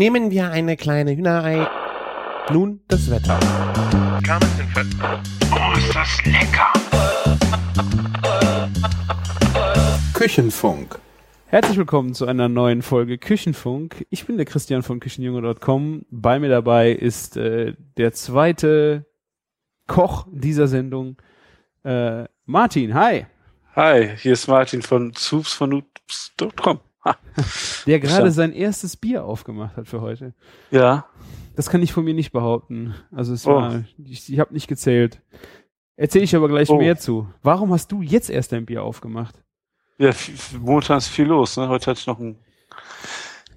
[0.00, 1.68] Nehmen wir eine kleine Hühnerei.
[2.50, 3.38] Nun das Wetter.
[5.52, 6.72] Oh, ist das lecker!
[10.14, 10.98] Küchenfunk.
[11.48, 14.06] Herzlich willkommen zu einer neuen Folge Küchenfunk.
[14.08, 16.06] Ich bin der Christian von Küchenjunge.com.
[16.10, 19.04] Bei mir dabei ist äh, der zweite
[19.86, 21.18] Koch dieser Sendung,
[21.84, 22.94] äh, Martin.
[22.94, 23.26] Hi.
[23.76, 26.80] Hi, hier ist Martin von soupsvernoops.com.
[27.86, 30.34] Der gerade sein erstes Bier aufgemacht hat für heute.
[30.70, 31.06] Ja,
[31.56, 32.94] Das kann ich von mir nicht behaupten.
[33.10, 33.54] Also es Oh.
[33.54, 35.20] war, ich, ich habe nicht gezählt.
[35.96, 36.78] Erzähle ich aber gleich Oh.
[36.78, 37.26] mehr zu.
[37.42, 39.34] Warum hast du jetzt erst dein Bier aufgemacht?
[39.98, 40.12] ja,
[40.60, 41.56] momentan ist viel los.
[41.58, 41.68] Ne?
[41.68, 42.38] Heute hatte ich noch ein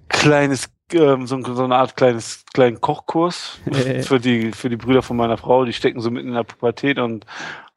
[0.10, 4.02] kleines, ähm, so, so eine Art kleines, kleinen Kochkurs Äh.
[4.04, 5.66] für die, für die Brüder von meiner Frau.
[5.66, 7.26] Die stecken so mitten in der Pubertät und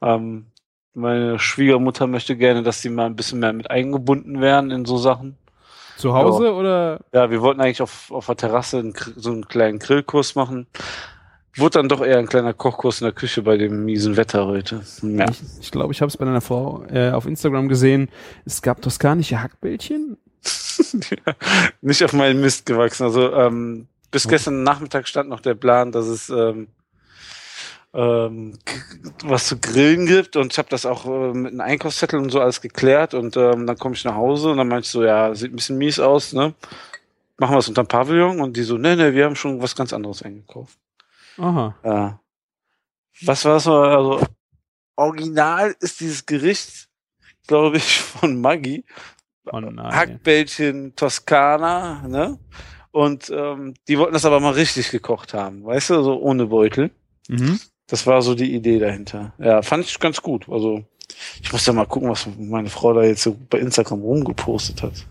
[0.02, 0.46] ähm,
[0.95, 4.96] meine Schwiegermutter möchte gerne, dass die mal ein bisschen mehr mit eingebunden werden in so
[4.96, 5.37] Sachen.
[5.96, 7.00] Zu Hause oder?
[7.12, 10.66] Ja, wir wollten eigentlich auf, auf der Terrasse einen, so einen kleinen Grillkurs machen.
[11.57, 14.82] Wurde dann doch eher ein kleiner Kochkurs in der Küche bei dem miesen Wetter heute.
[15.02, 15.26] Ja.
[15.30, 18.10] Ich, ich glaube, ich habe es bei deiner Frau äh, auf Instagram gesehen.
[18.45, 20.18] Es gab toskanische Hackbällchen.
[21.80, 23.04] nicht auf meinen Mist gewachsen.
[23.04, 26.68] Also ähm, bis gestern Nachmittag stand noch der Plan, dass es ähm,
[27.97, 28.59] ähm,
[29.25, 32.41] was zu grillen gibt und ich habe das auch äh, mit einem Einkaufszettel und so
[32.41, 35.35] alles geklärt und ähm, dann komme ich nach Hause und dann meinte ich so, ja,
[35.35, 36.55] sieht ein bisschen mies aus, ne?
[37.39, 39.93] Machen wir es unterm Pavillon und die so, nee, nee, wir haben schon was ganz
[39.93, 40.79] anderes eingekauft.
[41.39, 41.74] Aha.
[41.85, 42.21] Ja.
[43.23, 43.97] Was war mal?
[43.97, 44.27] Also
[44.97, 46.89] original ist dieses Gericht,
[47.47, 48.85] glaube ich, von Maggi.
[49.51, 49.95] Oh nein.
[49.95, 52.39] Hackbällchen Toskana, ne?
[52.91, 56.91] Und ähm, die wollten das aber mal richtig gekocht haben, weißt du, so ohne Beutel.
[57.29, 57.61] Mhm.
[57.88, 59.32] Das war so die Idee dahinter.
[59.38, 60.48] Ja, fand ich ganz gut.
[60.48, 60.84] Also
[61.40, 65.06] ich muss ja mal gucken, was meine Frau da jetzt so bei Instagram rumgepostet hat.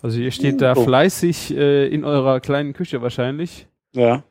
[0.00, 0.84] Also ihr steht da Oh.
[0.84, 3.66] fleißig äh, in eurer kleinen Küche wahrscheinlich.
[3.92, 4.22] Ja.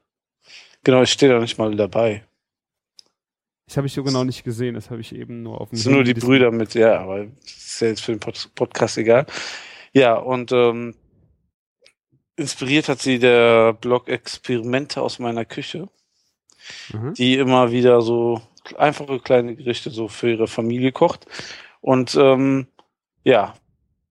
[0.83, 2.23] Genau, ich stehe da nicht mal dabei.
[3.67, 4.75] Das habe ich so genau nicht gesehen.
[4.75, 7.25] Das habe ich eben nur auf dem Das sind nur die Brüder mit, ja, aber
[7.25, 9.25] das ist ja jetzt für den Pod Podcast egal.
[9.93, 10.95] Ja, und ähm,
[12.35, 15.87] inspiriert hat sie der Blog Experimente aus meiner Küche,
[16.93, 17.13] Mhm.
[17.13, 18.41] die immer wieder so
[18.77, 21.25] einfache kleine Gerichte so für ihre Familie kocht.
[21.81, 22.67] Und ähm,
[23.23, 23.53] ja,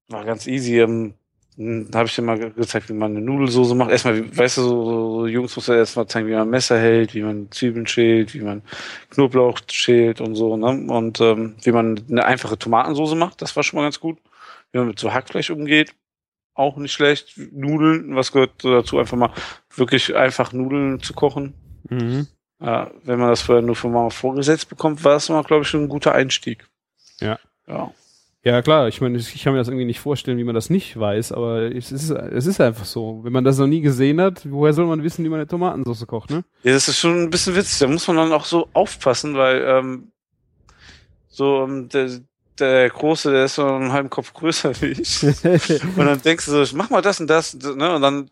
[0.08, 0.80] war ganz easy.
[0.80, 1.14] Ähm,
[1.56, 3.90] da habe ich dir mal ge- gezeigt, wie man eine Nudelsoße macht.
[3.90, 7.14] Erstmal, weißt du, so, so, Jungs muss ja erstmal zeigen, wie man ein Messer hält,
[7.14, 8.62] wie man Zwiebeln schält, wie man
[9.10, 10.90] Knoblauch schält und so, ne?
[10.90, 14.18] Und ähm, wie man eine einfache Tomatensoße macht, das war schon mal ganz gut.
[14.72, 15.94] Wie man mit so Hackfleisch umgeht,
[16.54, 17.38] auch nicht schlecht.
[17.52, 19.32] Nudeln, was gehört dazu, einfach mal
[19.74, 21.54] wirklich einfach Nudeln zu kochen.
[21.88, 22.26] Mhm.
[22.60, 25.68] Ja, wenn man das vorher nur von Mama vorgesetzt bekommt, war das mal, glaube ich,
[25.68, 26.68] schon ein guter Einstieg.
[27.20, 27.38] Ja.
[27.66, 27.92] Ja.
[28.42, 28.88] Ja, klar.
[28.88, 31.74] Ich meine, ich kann mir das irgendwie nicht vorstellen, wie man das nicht weiß, aber
[31.74, 33.20] es ist, es ist einfach so.
[33.22, 36.06] Wenn man das noch nie gesehen hat, woher soll man wissen, wie man eine Tomatensauce
[36.06, 36.44] kocht, ne?
[36.62, 37.78] Ja, das ist schon ein bisschen witzig.
[37.80, 40.12] Da muss man dann auch so aufpassen, weil ähm,
[41.28, 42.08] so ähm, der,
[42.58, 45.22] der Große, der ist so einen halben Kopf größer wie ich.
[45.96, 47.94] und dann denkst du so, mach mal das und das, ne?
[47.94, 48.30] Und dann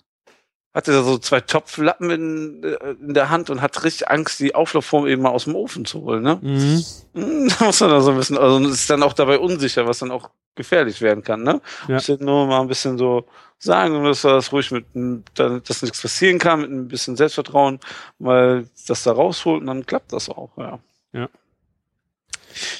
[0.74, 4.54] hat er so zwei Topflappen in, äh, in der Hand und hat richtig Angst, die
[4.54, 6.38] Auflaufform eben mal aus dem Ofen zu holen, ne?
[6.40, 6.84] mhm.
[7.14, 9.98] Hm, Da muss man da so ein bisschen, also ist dann auch dabei unsicher, was
[9.98, 11.60] dann auch gefährlich werden kann, ne?
[11.86, 11.94] Ja.
[11.94, 13.26] Muss jetzt nur mal ein bisschen so
[13.58, 14.86] sagen, dass das ruhig mit,
[15.34, 17.80] dass nichts passieren kann, mit ein bisschen Selbstvertrauen,
[18.18, 20.78] weil das da rausholt und dann klappt das auch, ja.
[21.12, 21.28] Ja.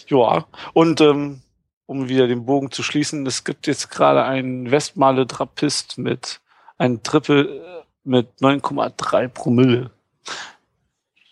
[0.09, 1.41] Ja, und ähm,
[1.87, 6.41] um wieder den Bogen zu schließen, es gibt jetzt gerade einen Westmale Trappist mit
[6.79, 9.91] einem Triple äh, mit 9,3 Promille.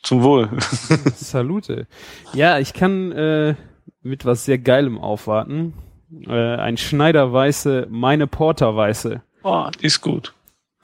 [0.03, 0.49] Zum Wohl.
[1.17, 1.87] Salute.
[2.33, 3.55] Ja, ich kann äh,
[4.03, 5.75] mit was sehr Geilem aufwarten.
[6.27, 9.23] Äh, ein Schneiderweiße, meine Porterweiße.
[9.43, 10.35] Oh, die ist gut.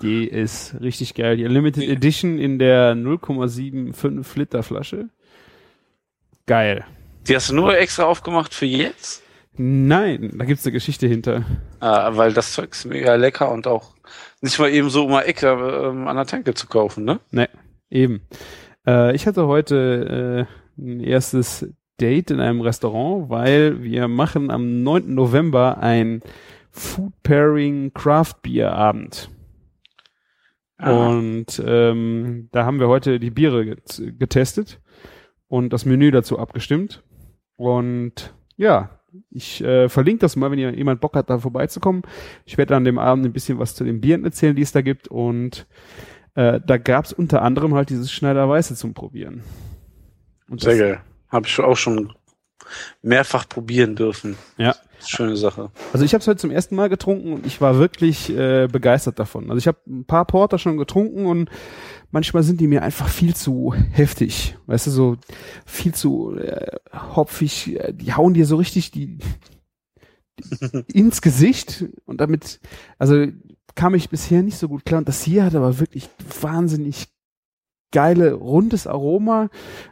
[0.00, 1.37] Die ist richtig geil.
[1.37, 5.09] Die Limited Edition in der 0,75 Liter Flasche.
[6.47, 6.84] Geil.
[7.29, 9.23] Die hast du nur extra aufgemacht für jetzt?
[9.56, 11.44] Nein, da gibt's eine Geschichte hinter.
[11.79, 13.94] Ah, weil das Zeug ist mega lecker und auch
[14.42, 17.20] nicht mal eben so um eine Ecke ähm, an der Tanke zu kaufen, ne?
[17.31, 17.49] Ne,
[17.90, 18.22] eben.
[18.87, 20.46] Äh, ich hatte heute
[20.78, 25.14] äh, ein erstes Date in einem Restaurant, weil wir machen am 9.
[25.14, 26.22] November ein
[26.70, 29.31] Food Pairing Craft Beer Abend.
[30.78, 31.08] Ah.
[31.08, 34.81] Und ähm, da haben wir heute die Biere get getestet
[35.46, 37.05] und das Menü dazu abgestimmt.
[37.56, 42.03] Und ja, ich äh, verlinke das mal, wenn ihr jemand Bock hat, da vorbeizukommen.
[42.44, 44.82] Ich werde an dem Abend ein bisschen was zu den Bieren erzählen, die es da
[44.82, 45.09] gibt.
[45.09, 45.67] Und
[46.35, 49.43] äh, da gab es unter anderem halt dieses Schneider Weiße zum Probieren.
[50.49, 51.00] Und Sehr geil.
[51.29, 52.12] Habe ich auch schon
[53.03, 54.37] mehrfach probieren dürfen.
[54.56, 54.75] Ja.
[55.06, 55.70] Schöne Sache.
[55.93, 59.19] Also ich habe es heute zum ersten Mal getrunken und ich war wirklich äh, begeistert
[59.19, 59.50] davon.
[59.50, 61.50] Also ich habe ein paar Porter schon getrunken und
[62.10, 64.56] manchmal sind die mir einfach viel zu heftig.
[64.66, 65.16] Weißt du, so
[65.66, 66.78] viel zu äh,
[67.14, 67.78] hopfig.
[67.93, 72.60] Die hauen dir so richtig die, die ins Gesicht und damit,
[72.98, 73.26] also
[73.75, 74.98] kam ich bisher nicht so gut klar.
[74.98, 76.08] Und das hier hat aber wirklich
[76.40, 77.08] wahnsinnig
[77.93, 79.50] geile, rundes Aroma.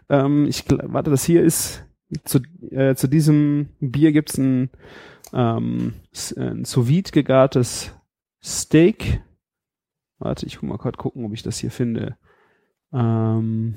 [0.09, 1.85] Ähm, ich warte, das hier ist
[2.25, 2.41] zu,
[2.71, 4.71] äh, zu diesem Bier gibt's ein,
[5.33, 7.95] ähm, s- ein sous gegartes
[8.43, 9.23] Steak.
[10.19, 12.17] Warte, ich guck mal gerade gucken, ob ich das hier finde.
[12.93, 13.75] Ähm,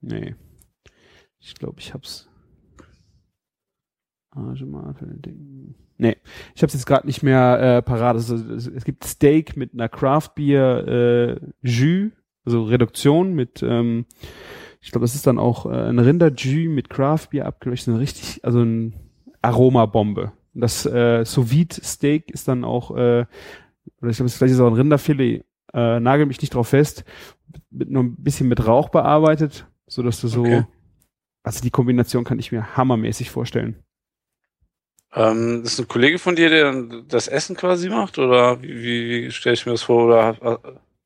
[0.00, 0.34] nee.
[1.38, 2.28] Ich glaube, ich hab's.
[5.98, 6.16] Nee,
[6.54, 8.16] ich hab's jetzt gerade nicht mehr äh, parat.
[8.16, 12.12] Also, es, es gibt Steak mit einer Craft Beer äh, Jus,
[12.44, 14.06] also Reduktion mit ähm,
[14.80, 18.44] ich glaube, das ist dann auch äh, ein Rinderjus mit Craft Beer abgelöscht, eine richtig,
[18.44, 18.94] also ein
[19.42, 20.32] Aromabombe.
[20.54, 23.26] Das äh, sous vide Steak ist dann auch, äh,
[24.00, 27.04] oder ich glaube, vielleicht ist auch ein Rinderfilet, äh, nagel mich nicht drauf fest,
[27.70, 30.64] mit nur ein bisschen mit Rauch bearbeitet, so dass du so, Okay.
[31.42, 33.76] also die Kombination kann ich mir hammermäßig vorstellen.
[35.12, 38.18] Ähm, das ist ein Kollege von dir, der dann das Essen quasi macht?
[38.18, 40.06] Oder wie, wie, wie stelle ich mir das vor?
[40.06, 40.60] Oder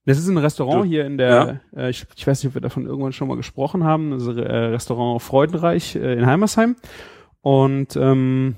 [0.06, 2.86] Das ist ein Restaurant hier in der, äh, ich, ich weiß nicht, ob wir davon
[2.86, 6.76] irgendwann schon mal gesprochen haben, das ist, äh, Restaurant Freudenreich äh, in Heimersheim.
[7.40, 8.56] Und ähm,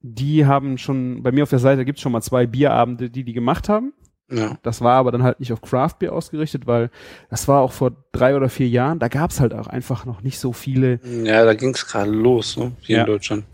[0.00, 3.32] die haben schon, bei mir auf der Seite gibt's schon mal zwei Bierabende, die die
[3.32, 3.92] gemacht haben.
[4.30, 4.58] ja.
[4.62, 6.90] Das war aber dann halt nicht auf Craft Beer ausgerichtet, weil
[7.30, 10.38] das war auch vor drei oder vier Jahren, da gab's halt auch einfach noch nicht
[10.38, 11.00] so viele.
[11.24, 12.72] Ja, da ging es gerade los, ne?
[12.80, 13.02] Hier Ja.
[13.02, 13.44] in Deutschland.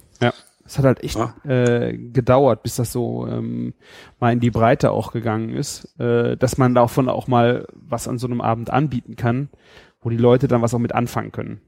[0.73, 1.35] Es hat halt echt Ja.
[1.45, 3.75] äh, gedauert, bis das so ähm,
[4.21, 8.17] mal in die Breite auch gegangen ist, äh, dass man davon auch mal was an
[8.17, 9.51] so einem Abend anbieten kann,
[10.01, 11.61] wo die Leute dann was auch mit anfangen können.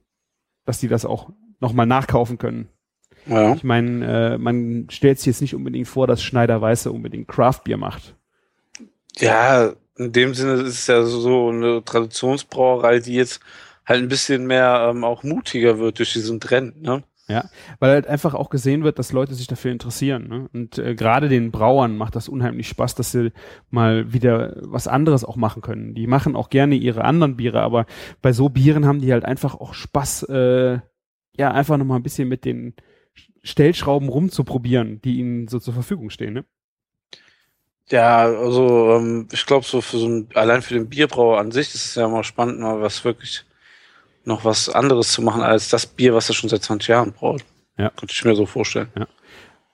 [0.64, 1.28] Dass die das auch
[1.60, 2.70] nochmal nachkaufen können.
[3.26, 3.52] Ja.
[3.54, 7.60] Ich meine, äh, man stellt sich jetzt nicht unbedingt vor, dass Schneider Weiße unbedingt Craft
[7.64, 8.14] Beer macht.
[9.18, 13.40] ja, in dem Sinne ist es ja so eine Traditionsbrauerei, die jetzt
[13.84, 17.02] halt ein bisschen mehr ähm, auch mutiger wird durch diesen Trend, ne?
[17.26, 17.48] Ja,
[17.78, 20.28] weil halt einfach auch gesehen wird, dass Leute sich dafür interessieren.
[20.28, 20.48] Ne?
[20.52, 23.32] Und äh, gerade den Brauern macht das unheimlich Spaß, dass sie
[23.70, 25.94] mal wieder was anderes auch machen können.
[25.94, 27.86] Die machen auch gerne ihre anderen Biere, aber
[28.20, 30.80] bei so Bieren haben die halt einfach auch Spaß, äh,
[31.36, 32.74] ja, einfach nochmal ein bisschen mit den
[33.42, 36.34] Stellschrauben rumzuprobieren, die ihnen so zur Verfügung stehen.
[36.34, 36.44] Ne?
[37.88, 41.74] Ja, also ähm, ich glaube so für so ein, allein für den Bierbrauer an sich
[41.74, 43.46] ist es ja mal spannend, mal was wirklich
[44.24, 47.44] noch was anderes zu machen als das Bier, was er schon seit 20 Jahren braut.
[47.78, 47.90] Ja.
[47.90, 48.88] Könnte ich mir so vorstellen.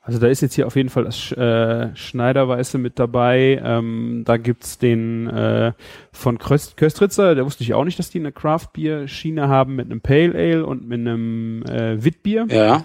[0.02, 3.60] Also da ist jetzt hier auf jeden Fall das äh, Schneiderweiße mit dabei.
[3.62, 5.72] Ähm, da gibt's den äh,
[6.10, 10.00] von Köst Köstritzer, da wusste ich auch nicht, dass die eine Craft-Bier-Schiene haben mit einem
[10.00, 12.46] Pale Ale und mit einem äh, Witbier.
[12.48, 12.84] Ja.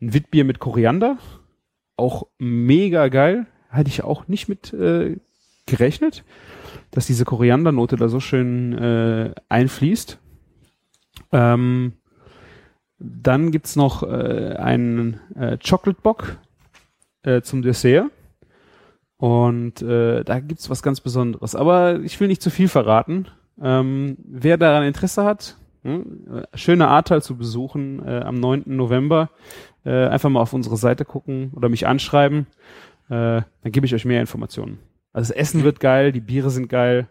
[0.00, 1.18] Ein Witbier mit Koriander.
[1.96, 3.46] Auch mega geil.
[3.68, 5.18] Hatte ich auch nicht mit äh,
[5.66, 6.24] gerechnet,
[6.90, 10.18] dass diese Koriandernote da so schön äh, einfließt.
[11.32, 11.94] Ähm,
[12.98, 16.38] dann gibt's noch äh, einen äh, Chocolate Bock
[17.22, 18.10] äh, zum Dessert.
[19.16, 21.54] Und äh, da gibt's was ganz Besonderes.
[21.54, 23.28] Aber ich will nicht zu viel verraten.
[23.60, 28.64] Ähm, wer daran Interesse hat, hm, äh, schöne Ahrtal zu besuchen äh, am 9.
[28.66, 29.30] November,
[29.84, 32.46] äh, einfach mal auf unsere Seite gucken oder mich anschreiben.
[33.08, 34.78] Dann gebe ich euch mehr Informationen.
[35.12, 37.08] Also das Essen wird geil, die Biere sind geil.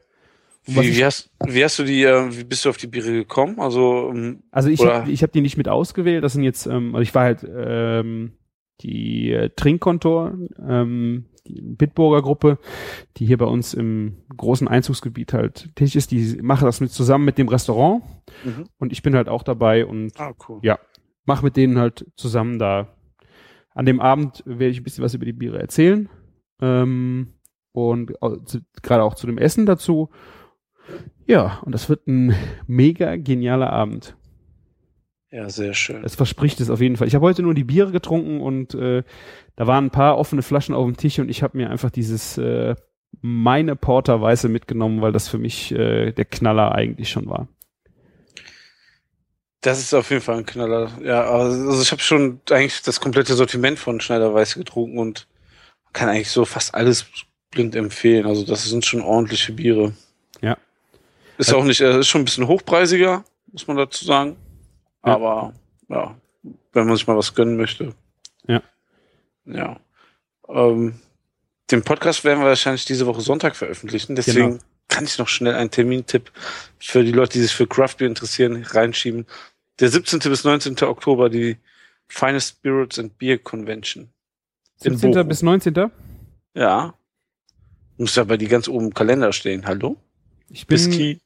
[0.66, 3.60] Wie, wie, hast, wie hast du die, äh, wie bist du auf die Biere gekommen?
[3.60, 6.24] Also, ähm, Also ich habe ich hab die nicht mit ausgewählt.
[6.24, 8.34] Das sind jetzt, ähm, also ich war halt ähm,
[8.82, 10.38] die äh, Trinkkontor,
[10.68, 12.60] ähm, die Bitburger Gruppe,
[13.18, 16.12] die hier bei uns im großen Einzugsgebiet halt tätig ist.
[16.12, 18.04] Die mache das mit zusammen mit dem Restaurant
[18.46, 18.66] Mhm.
[18.78, 20.60] und ich bin halt auch dabei und ah, cool.
[20.62, 20.80] Ja.
[21.26, 22.96] mache mit denen halt zusammen da.
[23.74, 26.08] An dem Abend werde ich ein bisschen was über die Biere erzählen
[26.62, 27.34] ähm,
[27.72, 28.14] und
[28.46, 30.10] zu- gerade auch zu dem Essen dazu.
[31.26, 32.36] Ja, und das wird ein
[32.68, 34.16] mega genialer Abend.
[35.32, 36.04] Ja, sehr schön.
[36.04, 37.08] Es verspricht es auf jeden Fall.
[37.08, 39.04] Ich habe heute nur die Biere getrunken und äh,
[39.56, 42.38] da waren ein paar offene Flaschen auf dem Tisch und ich habe mir einfach dieses
[42.38, 42.76] äh,
[43.22, 47.48] meine Porter Weiße mitgenommen, weil das für mich äh, der Knaller eigentlich schon war.
[49.62, 50.92] Das ist auf jeden Fall ein Knaller.
[51.04, 55.28] Ja, also ich habe schon eigentlich das komplette Sortiment von Schneider Weiß getrunken und
[55.94, 57.06] kann eigentlich so fast alles
[57.52, 58.26] blind empfehlen.
[58.26, 59.94] Also das sind schon ordentliche Biere.
[61.42, 64.36] Ist Also- auch nicht, äh, ist schon ein bisschen hochpreisiger, muss man dazu sagen.
[65.06, 65.14] Ja.
[65.16, 65.54] Aber
[65.90, 66.16] ja,
[66.74, 67.94] wenn man sich mal was gönnen möchte.
[68.48, 68.62] Ja.
[69.46, 69.80] Ja.
[70.48, 71.00] Ähm,
[71.72, 74.16] den Podcast werden wir wahrscheinlich diese Woche Sonntag veröffentlichen.
[74.16, 74.64] Deswegen Genau.
[74.88, 76.32] kann ich noch schnell einen Termintipp
[76.80, 79.26] für die Leute, die sich für Craft Beer interessieren, reinschieben.
[79.80, 80.30] Der 17.
[80.30, 80.76] bis 19.
[80.88, 81.58] Oktober die
[82.08, 84.10] Finest Spirits and Beer Convention.
[84.84, 85.12] In 17.
[85.12, 85.28] Bochum.
[85.28, 85.92] bis 19.
[86.54, 86.94] Ja.
[87.98, 89.66] Muss ja bei die ganz oben im Kalender stehen.
[89.66, 89.96] Hallo?
[90.50, 91.20] Ich bin, Whisky.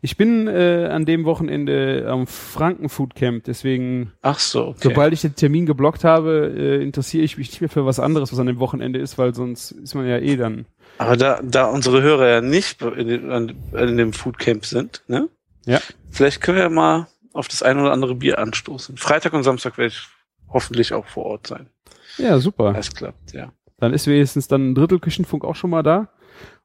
[0.00, 4.78] Ich bin äh, an dem Wochenende am Franken Food Camp, deswegen, Ach so, okay.
[4.82, 8.32] sobald ich den Termin geblockt habe, äh, interessiere ich mich nicht mehr für was anderes,
[8.32, 10.66] was an dem Wochenende ist, weil sonst ist man ja eh dann.
[10.98, 15.28] Aber da, da unsere Hörer ja nicht in, den, an- in dem Foodcamp sind, ne?
[15.66, 15.80] Ja.
[16.10, 18.96] Vielleicht können wir ja mal auf das ein oder andere Bier anstoßen.
[18.96, 20.08] Freitag und Samstag werde ich
[20.48, 21.68] hoffentlich auch vor Ort sein.
[22.16, 22.72] Ja, super.
[22.72, 23.52] Das klappt, ja.
[23.78, 26.08] Dann ist wenigstens dann ein Drittel Küchenfunk auch schon mal da.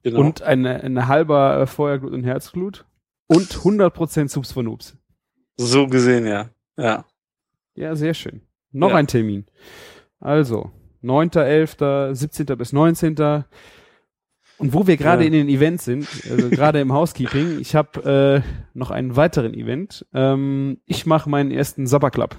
[0.03, 0.19] Genau.
[0.19, 2.85] Und eine, eine halber äh, Feuerglut und Herzglut.
[3.27, 4.97] Und 100% Subs von Noobs.
[5.57, 6.49] so gesehen, ja.
[6.77, 7.05] Ja.
[7.75, 8.41] Ja, sehr schön.
[8.71, 8.95] Noch Ja.
[8.97, 9.45] ein Termin.
[10.19, 12.45] Also, 9.11., 17.
[12.57, 13.15] bis 19.
[14.57, 15.27] Und wo wir gerade Ja.
[15.27, 20.05] in den Events sind, also gerade im Housekeeping, ich habe äh, noch einen weiteren Event.
[20.13, 22.37] Ähm, ich mache meinen ersten Supper Club.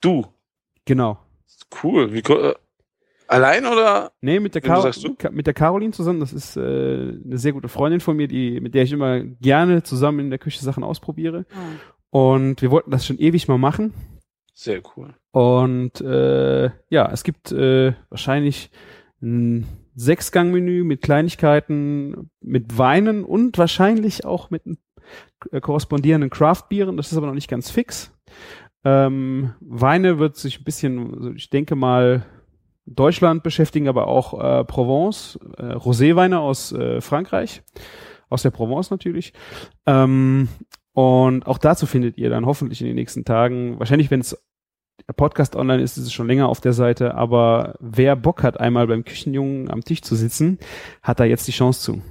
[0.00, 0.26] Du.
[0.84, 1.18] Genau.
[1.82, 2.12] Cool.
[2.12, 2.54] Wie, äh,
[3.28, 4.12] allein oder?
[4.20, 5.14] Nee, mit der, Wen Caro sagst du?
[5.14, 6.20] Ka- mit der Caroline zusammen.
[6.20, 9.82] Das ist äh, eine sehr gute Freundin von mir, die, mit der ich immer gerne
[9.82, 11.46] zusammen in der Küche Sachen ausprobiere.
[12.10, 13.92] Und wir wollten das schon ewig mal machen.
[14.52, 15.14] Sehr cool.
[15.32, 18.70] Und äh, ja, es gibt äh, wahrscheinlich
[19.20, 19.66] ein
[19.96, 24.62] Sechsgang-Menü mit Kleinigkeiten, mit Weinen und wahrscheinlich auch mit
[25.50, 26.96] äh, korrespondierenden Craft-Bieren.
[26.96, 28.12] Das ist aber noch nicht ganz fix.
[28.84, 32.24] Ähm, Weine wird sich ein bisschen, also ich denke mal,
[32.86, 37.62] Deutschland beschäftigen, aber auch äh, Provence, äh, Roséweine aus äh, Frankreich,
[38.28, 39.32] aus der Provence natürlich.
[39.86, 40.48] Ähm,
[40.92, 44.38] und auch dazu findet ihr dann hoffentlich in den nächsten Tagen, wahrscheinlich wenn es
[45.08, 48.60] der Podcast online ist, ist es schon länger auf der Seite, aber wer Bock hat,
[48.60, 50.58] einmal beim Küchenjungen am Tisch zu sitzen,
[51.02, 52.02] hat da jetzt die Chance zu.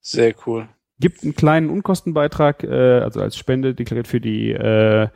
[0.00, 0.68] Sehr cool.
[1.00, 5.08] Gibt einen kleinen Unkostenbeitrag, äh, also als Spende deklariert für die äh,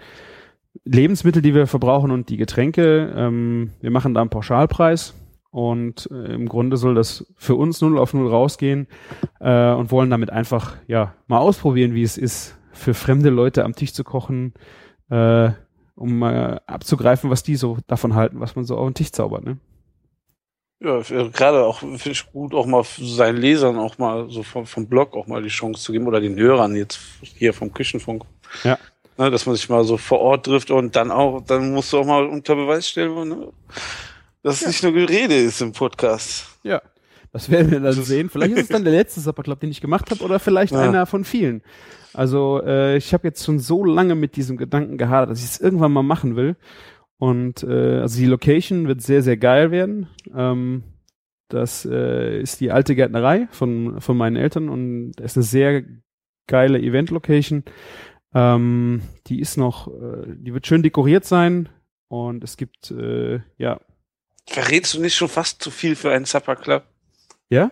[0.85, 3.13] Lebensmittel, die wir verbrauchen und die Getränke.
[3.17, 5.15] Ähm, wir machen da einen Pauschalpreis
[5.51, 8.87] und äh, im Grunde soll das für uns null auf null rausgehen
[9.41, 13.75] äh, und wollen damit einfach ja mal ausprobieren, wie es ist, für fremde Leute am
[13.75, 14.55] Tisch zu kochen,
[15.11, 15.51] äh,
[15.97, 19.45] um mal abzugreifen, was die so davon halten, was man so auf den Tisch zaubert.
[19.45, 19.59] Ne?
[20.81, 24.87] Ja, gerade auch finde ich gut, auch mal seinen Lesern auch mal so vom, vom
[24.87, 28.25] Blog auch mal die Chance zu geben oder den Hörern jetzt hier vom Küchenfunk.
[28.63, 28.79] Ja.
[29.19, 31.99] Ne, dass man sich mal so vor Ort trifft und dann auch, dann musst du
[31.99, 33.49] auch mal unter Beweis stellen, ne,
[34.45, 36.47] dass es nicht nur Gerede ist im Podcast.
[36.63, 36.81] Ja.
[37.33, 38.31] Das werden wir dann sehen.
[38.31, 40.81] Vielleicht ist es dann der letzte Supperclub, den ich gemacht habe, oder vielleicht Ja.
[40.81, 41.63] einer von vielen.
[42.15, 45.61] Also äh, ich habe jetzt schon so lange mit diesem Gedanken gehadert, dass ich es
[45.61, 46.57] irgendwann mal machen will.
[47.19, 50.07] Und äh, also die Location wird sehr, sehr geil werden.
[50.35, 50.85] Ähm,
[51.49, 55.83] das äh, ist die alte Gärtnerei von, von meinen Eltern und das ist eine sehr
[56.47, 57.65] geile Event-Location.
[58.35, 61.69] Ähm, die ist noch, äh, die wird schön dekoriert sein
[62.09, 63.81] und es gibt, äh, ja,
[64.47, 66.85] Verrätst du nicht schon fast zu viel für einen Supper Club?
[67.51, 67.71] ja?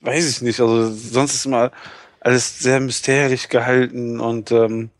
[0.00, 0.60] Weiß ich nicht.
[0.60, 1.70] Also sonst ist immer
[2.20, 4.90] alles sehr mysterisch gehalten und ähm,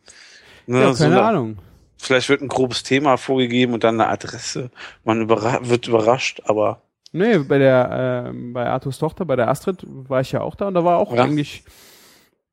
[0.66, 1.59] ne, Ja, so keine eine- Ahnung.
[1.99, 4.71] vielleicht wird ein grobes Thema vorgegeben und dann eine Adresse.
[5.04, 9.78] Man überra wird überrascht, aber Nee, bei der, ähm, bei Arthurs Tochter, bei der Astrid,
[9.87, 11.23] war ich ja auch da und da war auch Ja.
[11.25, 11.62] eigentlich,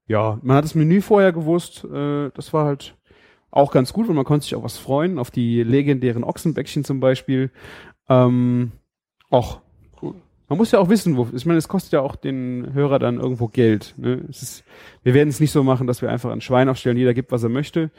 [0.08, 2.96] ja, man hat das Menü vorher gewusst, äh, das war halt
[3.52, 7.00] auch ganz gut, weil man konnte sich auch was freuen, auf die legendären Ochsenbäckchen zum
[7.00, 7.52] Beispiel.
[8.10, 8.74] Ähm,
[9.30, 9.62] auch,
[10.02, 10.16] Cool.
[10.50, 13.18] man muss ja auch wissen, wo, ich meine, es kostet ja auch den Hörer dann
[13.20, 13.94] irgendwo Geld.
[13.98, 14.26] Ne?
[14.30, 14.64] Es ist,
[15.04, 17.44] wir werden es nicht so machen, dass wir einfach ein Schwein aufstellen, jeder gibt, was
[17.44, 17.92] er möchte,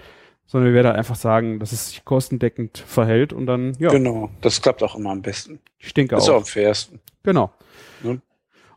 [0.44, 4.30] sondern wir werden halt einfach sagen, dass es sich kostendeckend verhält und dann, ja, genau,
[4.42, 5.58] das klappt auch immer am besten.
[5.78, 6.34] ich denke Ist auch.
[6.34, 7.00] auch am fairsten.
[7.22, 7.50] Genau.
[8.02, 8.20] Ne?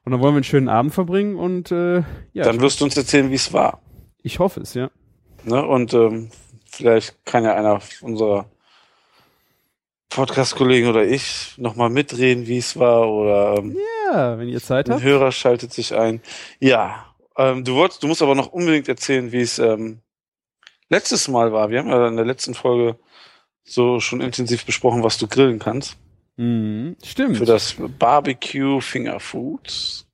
[0.09, 1.97] Und dann wollen wir einen schönen Abend verbringen und äh,
[2.33, 3.79] ja, dann wirst du uns erzählen, wie es war.
[4.23, 4.89] ich hoffe es, ja.
[5.43, 5.63] Ne?
[5.63, 6.31] Und ähm,
[6.65, 8.49] vielleicht kann ja einer unserer
[10.09, 13.77] Podcast-Kollegen oder ich nochmal mitreden, wie es war oder ähm,
[14.11, 15.03] Ja, wenn ihr Zeit ein habt.
[15.03, 16.23] Hörer schaltet sich ein.
[16.59, 17.05] Ja,
[17.37, 19.99] ähm, du wolltest, du musst aber noch unbedingt erzählen, wie es ähm,
[20.89, 21.69] letztes Mal war.
[21.69, 22.97] Wir haben ja in der letzten Folge
[23.63, 25.97] so schon intensiv besprochen, was du grillen kannst.
[26.39, 27.35] Mhm, stimmt.
[27.37, 30.05] Für das Barbecue Finger Foods.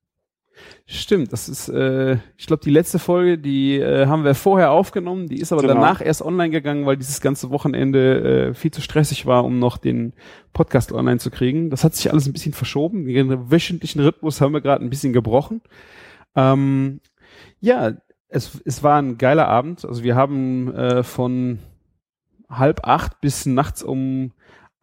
[0.88, 5.28] Stimmt, das ist, äh, ich glaube, die letzte Folge, die äh, haben wir vorher aufgenommen,
[5.28, 5.76] die ist aber Genau.
[5.76, 9.78] danach erst online gegangen, weil dieses ganze Wochenende äh, viel zu stressig war, um noch
[9.78, 10.14] den
[10.54, 11.70] Podcast online zu kriegen.
[11.70, 13.06] Das hat sich alles ein bisschen verschoben.
[13.06, 15.62] Den wöchentlichen Rhythmus haben wir gerade ein bisschen gebrochen.
[16.36, 17.02] Ähm,
[17.60, 17.94] ja,
[18.30, 19.86] es, es war ein geiler Abend.
[19.86, 21.60] Also wir haben äh, von
[22.50, 24.32] halb acht bis nachts um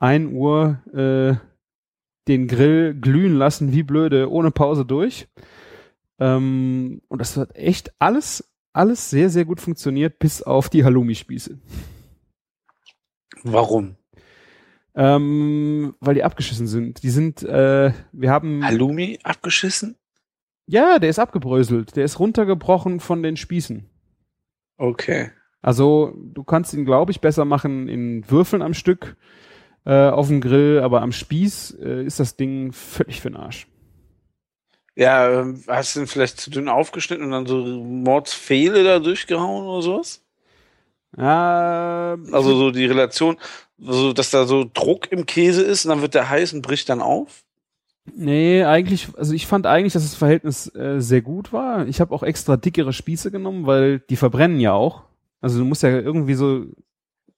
[0.03, 1.37] ein Uhr äh,
[2.27, 5.29] den Grill glühen lassen, wie blöde, ohne Pause durch.
[6.19, 11.57] Ähm, und das hat echt alles, alles sehr, sehr gut funktioniert, bis auf die Halloumi-Spieße.
[13.45, 13.97] Warum?
[14.95, 17.05] Ähm, weil die abgeschissen sind.
[17.05, 18.65] Die sind, äh, wir haben.
[18.65, 19.97] Halloumi abgeschissen?
[20.67, 21.95] Ja, der ist abgebröselt.
[21.95, 23.89] Der ist runtergebrochen von den Spießen.
[24.79, 25.31] Okay.
[25.61, 29.17] Also du kannst ihn, glaube ich, besser machen in Würfeln am Stück
[29.85, 33.67] äh, auf dem Grill, aber am Spieß äh, ist das Ding völlig für den Arsch.
[34.95, 39.67] Ja, ähm, hast du ihn vielleicht zu dünn aufgeschnitten und dann so Mordsfehle da durchgehauen
[39.67, 40.23] oder sowas?
[41.17, 43.39] Ja, Also so die Relation,
[43.79, 46.89] so dass da so Druck im Käse ist und dann wird der heiß und bricht
[46.89, 47.45] dann auf?
[48.05, 51.87] nee, eigentlich, also ich fand eigentlich, dass das Verhältnis äh, sehr gut war.
[51.87, 55.05] Ich habe auch extra dickere Spieße genommen, weil die verbrennen ja auch.
[55.41, 56.67] Also du musst ja irgendwie so,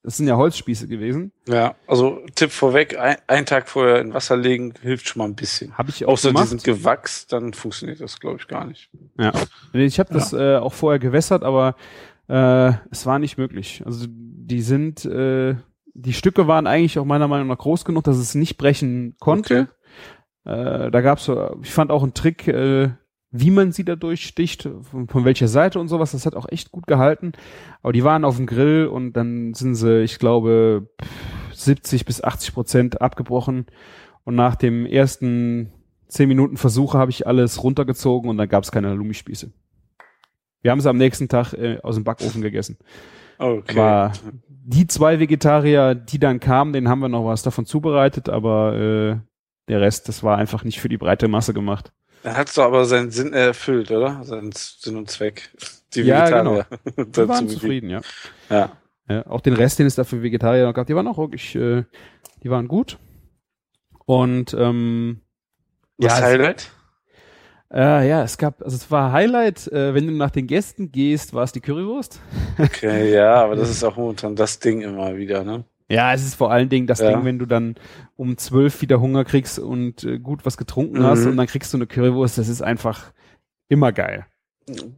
[0.05, 1.33] das sind ja Holzspieße gewesen.
[1.49, 5.35] Ja, also Tipp vorweg, ein, einen Tag vorher in Wasser legen hilft schon mal ein
[5.35, 5.77] bisschen.
[5.79, 6.49] Habe ich auch Außer die gemacht.
[6.51, 8.91] sind gewachs, dann funktioniert das, glaube ich, gar nicht.
[9.19, 9.33] Ja.
[9.73, 11.75] Ich habe das äh, auch vorher gewässert, aber
[12.29, 13.83] äh, es war nicht möglich.
[13.87, 15.57] Also die sind, äh,
[15.95, 19.69] die Stücke waren eigentlich auch meiner Meinung nach groß genug, dass es nicht brechen konnte.
[20.45, 22.91] Äh, da gab's, so, ich fand auch einen Trick, äh,
[23.37, 26.13] wie man sie da durchsticht, von, von welcher Seite und sowas.
[26.13, 27.33] Das hat auch echt gut gehalten.
[27.83, 30.89] Aber die waren auf dem Grill und dann sind sie, ich glaube,
[31.53, 33.67] 70 bis 80 Prozent abgebrochen.
[34.23, 35.73] Und nach dem ersten
[36.07, 39.51] 10 Minuten Versuche habe ich alles runtergezogen und dann gab's keine Halloumi-Spieße.
[40.63, 42.79] Wir haben sie am nächsten Tag äh, aus dem Backofen gegessen.
[43.39, 43.75] Okay.
[43.75, 44.13] War
[44.47, 49.17] die zwei Vegetarier, die dann kamen, denen haben wir noch was davon zubereitet, aber äh,
[49.67, 51.93] der Rest, das war einfach nicht für die breite Masse gemacht.
[52.25, 54.25] Er hat doch aber seinen Sinn erfüllt, oder?
[54.25, 55.51] Seinen Sinn und Zweck.
[55.95, 56.67] Die Ja, Vegetarier.
[57.17, 58.05] Die dazu waren zufrieden, ja.
[58.51, 58.79] Ja.
[59.09, 59.27] ja.
[59.27, 61.85] Auch den Rest, den es da für Vegetarier noch gab, die waren auch wirklich, äh,
[62.43, 62.99] die waren gut.
[64.07, 65.23] Und ähm,
[65.99, 66.73] Das Ja, Highlight?
[67.73, 71.35] äh, ja, es gab, also es war Highlight, äh, wenn du nach den Gästen gehst,
[71.35, 72.21] war es die Currywurst.
[72.59, 75.65] Okay, ja, aber das ist auch momentan das Ding immer wieder, ne?
[75.89, 77.11] Ja, es ist vor allen Dingen das Ja.
[77.13, 77.75] Ding, wenn du dann
[78.17, 81.05] um zwölf wieder Hunger kriegst und äh, gut was getrunken Mhm.
[81.05, 83.13] hast und dann kriegst du eine Currywurst, das ist einfach
[83.69, 84.27] immer geil.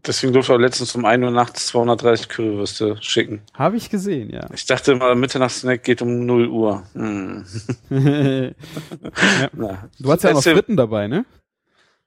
[0.06, 3.42] Deswegen durfte er letztens um 1 Uhr nachts 230 Currywürste schicken.
[3.54, 4.46] Habe ich gesehen, ja.
[4.54, 6.84] Ich dachte immer, Mitternachtssnack geht um 0 Uhr.
[6.92, 7.44] Hm.
[7.90, 8.54] du
[9.52, 11.24] Na, hast ja auch noch Fritten dabei, ne?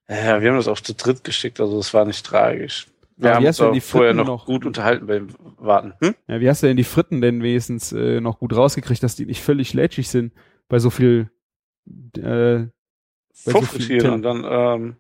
[0.10, 2.88] Ja, wir haben das auch zu dritt geschickt, also es war nicht tragisch.
[3.22, 5.08] Wir haben wie uns hast du denn auch die vorher Fritten noch, noch- gut unterhalten
[5.08, 5.28] beim
[5.58, 5.94] Warten.
[6.02, 6.16] Hm?
[6.28, 9.26] Ja, wie hast du denn die Fritten denn wenigstens äh, noch gut rausgekriegt, dass die
[9.26, 10.34] nicht völlig lätschig sind
[10.70, 11.30] bei so viel
[12.18, 12.66] äh,
[13.34, 14.96] so Vorfrittieren viel und dann ähm,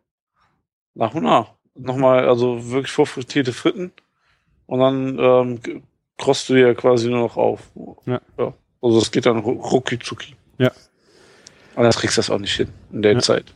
[0.96, 1.54] nach und nach.
[1.76, 3.92] Nochmal, also wirklich vorfrittierte Fritten
[4.66, 5.82] und dann ähm,
[6.18, 7.72] krost du ja quasi nur noch auf.
[8.06, 8.20] Ja.
[8.82, 10.36] Also es geht dann ru- rucki zucki.
[10.58, 10.72] Ja.
[11.76, 13.20] Und dann kriegst du das auch nicht hin in der Ja.
[13.20, 13.54] Zeit.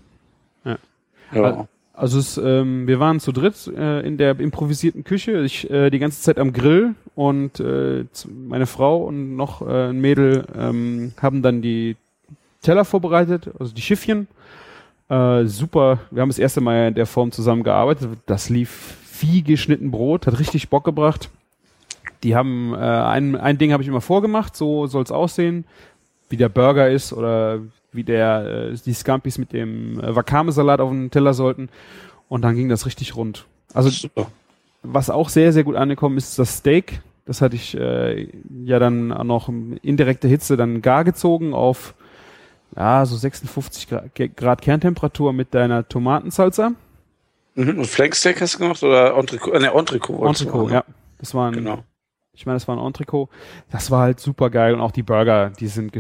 [0.63, 0.77] Ja.
[1.33, 1.67] Ja.
[1.93, 5.99] Also es, ähm, wir waren zu dritt äh, in der improvisierten Küche, ich äh, die
[5.99, 11.43] ganze Zeit am Grill und äh, meine Frau und noch äh, ein Mädel ähm, haben
[11.43, 11.95] dann die
[12.63, 14.27] Teller vorbereitet, also die Schiffchen.
[15.07, 18.09] Äh, super, wir haben das erste Mal in der Form zusammengearbeitet.
[18.25, 21.29] Das lief wie geschnitten Brot, hat richtig Bock gebracht.
[22.23, 25.65] Die haben äh, ein, ein Ding habe ich immer vorgemacht, so soll's aussehen,
[26.29, 27.59] wie der Burger ist oder
[27.93, 31.69] wie der äh, die Scampis mit dem äh, Wakame-Salat auf den Teller sollten.
[32.29, 33.45] Und dann ging das richtig rund.
[33.73, 34.27] Also Super.
[34.81, 37.01] was auch sehr, sehr gut angekommen ist, ist das Steak.
[37.25, 38.27] Das hatte ich äh,
[38.65, 41.93] ja dann auch noch in direkter Hitze dann gar gezogen auf
[42.75, 46.73] ja, so 56 Grad, Grad Kerntemperatur mit deiner Tomatensalsa.
[47.55, 47.79] Mhm.
[47.79, 49.53] Und Flanksteak hast du gemacht oder Entrecot?
[49.53, 50.25] Äh, ne, Entrecot.
[50.27, 50.73] Entrecot, machen.
[50.73, 50.83] ja.
[51.19, 51.83] Das war ein, Genau.
[52.33, 53.29] ich meine, das war ein Entrecot.
[53.71, 55.93] Das war halt super geil und auch die Burger, die sind,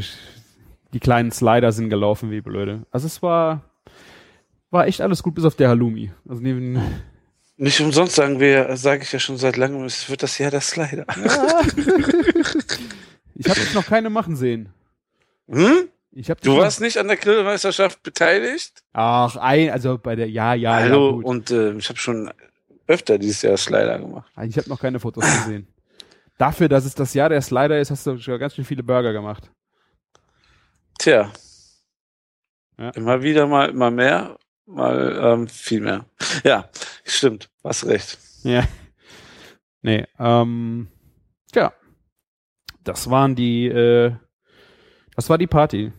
[0.93, 2.85] die kleinen Slider sind gelaufen wie blöde.
[2.91, 3.61] Also es war,
[4.69, 6.11] war echt alles gut bis auf der Halloumi.
[6.27, 6.79] Also neben,
[7.57, 10.61] Nicht umsonst sagen wir, sage ich ja schon seit langem, es wird das Jahr der
[10.61, 11.05] Slider.
[13.35, 14.69] ich habe jetzt noch keine machen sehen.
[15.49, 15.89] Hm?
[16.43, 18.83] Du warst nicht an der Grillmeisterschaft beteiligt?
[18.93, 22.31] Ach, ein, also bei der, ja, ja, Hallo, ja, und äh, ich habe schon
[22.85, 24.31] öfter dieses Jahr Slider gemacht.
[24.47, 25.65] Ich habe noch keine Fotos gesehen.
[26.37, 29.11] Dafür, dass es das Jahr der Slider ist, hast du schon ganz schön viele Burger
[29.11, 29.49] gemacht.
[31.03, 31.33] Tja.
[32.79, 32.89] Ja.
[32.91, 36.05] Immer wieder mal, mal mehr, mal ähm, viel mehr.
[36.45, 36.69] Ja,
[37.03, 38.17] stimmt, hast recht.
[38.43, 38.63] Ja.
[39.81, 40.87] Nee, ähm,
[41.53, 41.73] ja.
[42.85, 44.13] Das waren die, äh,
[45.17, 45.91] das war die Party.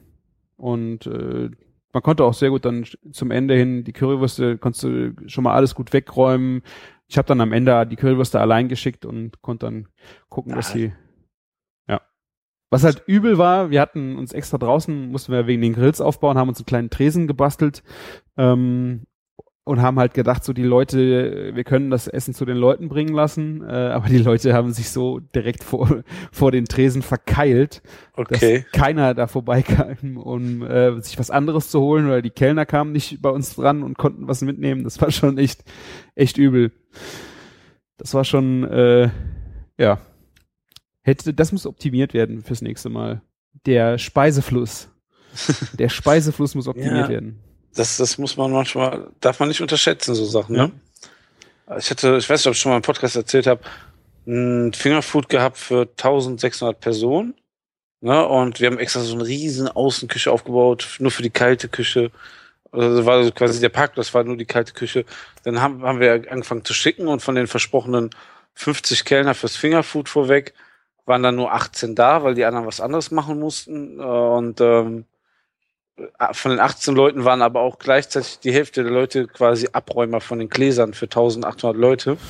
[0.57, 1.51] Und äh,
[1.93, 5.53] man konnte auch sehr gut dann zum Ende hin die Currywürste, konntest du schon mal
[5.55, 6.63] alles gut wegräumen.
[7.09, 9.87] Ich habe dann am Ende die Currywürste allein geschickt und konnte dann
[10.31, 10.73] gucken, dass Ah.
[10.73, 10.93] sie, ja.
[12.71, 16.39] Was halt übel war, wir hatten uns extra draußen, mussten wir wegen den Grills aufbauen,
[16.39, 17.83] haben uns einen kleinen Tresen gebastelt.
[18.37, 19.03] Ähm,
[19.67, 23.15] und haben halt gedacht, so die Leute, wir können das Essen zu den Leuten bringen
[23.15, 27.83] lassen, äh, aber die Leute haben sich so direkt vor, vor den Tresen verkeilt,
[28.15, 28.65] Okay.
[28.73, 32.93] dass keiner da vorbeikam, um äh, sich was anderes zu holen, oder die Kellner kamen
[32.93, 34.85] nicht bei uns dran und konnten was mitnehmen.
[34.85, 35.65] Das war schon echt,
[36.15, 36.71] echt übel.
[37.97, 39.09] Das war schon, äh,
[39.79, 39.99] ja.
[41.05, 43.21] Hätte, das muss optimiert werden fürs nächste Mal.
[43.67, 44.89] Der Speisefluss.
[45.79, 47.09] Der Speisefluss muss optimiert Ja.
[47.09, 47.39] werden.
[47.75, 50.71] Das, das muss man manchmal, darf man nicht unterschätzen, so Sachen, ne?
[51.79, 53.63] Ich hatte, ich weiß nicht, ob ich schon mal im Podcast erzählt habe,
[54.27, 57.35] ein Fingerfood gehabt für 1600 Personen.
[58.01, 58.25] Ne?
[58.27, 62.11] Und wir haben extra so eine riesen Außenküche aufgebaut, nur für die kalte Küche.
[62.71, 65.05] Also das war quasi der Parkplatz, war nur die kalte Küche.
[65.43, 68.11] Dann haben, haben wir angefangen zu schicken und von den versprochenen
[68.55, 70.53] 50 Kellner fürs Fingerfood vorweg
[71.07, 73.99] waren dann nur 18 da, weil die anderen was anderes machen mussten.
[74.01, 75.05] Äh, Und ähm,
[76.33, 80.39] von den 18 Leuten waren aber auch gleichzeitig die Hälfte der Leute quasi Abräumer von
[80.41, 82.17] den Gläsern für 1800 Leute.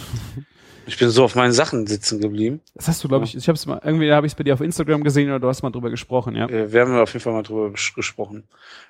[0.87, 2.61] Ich bin so auf meinen Sachen sitzen geblieben.
[2.75, 4.53] Das hast du, glaube ich, ich habe es mal, irgendwie habe ich es bei dir
[4.53, 6.47] auf Instagram gesehen oder du hast mal drüber gesprochen, ja.
[6.47, 8.45] Äh, Wir haben auf jeden Fall mal drüber ges- gesprochen.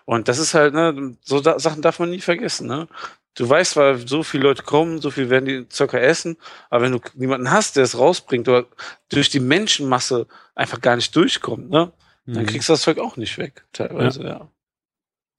[0.05, 2.89] Und das ist halt, ne, so da Sachen darf man nie vergessen, ne?
[3.37, 6.37] Du weißt, weil so viele Leute kommen, so viel werden die circa essen,
[6.71, 8.67] aber wenn du niemanden hast, der es rausbringt oder
[9.09, 11.93] durch die Menschenmasse einfach gar nicht durchkommt, ne?
[12.27, 12.47] Dann Mhm.
[12.47, 14.49] kriegst du das Zeug auch nicht weg, teilweise, ja.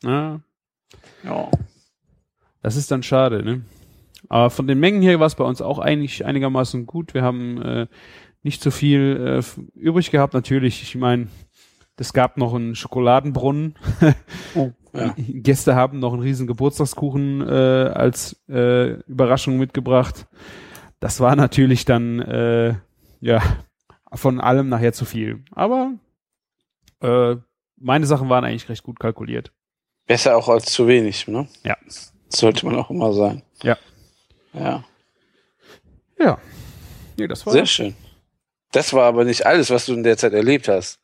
[0.03, 0.39] ja.
[1.23, 1.51] ja.
[2.61, 3.61] Das ist dann schade, ne?
[4.29, 7.13] Aber von den Mengen her war es bei uns auch eigentlich einigermaßen gut.
[7.13, 7.87] Wir haben äh,
[8.43, 10.33] nicht so viel äh, übrig gehabt.
[10.33, 11.27] Natürlich, ich meine,
[11.97, 13.75] es gab noch einen Schokoladenbrunnen.
[14.95, 15.13] Ja.
[15.17, 20.27] Gäste haben noch einen riesen Geburtstagskuchen äh, als äh, Überraschung mitgebracht.
[20.99, 22.75] Das war natürlich dann äh,
[23.19, 23.41] ja
[24.13, 25.43] von allem nachher zu viel.
[25.51, 25.93] Aber
[27.01, 27.35] äh,
[27.77, 29.51] meine Sachen waren eigentlich recht gut kalkuliert.
[30.07, 31.47] Besser auch als zu wenig, ne?
[31.63, 31.77] Ja.
[32.29, 33.41] Sollte man auch immer sein.
[33.63, 33.77] Ja.
[34.53, 34.83] Ja.
[36.17, 36.37] Ja.
[37.17, 37.95] Nee, das war Sehr schön.
[38.71, 40.99] Das war aber nicht alles, was du in der Zeit erlebt hast.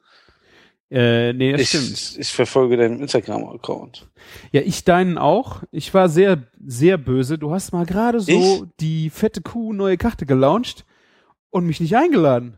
[0.92, 1.92] Äh, nee, das stimmt.
[1.92, 4.10] Ich, ich verfolge deinen Instagram-Account.
[4.52, 5.64] Ja, ich deinen auch.
[5.72, 7.38] Ich war sehr, sehr böse.
[7.38, 8.64] Du hast mal gerade so Ich?
[8.82, 10.86] die fette Kuh neue Karte gelauncht
[11.50, 12.58] und mich nicht eingeladen.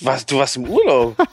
[0.00, 1.16] Was, du warst im Urlaub.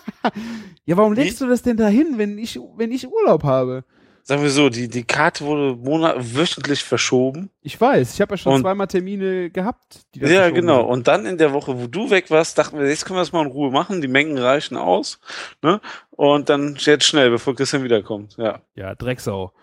[0.88, 3.84] Ja, warum legst du das denn dahin, wenn ich, wenn ich Urlaub habe?
[4.28, 7.52] Sagen wir so, die, die Karte wurde monat wöchentlich verschoben.
[7.62, 10.00] Ich weiß, ich habe ja schon Und- zweimal Termine gehabt.
[10.16, 10.80] Ja, genau.
[10.82, 10.90] sind.
[10.90, 13.32] Und dann in der Woche, wo du weg warst, dachten wir, jetzt können wir das
[13.34, 14.02] mal in Ruhe machen.
[14.02, 15.20] Die Mengen reichen aus.
[15.62, 15.80] Ne?
[16.10, 18.36] Und dann jetzt schnell, bevor Christian wiederkommt.
[18.38, 18.62] Ja.
[18.74, 19.54] Ja, Drecksau.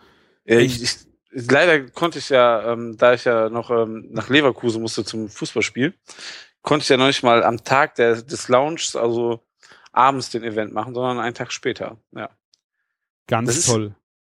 [0.44, 0.96] Ja, ich, ich,
[1.32, 5.92] leider konnte ich ja, ähm, da ich ja noch ähm, nach Leverkusen musste zum Fußballspiel,
[6.62, 9.40] konnte ich ja noch nicht mal am Tag der, des Launches, also
[9.90, 11.96] abends den Event machen, sondern einen Tag später.
[12.14, 12.30] Ja.
[13.26, 13.66] Ganz Das ist-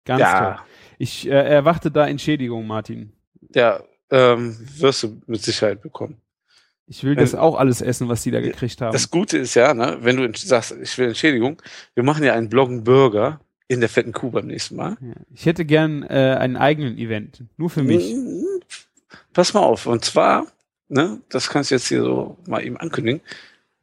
[0.04, 0.18] toll.
[0.18, 0.40] Ganz toll.
[0.40, 0.64] ja,
[0.98, 3.12] Ich äh, erwarte da Entschädigung, Martin.
[3.54, 6.20] ja ähm, wirst du mit Sicherheit bekommen.
[6.86, 8.92] Ich will das auch alles essen, was die da gekriegt haben.
[8.92, 11.62] Das Gute ist ja, ne, wenn du sagst, ich will Entschädigung,
[11.94, 14.96] wir machen ja einen Bloggen Burger in der fetten Kuh beim nächsten Mal.
[15.00, 15.14] ja.
[15.32, 17.44] Ich hätte gern äh, einen eigenen Event.
[17.56, 18.12] Nur für mich.
[18.12, 18.44] Mhm.
[19.32, 19.86] Pass mal auf.
[19.86, 20.46] Und zwar,
[20.88, 23.20] ne, das kannst du jetzt hier so mal eben ankündigen,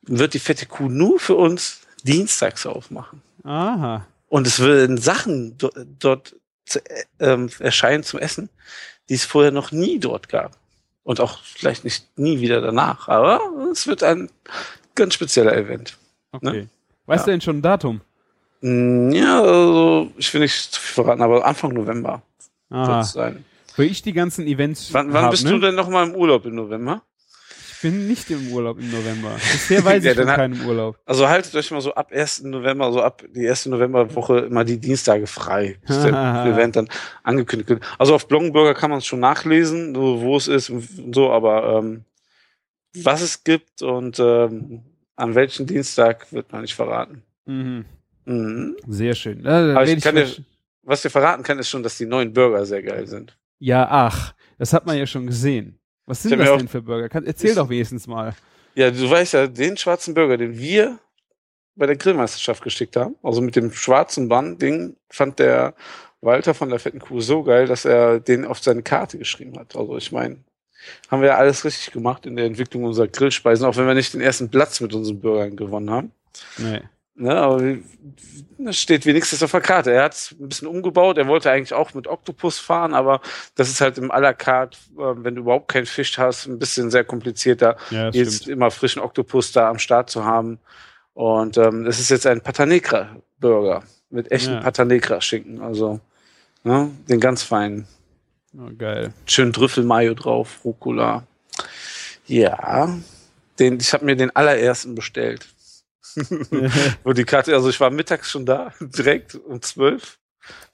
[0.01, 3.21] wird die fette Kuh nur für uns dienstags aufmachen.
[3.43, 4.05] Aha.
[4.29, 6.35] Und es werden Sachen do dort
[6.65, 8.49] zu, äh, ähm, erscheinen zum Essen,
[9.09, 10.57] die es vorher noch nie dort gab.
[11.03, 13.07] Und auch vielleicht nicht nie wieder danach.
[13.07, 13.39] Aber
[13.71, 14.29] es wird ein
[14.95, 15.97] ganz spezieller Event.
[16.33, 16.61] Okay.
[16.63, 16.69] Ne?
[17.05, 17.25] Weißt Ja.
[17.25, 18.01] du denn schon ein Datum?
[18.61, 22.21] Mm, Ja, also ich will nicht zu viel verraten, aber Anfang November
[22.69, 23.45] wird es sein.
[23.77, 25.51] Wo ich die ganzen Events Wann, wann hab, bist ne?
[25.51, 27.03] du denn noch mal im Urlaub im November?
[27.77, 29.33] Ich bin nicht im Urlaub im November.
[29.51, 30.97] Bisher weiß Ja, ich von keinem Urlaub.
[31.05, 32.43] Also haltet euch mal so ab 1.
[32.45, 35.77] November, so ab die erste Novemberwoche immer die Dienstage frei.
[35.85, 36.11] Bis der
[36.47, 36.89] Event dann
[37.23, 37.83] angekündigt wird.
[37.99, 41.77] Also auf Bloggenburger kann man es schon nachlesen, so, wo es ist und so, aber
[41.79, 42.03] ähm,
[43.03, 44.81] was es gibt und ähm,
[45.15, 47.21] an welchem Dienstag wird man nicht verraten.
[47.45, 47.85] Mhm.
[48.25, 48.75] Mhm.
[48.87, 49.43] Sehr schön.
[49.43, 50.27] Da Aber ich kann dir-
[50.81, 53.37] Was wir verraten kann, ist schon, dass die neuen Burger sehr geil sind.
[53.59, 55.77] ja, ach, das hat man ja schon gesehen.
[56.07, 57.09] Was sind das denn für Burger?
[57.09, 58.33] Kann, erzähl Ich- doch wenigstens mal.
[58.73, 60.97] Ja, du weißt ja, den schwarzen Burger, den wir
[61.75, 65.75] bei der Grillmeisterschaft geschickt haben, also mit dem schwarzen Bann-Ding, fand der
[66.21, 69.75] Walter von der fetten Kuh so geil, dass er den auf seine Karte geschrieben hat.
[69.75, 70.37] Also ich meine,
[71.09, 74.13] haben wir ja alles richtig gemacht in der Entwicklung unserer Grillspeisen, auch wenn wir nicht
[74.13, 76.11] den ersten Platz mit unseren Burgern gewonnen haben.
[76.57, 76.81] Nee.
[77.19, 77.77] Ne, aber
[78.59, 79.91] das steht wenigstens auf der Karte.
[79.91, 81.17] Er hat es ein bisschen umgebaut.
[81.17, 83.21] Er wollte eigentlich auch mit Oktopus fahren, aber
[83.55, 86.59] das ist halt im à la carte, äh, wenn du überhaupt keinen Fisch hast, ein
[86.59, 88.49] bisschen sehr komplizierter Ja, jetzt stimmt.
[88.49, 90.59] immer frischen Oktopus da am Start zu haben.
[91.15, 94.59] Und ähm, es ist jetzt ein Patanegra Burger mit echten Ja.
[94.61, 95.99] Patanegra Schinken, also
[96.63, 97.87] ne, den ganz feinen.
[98.55, 99.11] Oh, geil.
[99.25, 101.25] Schön Trüffelmayo drauf, Rucola.
[102.27, 102.95] Ja,
[103.57, 105.47] den, ich habe mir den allerersten bestellt.
[107.03, 110.19] Wo die Karte, also ich war mittags schon da, direkt um zwölf.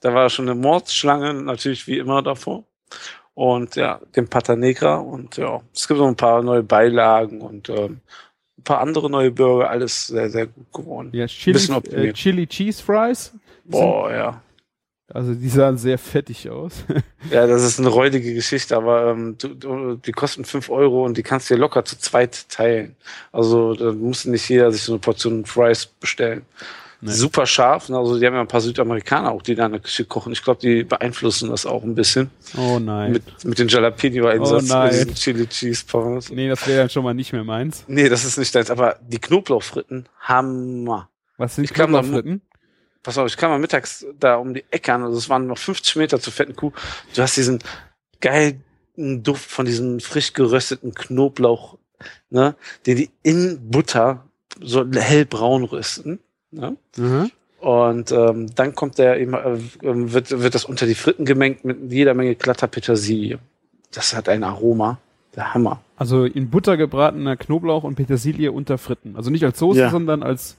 [0.00, 2.64] Da war schon eine Mordsschlange, natürlich wie immer davor.
[3.34, 7.68] Und ja, den Pata Negra und ja, es gibt noch ein paar neue Beilagen und
[7.68, 8.00] ähm,
[8.56, 11.10] ein paar andere neue Burger, alles sehr, sehr gut geworden.
[11.12, 11.58] Ja, Chili,
[11.90, 12.12] äh.
[12.12, 13.32] Chili Cheese Fries.
[13.64, 14.42] Boah, ja.
[15.12, 16.72] Also die sahen sehr fettig aus.
[17.30, 21.16] Ja, das ist eine räudige Geschichte, aber ähm, du, du, die kosten fünf Euro und
[21.16, 22.96] die kannst du dir locker zu zweit teilen.
[23.32, 26.42] Also da muss nicht jeder sich so eine Portion Fries bestellen.
[27.00, 27.10] Nee.
[27.12, 27.88] Super scharf.
[27.88, 27.96] ne?
[27.98, 30.32] Also die haben ja ein paar Südamerikaner auch, die da in der Küche kochen.
[30.34, 32.30] Ich glaube, die beeinflussen das auch ein bisschen.
[32.58, 33.12] Oh nein.
[33.12, 34.90] Mit, mit den Jalapeno-Einsatz, Oh nein.
[34.90, 36.30] mit diesen Chili Cheese Pommes.
[36.30, 37.84] nee, das wäre dann schon mal nicht mehr meins.
[37.88, 38.70] Nee, das ist nicht deins.
[38.70, 41.08] Aber die Knoblauchfritten, Hammer.
[41.38, 42.42] Was sind Ich Knoblauchfritten?
[43.04, 45.58] Pass auf, ich kam mal mittags da um die Ecke an, also es waren noch
[45.58, 46.72] 50 Meter zur fetten Kuh.
[47.14, 47.60] Du hast diesen
[48.20, 48.64] geilen
[48.96, 51.76] Duft von diesem frisch gerösteten Knoblauch,
[52.30, 54.24] ne, den die in Butter
[54.60, 56.18] so hellbraun rösten.
[56.50, 56.76] Ne?
[56.96, 57.30] Mhm.
[57.60, 61.92] Und ähm, dann kommt der eben, äh, wird, wird das unter die Fritten gemengt mit
[61.92, 63.38] jeder Menge glatter Petersilie.
[63.92, 64.98] Das hat ein Aroma.
[65.36, 65.80] Der Hammer.
[65.96, 69.16] Also in Butter gebratener Knoblauch und Petersilie unter Fritten.
[69.16, 69.90] Also nicht als Soße, Ja.
[69.90, 70.56] sondern als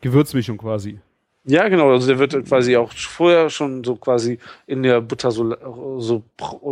[0.00, 0.98] Gewürzmischung quasi.
[1.46, 1.90] Ja, genau.
[1.90, 5.54] Also der wird quasi auch vorher schon so quasi in der Butter so,
[6.00, 6.22] so,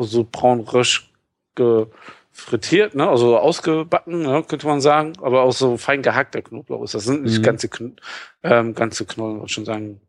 [0.00, 1.10] so braun rösch
[1.54, 3.06] gefrittiert, ne?
[3.08, 4.42] also ausgebacken, ne?
[4.48, 5.12] könnte man sagen.
[5.20, 7.04] Aber auch so fein gehackter Knoblauch ist das.
[7.04, 7.42] sind nicht Mhm.
[7.42, 7.96] ganze, Kn
[8.42, 10.00] ähm, ganze Knollen, wollte ich schon sagen.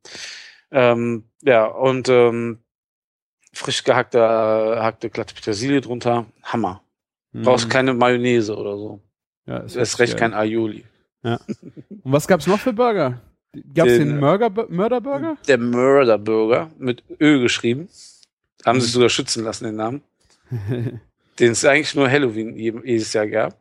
[0.71, 2.59] Ähm, ja, und ähm,
[3.53, 6.25] frisch gehackte, äh, hackte glatte Petersilie drunter.
[6.43, 6.81] Hammer.
[7.33, 7.71] Brauchst Mhm.
[7.71, 8.99] keine Mayonnaise oder so.
[9.45, 10.31] Ja, ist Erst recht geil.
[10.31, 10.85] kein Aioli.
[11.23, 11.39] Und
[12.03, 13.19] was gab's noch für Burger?
[13.75, 14.19] Gab's den, Den, äh,
[14.69, 15.37] Murder?
[15.47, 17.87] Der Murder Burger mit Ö geschrieben.
[18.65, 18.81] Haben Mhm.
[18.81, 20.01] sich sogar schützen lassen, den Namen.
[21.39, 23.57] Den es eigentlich nur Halloween je- jedes Jahr gab.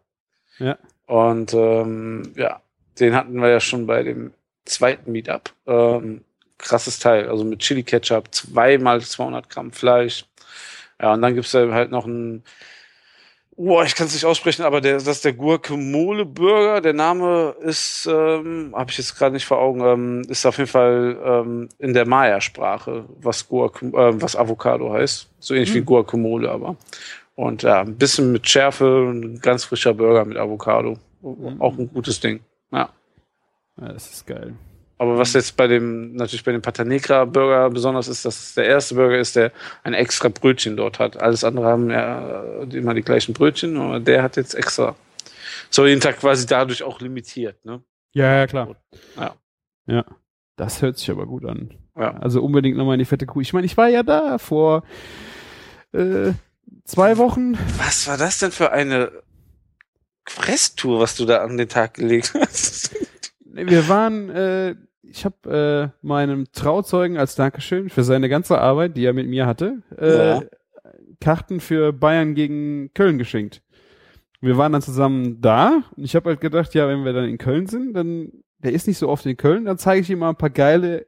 [0.58, 0.76] Ja.
[1.06, 2.60] Und ähm, ja,
[3.00, 4.32] den hatten wir ja schon bei dem
[4.66, 5.52] zweiten Meetup.
[5.66, 6.22] Ähm,
[6.58, 10.26] krasses Teil, also mit Chili Ketchup, zweimal 200 Gramm Fleisch.
[11.00, 12.42] Ja, und dann gibt's da halt noch ein,
[13.62, 16.80] boah, ich kann es nicht aussprechen, aber der, das ist der Guacamole Burger.
[16.80, 20.70] Der Name ist, ähm, habe ich jetzt gerade nicht vor Augen, ähm, ist auf jeden
[20.70, 25.28] Fall ähm, in der Maya-Sprache, was, äh, was Avocado heißt.
[25.38, 25.86] So ähnlich wie Hm.
[25.86, 26.76] Guacamole, aber.
[27.34, 30.98] Und ja, ein bisschen mit Schärfe, ein ganz frischer Burger mit Avocado.
[31.58, 32.40] Auch ein gutes Ding.
[32.72, 32.90] Ja.
[33.80, 34.54] Ja, das ist geil.
[35.02, 38.66] Aber was jetzt bei dem, natürlich bei dem Patanegra Burger besonders ist, dass es der
[38.66, 39.50] erste Burger ist, der
[39.82, 41.20] ein extra Brötchen dort hat.
[41.20, 44.94] Alles andere haben ja immer die gleichen Brötchen, aber der hat jetzt extra.
[45.70, 47.82] So jeden Tag quasi dadurch auch limitiert, ne?
[48.12, 48.76] Ja, ja, klar.
[49.16, 49.34] Ja.
[49.86, 50.04] Ja.
[50.54, 51.74] Das hört sich aber gut an.
[51.96, 52.12] Ja.
[52.18, 53.40] Also unbedingt nochmal in die fette Kuh.
[53.40, 54.84] Ich meine, ich war ja da vor
[55.92, 56.30] äh,
[56.84, 57.58] zwei Wochen.
[57.76, 59.10] Was war das denn für eine
[60.28, 62.94] Fresstour, was du da an den Tag gelegt hast?
[63.54, 69.04] Wir waren, äh, ich habe äh, meinem Trauzeugen als Dankeschön für seine ganze Arbeit, die
[69.04, 70.42] er mit mir hatte, äh, Ja.
[71.20, 73.62] Karten für Bayern gegen Köln geschenkt.
[74.40, 77.38] Wir waren dann zusammen da und ich habe halt gedacht, ja, wenn wir dann in
[77.38, 80.30] Köln sind, dann, der ist nicht so oft in Köln, dann zeige ich ihm mal
[80.30, 81.06] ein paar geile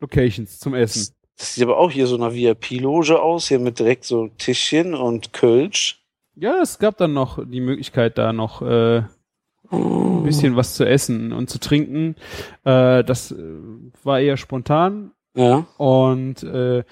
[0.00, 1.14] Locations zum Essen.
[1.38, 5.32] Das sieht aber auch hier so nach VIP-Loge aus, hier mit direkt so Tischchen und
[5.32, 6.04] Kölsch.
[6.34, 9.02] Ja, es gab dann noch die Möglichkeit, da noch äh,
[9.72, 12.16] ein bisschen was zu essen und zu trinken.
[12.64, 13.36] Äh, das äh,
[14.04, 15.66] war eher spontan Ja.
[15.78, 16.84] und äh,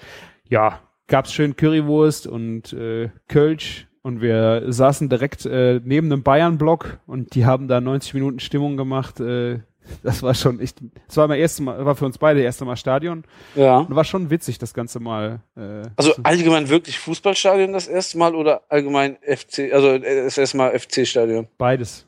[0.49, 6.99] ja, gab's schön Currywurst und äh, Kölsch und wir saßen direkt äh, neben einem Bayern-Block
[7.05, 9.19] und die haben da 90 Minuten Stimmung gemacht.
[9.19, 9.59] Äh,
[10.03, 12.75] das war schon echt, das war mein erstes Mal, war für uns beide erste Mal
[12.77, 13.23] Stadion
[13.55, 13.79] Ja.
[13.79, 15.41] und war schon witzig, das Ganze mal.
[15.57, 20.57] Äh, Also allgemein wirklich Fußballstadion das erste Mal oder allgemein FC, also äh, das erste
[20.57, 21.47] Mal FC-Stadion?
[21.57, 22.05] beides.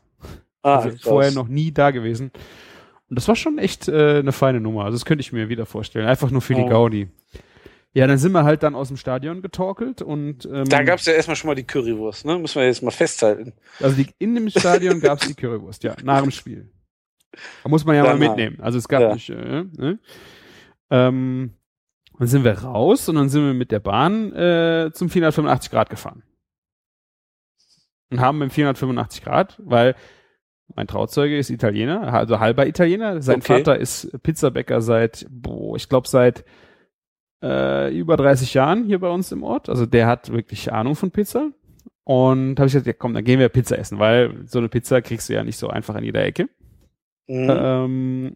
[0.64, 2.32] Ah, also vorher noch nie da gewesen.
[3.10, 4.86] Und das war schon echt äh, eine feine Nummer.
[4.86, 6.08] Also das könnte ich mir wieder vorstellen.
[6.08, 6.70] Einfach nur für die Oh.
[6.70, 7.10] Gaudi.
[7.96, 11.14] Ja, dann sind wir halt dann aus dem Stadion getorkelt und ähm, Da gab's ja
[11.14, 12.40] erstmal schon mal die Currywurst, ne?
[12.40, 13.54] Müssen wir jetzt mal festhalten.
[13.80, 16.72] also die, in dem Stadion gab's die Currywurst, ja, nach dem Spiel.
[17.62, 18.30] Da muss man ja mal Danach.
[18.36, 18.60] mitnehmen.
[18.62, 19.14] Also es gab Ja.
[19.14, 20.00] nicht, äh, ne?
[20.90, 21.54] ähm,
[22.18, 25.90] dann sind wir raus und dann sind wir mit der Bahn äh, zum 485 Grad
[25.92, 26.24] gefahren.
[28.10, 29.96] Und haben im 485 Grad, weil
[30.76, 33.22] mein Trauzeuge ist Italiener, also halber Italiener.
[33.22, 33.58] Sein Okay.
[33.58, 36.46] Vater ist Pizzabäcker seit, boah, ich glaube seit
[37.44, 39.70] äh, über 30 Jahren hier bei uns im Ort.
[39.70, 41.52] Also der hat wirklich Ahnung von Pizza.
[42.06, 45.02] Und habe ich gesagt, ja komm, dann gehen wir Pizza essen, weil so eine Pizza
[45.02, 46.50] kriegst du ja nicht so einfach in jeder Ecke.
[47.28, 47.48] Mhm.
[47.50, 48.36] Ähm,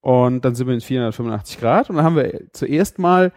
[0.00, 3.32] und dann sind wir in 485 Grad und dann haben wir zuerst mal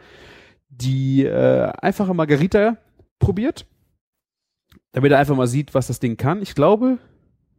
[0.70, 2.78] die äh, einfache Margarita
[3.18, 3.66] probiert,
[4.92, 6.42] damit er einfach mal sieht, was das Ding kann.
[6.42, 7.00] Ich glaube,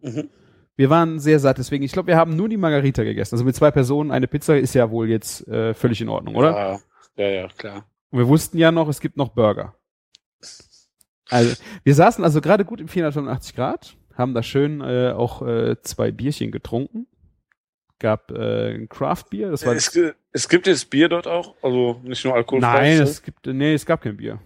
[0.03, 0.29] Mhm.
[0.77, 3.35] Wir waren sehr satt, deswegen, ich glaube, wir haben nur die Margarita gegessen.
[3.35, 6.81] Also mit zwei Personen eine Pizza ist ja wohl jetzt äh, völlig in Ordnung, oder?
[7.17, 7.85] Ja, ja, ja, klar.
[8.11, 9.75] Und wir wussten ja noch, es gibt noch Burger.
[11.31, 11.55] Also,
[11.85, 16.11] wir saßen also gerade gut im 485 Grad, haben da schön äh, auch äh, zwei
[16.11, 17.07] Bierchen getrunken.
[17.99, 19.97] Gab äh, ein Craft-Bier, das war Es,
[20.33, 22.97] es gibt jetzt Bier dort auch, also nicht nur alkoholfrei.
[22.97, 24.41] Nein, es gibt, nee, es gab kein Bier.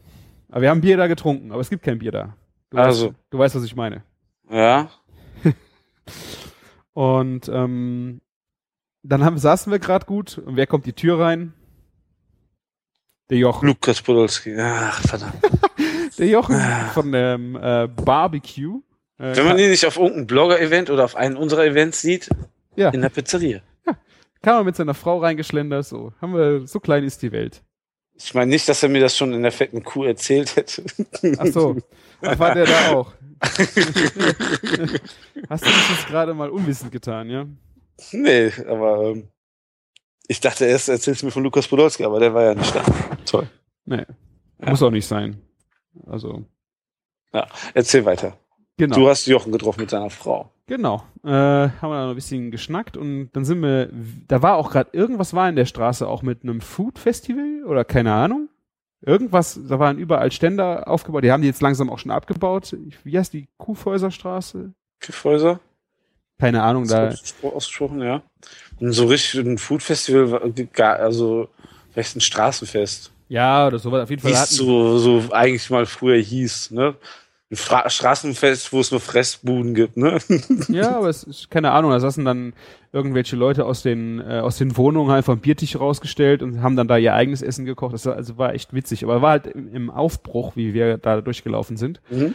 [0.51, 2.37] Aber wir haben Bier da getrunken, aber es gibt kein Bier da.
[2.71, 3.07] Du Also.
[3.07, 4.03] weißt, du weißt, was ich meine.
[4.51, 4.91] ja,
[6.93, 8.21] Und ähm,
[9.03, 11.53] dann haben, saßen wir gerade gut und wer kommt die Tür rein?
[13.31, 13.67] Der Jochen.
[13.69, 14.57] Lukas Podolski.
[14.59, 15.35] Ach, verdammt.
[16.19, 16.89] Der Jochen Ah.
[16.95, 18.81] von dem äh, Barbecue.
[19.19, 22.31] Äh, Wenn man ihn nicht auf irgendeinem Blogger-Event oder auf einem unserer Events sieht,
[22.77, 22.89] Ja.
[22.91, 23.61] in der Pizzeria.
[24.43, 26.13] kam er mit seiner Frau reingeschlendert, so.
[26.23, 27.63] Haben wir, so klein ist die Welt.
[28.15, 30.85] Ich meine nicht, dass er mir das schon in der fetten Kuh erzählt hätte.
[31.39, 31.77] Ach so.
[32.23, 33.13] Ach, war der da auch?
[35.51, 37.47] Hast du das jetzt gerade mal unwissend getan, ja?
[38.13, 39.29] nee, aber ähm,
[40.29, 42.83] ich dachte erst, erzählst du mir von Lukas Podolski, aber der war ja nicht da.
[43.25, 43.49] Toll.
[43.85, 44.05] Nee.
[44.61, 44.71] Ja.
[44.71, 45.41] Muss auch nicht sein.
[46.07, 46.45] Also,
[47.75, 48.37] Erzähl weiter.
[48.77, 48.97] genau.
[48.97, 50.51] Du hast Jochen getroffen mit seiner Frau.
[50.67, 51.05] Genau.
[51.23, 53.91] Äh, haben wir da noch ein bisschen geschnackt und dann sind wir,
[54.27, 57.85] da war auch gerade irgendwas war in der Straße auch mit einem Food Festival oder
[57.85, 58.49] keine Ahnung.
[59.07, 61.23] Irgendwas, da waren überall Ständer aufgebaut.
[61.23, 62.77] Die haben die jetzt langsam auch schon abgebaut.
[63.05, 64.73] Wie heißt die Kuhfäuserstraße?
[65.01, 65.61] Kiffhäuser?
[66.39, 67.09] Keine Ahnung, da.
[67.09, 68.23] Ausgespro- Ausgesprochen, ja.
[68.81, 71.49] Und so richtig ein Food-Festival, also
[71.93, 73.13] vielleicht ein Straßenfest.
[73.29, 74.03] Ja, oder sowas.
[74.03, 76.97] Auf jeden Fall Hieß hatten, so, so eigentlich mal früher hieß, ne?
[77.49, 80.19] Ein Fra Straßenfest, wo es nur Fressbuden gibt, ne?
[80.69, 82.55] Ja, aber es ist keine Ahnung, da saßen dann
[82.93, 86.89] irgendwelche Leute aus den, äh, aus den Wohnungen einfach einen Biertisch rausgestellt und haben dann
[86.89, 87.95] da ihr eigenes Essen gekocht.
[87.95, 91.21] Das war, also war echt witzig, aber war halt im, im Aufbruch, wie wir da
[91.21, 92.01] durchgelaufen sind.
[92.11, 92.35] Mhm.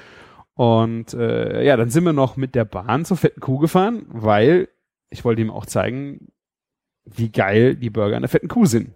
[0.53, 4.69] Und äh, ja, dann sind wir noch mit der Bahn zur fetten Kuh gefahren, weil
[5.09, 6.29] ich wollte ihm auch zeigen,
[7.03, 8.91] wie geil die Burger an der fetten Kuh sind.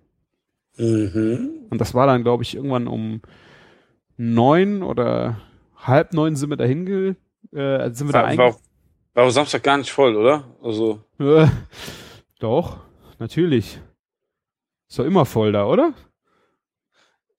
[0.77, 1.49] Mhm.
[1.69, 3.21] Und das war dann, glaube ich, irgendwann um
[4.17, 5.37] neun oder
[5.87, 7.09] halb neun sind wir dahin ge,
[7.53, 8.59] äh, sind wir da War, einge- war, auch-
[9.13, 10.43] war auch Samstag gar nicht voll, oder?
[10.61, 11.47] Also, Äh,
[12.39, 12.77] doch,
[13.19, 13.79] natürlich.
[14.89, 15.93] Ist doch immer voll da, oder?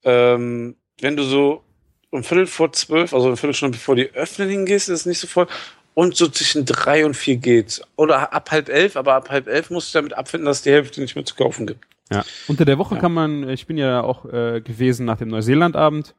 [0.03, 1.63] ähm, wenn du so
[2.09, 5.27] um Viertel vor zwölf, also eine Viertelstunde bevor die öffnen hingehst, ist es nicht so
[5.27, 5.47] voll.
[5.93, 7.81] Und so zwischen drei und vier geht's.
[7.95, 10.71] Oder ab halb elf, aber ab halb elf musst du damit abfinden, dass es die
[10.71, 11.83] Hälfte nicht mehr zu kaufen gibt.
[12.11, 12.23] Ja.
[12.47, 13.01] Unter der Woche Ja.
[13.01, 16.15] kann man, ich bin ja auch äh, gewesen nach dem Neuseelandabend.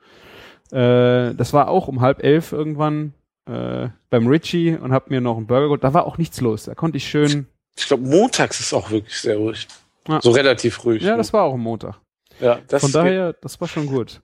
[0.72, 3.14] Äh, das war auch um halb elf irgendwann
[3.46, 5.84] äh, beim Richie und hab mir noch einen Burger geholt.
[5.84, 6.64] Da war auch nichts los.
[6.64, 7.46] Da konnte ich schön.
[7.76, 9.68] Ich glaube, montags ist auch wirklich sehr ruhig.
[10.08, 10.20] Ja.
[10.20, 11.02] So relativ ruhig.
[11.02, 11.18] Ja, ne?
[11.18, 12.00] das war auch am Montag.
[12.40, 14.20] ja, das Von daher, das war schon gut.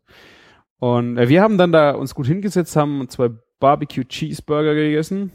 [0.79, 3.31] Und äh, wir haben dann da uns gut hingesetzt, haben zwei
[3.61, 5.33] Barbecue Cheeseburger gegessen.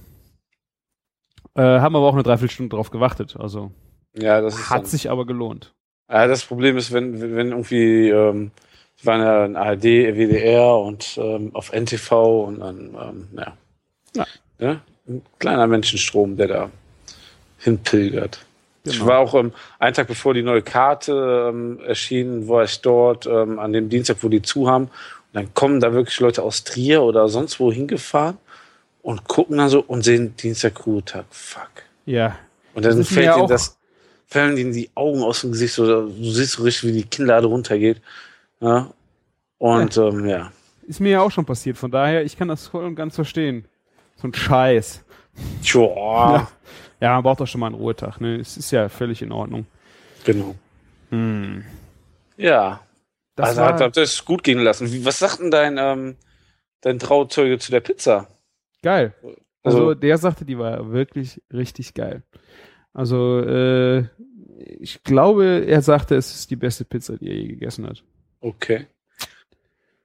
[1.56, 3.36] Äh, haben aber auch eine Dreiviertelstunde drauf gewartet.
[3.39, 3.72] Also
[4.15, 5.74] ja, das hat sich aber gelohnt.
[6.10, 8.52] Ja, das Problem ist, wenn, wenn irgendwie, ähm,
[9.02, 13.58] wir waren ja in ARD, WDR und ähm, auf NTV und dann, ähm, ja.
[14.16, 14.26] Ja.
[14.60, 14.82] ja.
[15.08, 16.70] Ein kleiner Menschenstrom, der da
[17.60, 18.46] hinpilgert.
[18.84, 19.08] Ich Genau.
[19.08, 23.60] war auch ähm, einen Tag bevor die neue Karte ähm, erschien, war ich dort ähm,
[23.60, 24.86] an dem Dienstag, wo die zu haben.
[24.86, 24.92] Und
[25.34, 28.38] dann kommen da wirklich Leute aus Trier oder sonst wo hingefahren
[29.02, 31.26] und gucken dann so und sehen Dienstag Ruhetag.
[31.30, 31.70] Fuck.
[32.06, 32.38] Ja,
[32.74, 33.78] Und dann fällt ihnen das,
[34.28, 37.48] fallen ihnen die Augen aus dem Gesicht, so, du siehst so richtig, wie die Kinnlade
[37.48, 38.02] runtergeht.
[38.62, 38.93] Ja.
[39.58, 40.52] Und ähm, ja.
[40.88, 41.78] ist mir ja auch schon passiert.
[41.78, 43.65] Von daher, ich kann das voll und ganz verstehen.
[44.17, 45.04] So ein Scheiß.
[45.63, 46.48] Tja, Ja.
[47.02, 48.19] Ja, man braucht doch schon mal einen Ruhetag.
[48.19, 48.36] Ne?
[48.36, 49.65] Es ist ja völlig in Ordnung.
[50.26, 50.54] genau.
[51.12, 51.63] Hm.
[52.36, 52.82] Ja.
[53.38, 54.91] Das also hat, hat das gut gehen lassen.
[54.91, 56.17] Wie, was sagt denn dein, ähm,
[56.82, 58.28] dein Trauzeuge zu der Pizza?
[58.82, 59.13] geil.
[59.63, 62.24] Also Also- der sagte, die war wirklich richtig geil.
[62.93, 64.04] Also äh,
[64.80, 68.04] ich glaube, er sagte, es ist die beste Pizza, die er je gegessen hat.
[68.41, 68.88] Okay.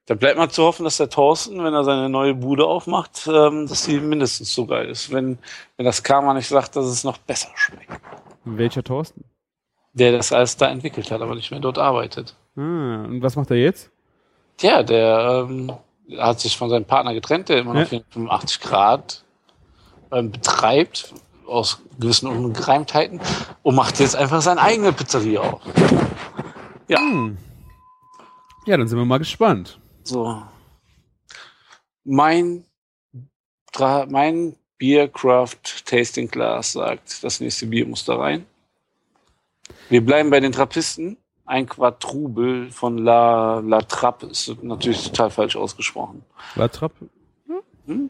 [0.07, 3.67] Da bleibt mal zu hoffen, dass der Thorsten, wenn er seine neue Bude aufmacht, ähm,
[3.67, 5.11] dass die mindestens so geil ist.
[5.11, 5.39] Wenn,
[5.77, 7.89] wenn das Karma nicht sagt, dass es noch besser schmeckt.
[8.43, 9.23] Welcher Thorsten?
[9.93, 12.35] Der das alles da entwickelt hat, aber nicht mehr dort arbeitet.
[12.55, 13.89] Ah, und was macht er jetzt?
[14.57, 15.73] Tja, der ähm,
[16.19, 18.01] hat sich von seinem Partner getrennt, der immer noch Ja.
[18.11, 19.23] 85 Grad
[20.11, 21.13] ähm, betreibt,
[21.47, 23.19] aus gewissen Ungereimtheiten,
[23.63, 25.61] und macht jetzt einfach seine eigene Pizzeria auf.
[26.87, 26.99] Ja.
[26.99, 27.37] Hm.
[28.65, 29.79] Ja, dann sind wir mal gespannt.
[30.03, 30.41] So.
[32.03, 32.65] Mein,
[34.09, 38.45] mein Biercraft Tasting Glass sagt, das nächste Bier muss da rein.
[39.89, 41.17] Wir bleiben bei den Trappisten.
[41.47, 46.23] ein Quadrubel von La, La Trappe ist natürlich total falsch ausgesprochen.
[46.55, 47.07] La Trappe?
[47.85, 48.09] Hm?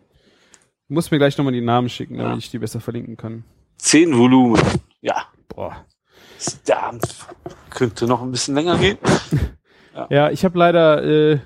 [0.88, 2.38] Du musst mir gleich nochmal die Namen schicken, damit Ja.
[2.38, 3.44] ich die besser verlinken kann.
[3.78, 4.62] Zehn Volumen.
[5.02, 5.86] Ja, Boah.
[6.66, 6.92] da
[7.70, 8.98] könnte noch ein bisschen länger gehen.
[10.10, 11.40] Ja, ich habe leider äh,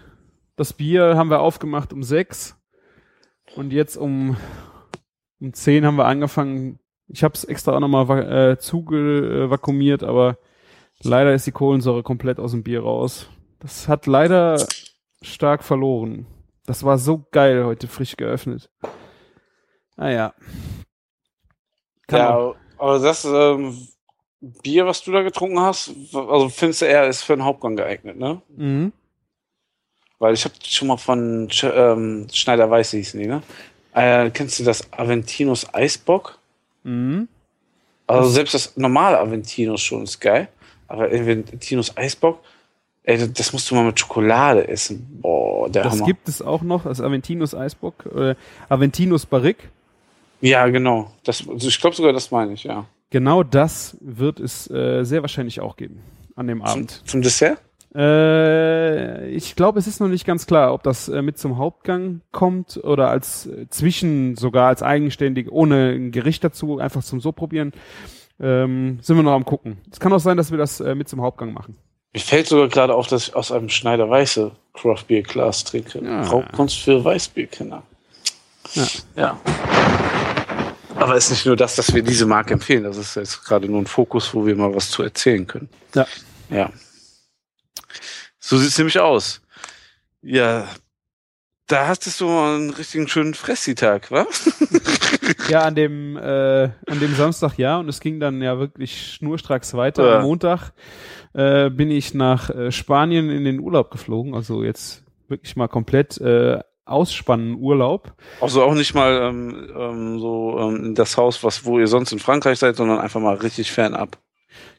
[0.56, 2.58] das Bier haben wir aufgemacht um sechs
[3.56, 4.38] und jetzt um
[5.40, 6.80] um zehn haben wir angefangen.
[7.08, 10.38] Ich habe es extra auch nochmal äh, zugevakuumiert, aber
[11.02, 13.30] leider ist die Kohlensäure komplett aus dem Bier raus.
[13.60, 14.58] Das hat leider
[15.22, 16.26] stark verloren.
[16.66, 18.70] Das war so geil heute frisch geöffnet.
[19.96, 20.34] Naja.
[22.08, 23.78] Kann auch- Ja, aber das ähm,
[24.42, 28.18] Bier, was du da getrunken hast, also findest du eher, ist für einen Hauptgang geeignet,
[28.18, 28.42] ne?
[28.56, 28.94] Mhm.
[30.18, 33.42] Weil ich habe schon mal von Sch ähm, Schneider Weiß hießen die, ne?
[33.94, 36.38] Äh, kennst du das Aventinus Eisbock?
[36.84, 37.28] Mhm.
[38.08, 40.48] Also selbst das normale Aventinus schon ist geil,
[40.88, 42.40] aber Aventinus Eisbock,
[43.04, 45.06] ey, das- das musst du mal mit Schokolade essen.
[45.22, 46.06] Boah, der Das Hammer.
[46.06, 48.36] gibt es auch noch, das Aventinus Eisbock, äh,
[48.70, 49.64] Aventinus Barrique.
[50.42, 51.12] ja, genau.
[51.24, 52.86] Das, ich glaube sogar, das meine ich, ja.
[53.10, 56.02] Genau das wird es äh, sehr wahrscheinlich auch geben
[56.36, 57.02] an dem Zum, Abend.
[57.06, 57.60] zum Dessert?
[57.96, 62.22] Äh, ich glaube, es ist noch nicht ganz klar, ob das äh, mit zum Hauptgang
[62.32, 67.32] kommt oder als äh, zwischen, sogar als eigenständig, ohne ein Gericht dazu, einfach zum so
[67.32, 67.74] probieren.
[68.40, 69.80] Ähm, sind wir noch am gucken.
[69.92, 71.78] Es kann auch sein, dass wir das äh, mit zum Hauptgang machen.
[72.14, 76.04] Mir fällt sogar gerade auf, dass ich aus einem Schneider Weiße Craft Beer Glas trinke.
[76.04, 76.22] Ja.
[76.22, 77.84] Brauchkunst für Weißbierkenner.
[78.74, 78.88] Ja.
[79.16, 79.40] ja.
[81.10, 82.84] Aber es ist nicht nur das, dass wir diese Marke empfehlen.
[82.84, 85.68] Das ist jetzt gerade nur ein Fokus, wo wir mal was zu erzählen können.
[85.96, 86.06] Ja.
[86.52, 86.72] Ja.
[88.38, 89.42] So sieht's nämlich aus.
[90.22, 90.68] Ja.
[91.66, 94.28] Da hattest du mal einen richtigen schönen Fressi-Tag, wa?
[95.50, 99.74] Ja, an dem, äh, an dem Samstag ja, und es ging dann ja wirklich schnurstracks
[99.74, 100.08] weiter.
[100.08, 100.18] Ja.
[100.18, 100.74] Am Montag
[101.34, 106.22] äh, bin ich nach äh, Spanien in den Urlaub geflogen, also jetzt wirklich mal komplett
[106.22, 106.60] äh,
[106.90, 108.14] ausspannen Urlaub.
[108.42, 112.12] Also auch nicht mal ähm, ähm, so ähm, in das Haus, was wo ihr sonst
[112.12, 114.18] in Frankreich seid, sondern einfach mal richtig fernab.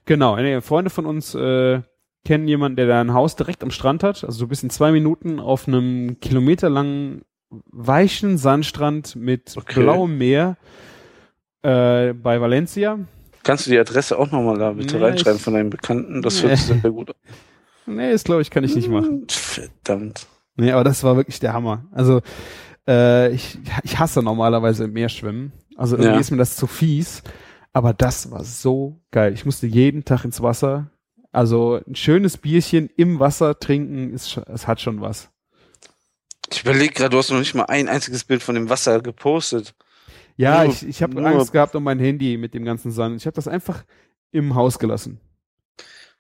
[0.05, 1.81] Genau, nee, Freunde von uns äh,
[2.25, 4.25] kennen jemanden, der da ein Haus direkt am Strand hat.
[4.25, 9.81] Also du bist in zwei Minuten auf einem kilometerlangen weichen Sandstrand mit Okay.
[9.81, 10.57] blauem Meer
[11.63, 12.99] äh, bei Valencia.
[13.43, 16.23] Kannst du die Adresse auch nochmal da bitte Nee, reinschreiben von deinen Bekannten?
[16.23, 16.49] Das Nee.
[16.51, 17.95] hört sich sehr gut an.
[17.97, 19.27] Nee, das glaube ich, kann ich nicht machen.
[19.29, 20.27] Verdammt.
[20.61, 21.87] Nee, aber das war wirklich der Hammer.
[21.93, 22.21] Also
[22.87, 25.53] äh, ich, ich hasse normalerweise im Meer schwimmen.
[25.77, 26.21] Also irgendwie Ja.
[26.21, 27.23] ist mir das zu fies.
[27.73, 29.33] Aber das war so geil.
[29.33, 30.91] Ich musste jeden Tag ins Wasser.
[31.33, 35.31] Also ein schönes Bierchen im Wasser trinken, ist, es hat schon was.
[36.53, 39.75] Ich überlege gerade, du hast noch nicht mal ein einziges Bild von dem Wasser gepostet.
[40.37, 43.17] Ja, Nur- ich, ich habe Angst gehabt um mein Handy mit dem ganzen Sand.
[43.21, 43.85] Ich habe das einfach
[44.33, 45.21] im Haus gelassen.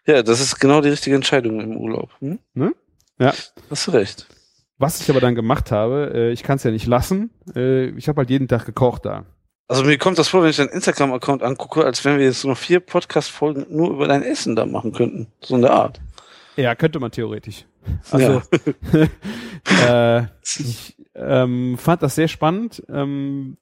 [0.06, 2.10] Ja, das ist genau die richtige Entscheidung im Urlaub.
[2.20, 2.38] Hm?
[2.54, 2.72] Ne?
[3.20, 3.34] Ja.
[3.68, 4.26] Hast du recht.
[4.78, 7.30] Was ich aber dann gemacht habe, äh, ich kann es ja nicht lassen.
[7.54, 9.26] Äh, ich habe halt jeden Tag gekocht da.
[9.68, 12.56] Also mir kommt das vor, wenn ich deinen Instagram-Account angucke, als wenn wir jetzt noch
[12.56, 15.28] vier Podcast-Folgen nur über dein Essen da machen könnten.
[15.42, 16.00] So in der Art.
[16.56, 17.66] Ja, könnte man theoretisch.
[18.10, 18.42] Also
[19.86, 22.82] äh, ich ähm, fand das sehr spannend.
[22.88, 23.58] Ähm,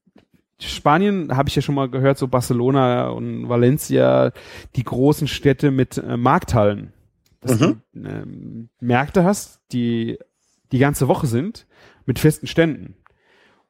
[0.60, 4.32] Spanien habe ich ja schon mal gehört, so Barcelona und Valencia,
[4.76, 6.92] die großen Städte mit äh, Markthallen.
[7.40, 7.80] Dass Mhm.
[7.94, 10.18] du ähm, Märkte hast, die
[10.72, 11.66] die ganze Woche sind,
[12.04, 12.94] mit festen Ständen.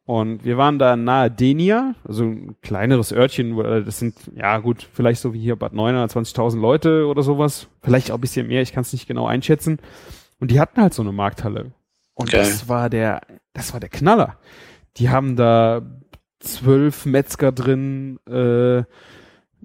[0.05, 4.57] Und wir waren da nahe Denia, also ein kleineres Örtchen, wo, äh, das sind, ja
[4.59, 7.69] gut, vielleicht so wie hier Bad Neuenahr, 20.000 Leute oder sowas.
[7.83, 9.79] Vielleicht auch ein bisschen mehr, ich kann es nicht genau einschätzen.
[10.41, 11.73] Und die hatten halt so eine Markthalle.
[12.15, 12.41] Und Geil.
[12.41, 13.21] das war der,
[13.53, 14.39] das war der Knaller.
[14.97, 15.83] Die haben da
[16.41, 18.85] zwölf Metzger drin, äh,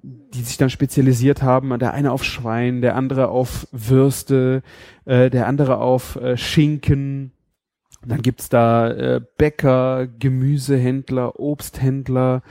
[0.04, 1.78] die sich dann spezialisiert haben.
[1.78, 4.62] Der eine auf Schwein, der andere auf Würste,
[5.04, 7.32] äh, der andere auf äh, Schinken.
[8.02, 12.42] Und dann gibt's da äh, Bäcker, Gemüsehändler, Obsthändler,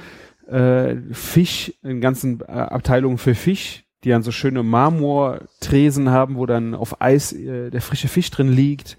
[0.48, 6.46] äh, Fisch, in ganzen äh, Abteilungen für Fisch, die dann so schöne Marmortresen haben, wo
[6.46, 8.98] dann auf Eis äh, der frische Fisch drin liegt.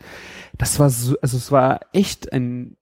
[0.56, 2.76] Das war so, also es war echt ein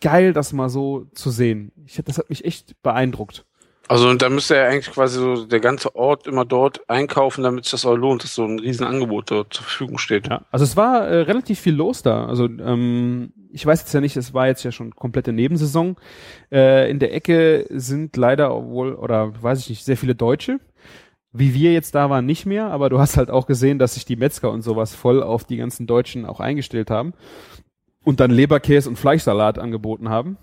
[0.00, 1.72] geil, das mal so zu sehen.
[1.86, 3.47] Ich, das hat mich echt beeindruckt.
[3.88, 7.64] Also und da müsste ja eigentlich quasi so der ganze Ort immer dort einkaufen, damit
[7.64, 10.28] sich das auch lohnt, dass so ein Riesenangebot dort zur Verfügung steht.
[10.28, 12.26] Ja, also es war äh, relativ viel los da.
[12.26, 15.96] Also ähm, ich weiß jetzt ja nicht, es war jetzt ja schon komplette Nebensaison.
[16.52, 20.60] Äh, in der Ecke sind leider wohl, oder weiß ich nicht, sehr viele Deutsche.
[21.32, 24.04] Wie wir jetzt da waren, nicht mehr, aber du hast halt auch gesehen, dass sich
[24.04, 27.14] die Metzger und sowas voll auf die ganzen Deutschen auch eingestellt haben
[28.04, 30.36] und dann Leberkäse und Fleischsalat angeboten haben.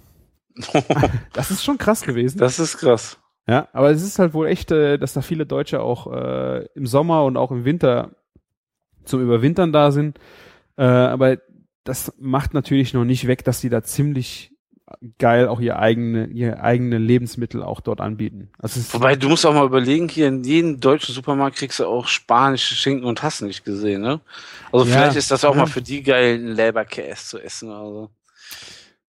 [1.33, 2.37] Das ist schon krass gewesen.
[2.37, 3.19] Das ist krass.
[3.47, 6.87] Ja, aber es ist halt wohl echt, äh, dass da viele Deutsche auch äh, im
[6.87, 8.11] Sommer und auch im Winter
[9.03, 10.17] zum Überwintern da sind.
[10.77, 11.37] Äh, aber
[11.83, 14.51] das macht natürlich noch nicht weg, dass die da ziemlich
[15.19, 18.49] geil auch ihr eigene, ihr eigene Lebensmittel auch dort anbieten.
[18.59, 22.07] Also Wobei, du musst auch mal überlegen, hier in jedem deutschen Supermarkt kriegst du auch
[22.07, 24.21] spanische Schinken und hast nicht gesehen, ne?
[24.71, 25.61] Also Ja, vielleicht ist das auch ja.
[25.61, 28.09] mal für die geil, einen Leberkäse zu essen oder so.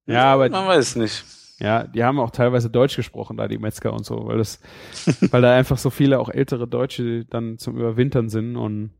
[0.06, 1.24] Ja, aber- Man weiß es nicht.
[1.58, 4.60] Ja, die haben auch teilweise Deutsch gesprochen, da die Metzger und so, weil das,
[5.30, 8.90] weil da einfach so viele auch ältere Deutsche dann zum Überwintern sind und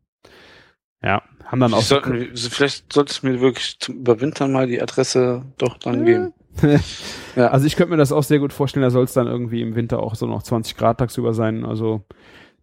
[1.03, 5.45] ja, haben dann auch sollten, vielleicht solltest du mir wirklich zum Überwintern mal die Adresse
[5.59, 6.33] doch dann geben.
[7.37, 7.49] Ja.
[7.49, 9.75] Also ich könnte mir das auch sehr gut vorstellen, da soll es dann irgendwie im
[9.75, 11.67] Winter auch so noch 20 Grad tagsüber sein.
[11.67, 12.07] Also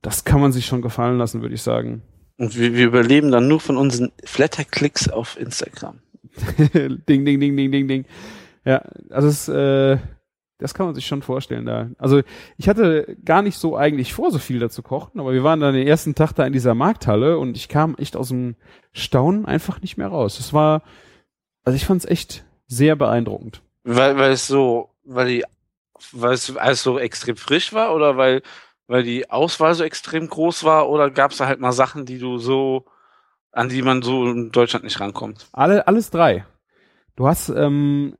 [0.01, 2.01] das kann man sich schon gefallen lassen, würde ich sagen.
[2.37, 5.99] Und wir, wir überleben dann nur von unseren Flatterklicks auf Instagram.
[7.07, 8.05] ding, ding, ding, ding, ding, ding.
[8.65, 9.97] Ja, also es, äh,
[10.57, 11.89] das kann man sich schon vorstellen da.
[11.97, 12.21] Also
[12.57, 15.59] ich hatte gar nicht so eigentlich vor, so viel da zu kochen, aber wir waren
[15.59, 18.55] dann den ersten Tag da in dieser Markthalle und ich kam echt aus dem
[18.93, 20.39] Staunen einfach nicht mehr raus.
[20.39, 20.83] Es war,
[21.65, 23.61] also ich fand es echt sehr beeindruckend.
[23.83, 25.43] Weil, weil es so, weil die,
[26.13, 28.41] weil es alles so extrem frisch war oder weil,
[28.87, 32.19] weil die Auswahl so extrem groß war oder gab es da halt mal Sachen, die
[32.19, 32.85] du so,
[33.51, 35.47] an die man so in Deutschland nicht rankommt?
[35.51, 36.45] Alle, alles drei.
[37.15, 38.15] Du hast ähm,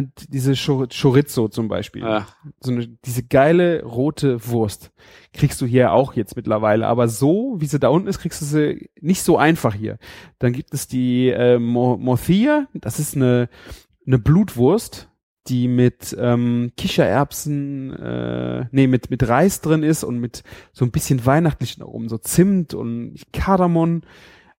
[0.00, 2.02] diese Chor- Chorizo zum Beispiel.
[2.02, 2.26] Ja.
[2.60, 4.90] So eine, diese geile rote Wurst.
[5.32, 6.86] Kriegst du hier auch jetzt mittlerweile.
[6.86, 9.98] Aber so, wie sie da unten ist, kriegst du sie nicht so einfach hier.
[10.38, 12.66] Dann gibt es die äh, Mo Morcilla.
[12.74, 13.48] Das ist eine,
[14.06, 15.08] eine Blutwurst,
[15.48, 20.92] die mit ähm, Kichererbsen, äh, nee, mit, mit Reis drin ist und mit so ein
[20.92, 24.02] bisschen weihnachtlichen Aromen, so Zimt und Kardamom.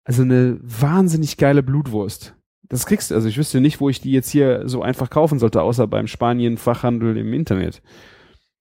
[0.04, 2.36] Also eine wahnsinnig geile Blutwurst.
[2.70, 5.40] Das kriegst du, also ich wüsste nicht, wo ich die jetzt hier so einfach kaufen
[5.40, 7.82] sollte, außer beim Spanien-Fachhandel im Internet.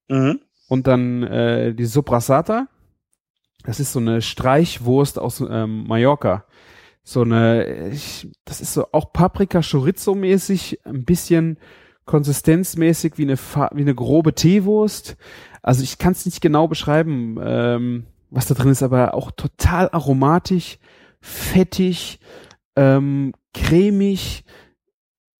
[0.08, 0.40] Mhm.
[0.68, 2.68] Und dann äh, die Soprasata.
[3.64, 6.44] Das ist so eine Streichwurst aus ähm, Mallorca.
[7.04, 11.58] So eine, ich, das ist so auch Paprika-Chorizo-mäßig, ein bisschen
[12.04, 15.16] konsistenzmäßig wie eine, wie eine grobe Teewurst.
[15.62, 19.88] Also ich kann es nicht genau beschreiben, ähm, was da drin ist, aber auch total
[19.90, 20.78] aromatisch,
[21.20, 22.18] fettig,
[22.76, 24.44] ähm, cremig.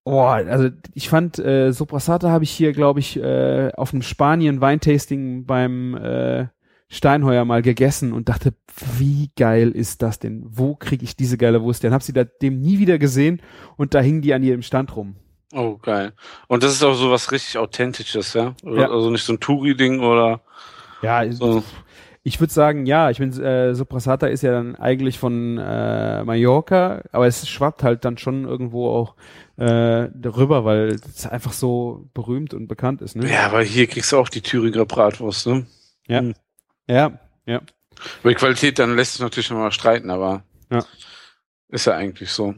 [0.05, 4.61] Oh, also ich fand äh, Soprasata habe ich hier, glaube ich, äh, auf dem Spanien
[4.61, 6.47] Weintasting beim äh,
[6.89, 8.53] Steinheuer mal gegessen und dachte,
[8.99, 10.43] wie geil ist das denn?
[10.45, 11.95] Wo kriege ich diese geile Wurst denn?
[11.95, 13.41] Hab sie da dem nie wieder gesehen
[13.77, 15.17] und da hingen die an ihrem Stand rum.
[15.55, 16.13] Oh, geil.
[16.49, 18.55] Und das ist auch so was richtig Authentisches, ja?
[18.65, 18.91] Ja.
[18.91, 20.41] Also nicht so ein Touri-Ding oder
[21.03, 21.63] Ja, so.
[22.25, 27.03] Ich würde sagen, ja, ich bin äh, Soprasata ist ja dann eigentlich von äh, Mallorca,
[27.11, 29.17] aber es schwappt halt dann schon irgendwo auch
[29.57, 33.29] äh, darüber, weil es einfach so berühmt und bekannt ist, ne?
[33.29, 35.67] Ja, aber hier kriegst du auch die Thüringer Bratwurst, ne?
[36.07, 36.23] Ja.
[36.23, 36.35] Mhm.
[36.89, 37.61] Ja, ja.
[38.21, 40.85] Über die Qualität dann lässt sich natürlich mal streiten, aber Ja.
[41.69, 42.55] ist ja eigentlich so.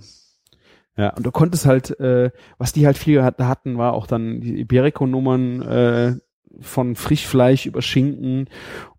[0.96, 4.40] Ja, und du konntest halt, äh, was die halt viel hat, hatten, war auch dann
[4.40, 6.14] die Iberico-Nummern äh,
[6.60, 8.48] von Frischfleisch über Schinken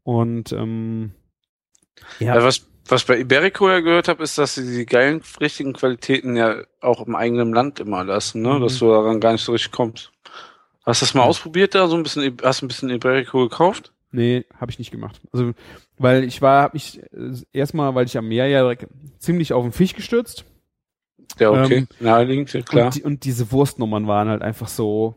[0.06, 1.12] und ähm,
[2.20, 2.44] ja, Ja.
[2.44, 6.62] was, was bei Iberico ja gehört habe, ist, dass sie die geilen, richtigen Qualitäten ja
[6.80, 8.54] auch im eigenen Land immer lassen, ne?
[8.54, 8.62] Mhm.
[8.62, 10.12] Dass du daran gar nicht so richtig kommst.
[10.86, 11.28] Hast du das mal Ja.
[11.28, 11.88] ausprobiert da?
[11.88, 13.92] So ein bisschen, hast du ein bisschen Iberico gekauft?
[14.12, 15.20] nee, habe ich nicht gemacht.
[15.34, 15.52] Also,
[15.98, 18.88] weil ich war, hab mich äh, erstmal, weil ich am Meer ja direkt
[19.20, 20.46] ziemlich auf den Fisch gestürzt
[21.40, 21.80] Ja, okay.
[21.80, 22.86] Ähm, Naheliegend, ja, klar.
[22.86, 25.16] Und, die, und diese Wurstnummern waren halt einfach so,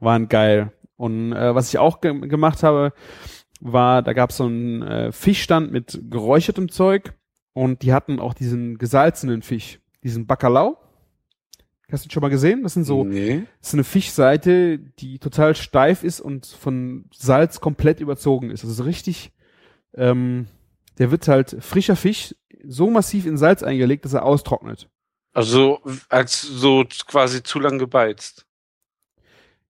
[0.00, 0.72] waren geil.
[0.96, 2.92] Und äh, was ich auch ge gemacht habe,
[3.64, 7.14] war, da gab es so einen äh, Fischstand mit geräuchertem Zeug
[7.52, 10.76] und die hatten auch diesen gesalzenen Fisch, diesen Bacalao.
[11.90, 12.62] Hast du den schon mal gesehen?
[12.62, 13.42] Das sind so, nee.
[13.60, 18.64] das ist eine Fischseite, die total steif ist und von Salz komplett überzogen ist.
[18.64, 19.32] Also so richtig,
[19.94, 20.46] ähm,
[20.98, 22.34] der wird halt frischer Fisch
[22.66, 24.88] so massiv in Salz eingelegt, dass er austrocknet.
[25.32, 28.46] Also als so quasi zu lang gebeizt.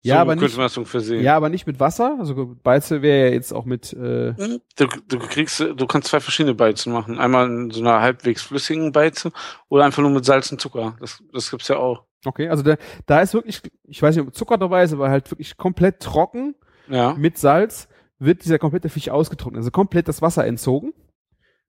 [0.03, 1.23] Ja, so aber könnte nicht- man das ungefähr sehen.
[1.23, 2.17] Ja, aber nicht mit Wasser.
[2.19, 6.21] Also Beize wäre ja jetzt auch mit, äh, Hm, Du, du kriegst, du kannst zwei
[6.21, 7.19] verschiedene Beizen machen.
[7.19, 9.31] Einmal in so einer halbwegs flüssigen Beize
[9.69, 10.97] oder einfach nur mit Salz und Zucker.
[11.01, 12.05] Das, das gibt's ja auch.
[12.25, 12.77] okay, also da,
[13.07, 16.55] da ist wirklich, ich weiß nicht, ob Zucker dabei ist, aber halt wirklich komplett trocken
[16.89, 17.15] Ja.
[17.15, 17.89] mit Salz
[18.19, 19.59] wird dieser komplette Fisch ausgetrocknet.
[19.61, 20.93] Also komplett das Wasser entzogen.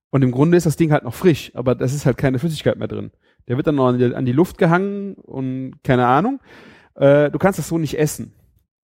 [0.09, 2.77] Und im Grunde ist das Ding halt noch frisch, aber das ist halt keine Flüssigkeit
[2.77, 3.11] mehr drin.
[3.47, 6.39] Der wird dann noch an die, an die Luft gehangen und keine Ahnung.
[6.96, 8.34] Äh, du kannst das so nicht essen.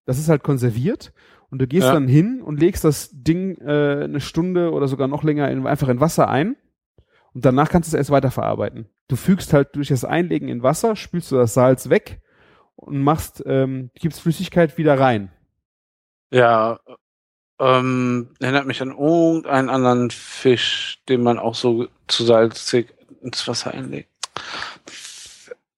[0.05, 1.14] Das ist halt konserviert
[1.49, 1.93] und du gehst Ja.
[1.93, 5.89] dann hin und legst das Ding äh, eine Stunde oder sogar noch länger in, einfach
[5.89, 6.55] in Wasser ein
[7.34, 8.89] und danach kannst du es erst weiterverarbeiten.
[9.10, 12.22] Du fügst halt durch das Einlegen in Wasser, spülst du das Salz weg
[12.76, 15.32] und machst, ähm, gibst Flüssigkeit wieder rein.
[16.32, 16.80] Ja.
[17.60, 23.72] Ähm, erinnert mich an irgendeinen anderen Fisch, den man auch so zu salzig, ins Wasser
[23.74, 24.10] einlegt.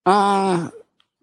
[0.06, 0.72] Ah,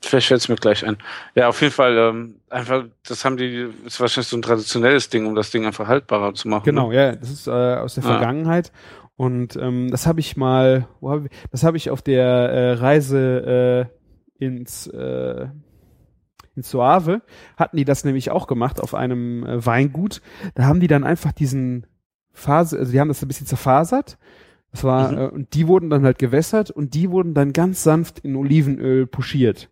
[0.02, 0.96] vielleicht fällt es mir gleich ein.
[1.34, 5.26] Ja, auf jeden Fall, ähm, einfach, das haben die, ist wahrscheinlich so ein traditionelles Ding,
[5.26, 6.64] um das Ding einfach haltbarer zu machen.
[6.64, 6.96] Genau, Ne?
[6.96, 8.02] ja, das ist äh, aus der.
[8.02, 8.72] Vergangenheit.
[9.16, 12.72] Und ähm, das habe ich mal, wo hab ich, das habe ich auf der äh,
[12.74, 13.88] Reise
[14.38, 15.46] äh, ins äh,
[16.54, 17.20] in Suave
[17.58, 20.22] hatten die das nämlich auch gemacht auf einem äh, Weingut.
[20.54, 21.86] Da haben die dann einfach diesen
[22.32, 24.16] Phase, also die haben das ein bisschen zerfasert.
[24.72, 25.18] Das war Mhm.
[25.18, 29.06] äh, und die wurden dann halt gewässert und die wurden dann ganz sanft in Olivenöl
[29.06, 29.70] pochiert.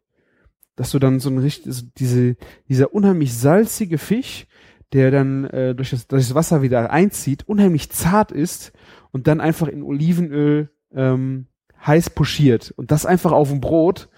[0.76, 2.36] Dass du dann so ein richtig so diese
[2.68, 4.46] dieser unheimlich salzige Fisch,
[4.92, 8.72] der dann äh, durch, das, durch das Wasser wieder einzieht, unheimlich zart ist
[9.10, 11.46] und dann einfach in Olivenöl ähm,
[11.84, 14.08] heiß pochiert und das einfach auf dem Brot.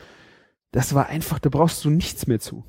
[0.73, 2.65] Das war einfach, da brauchst du nichts mehr zu.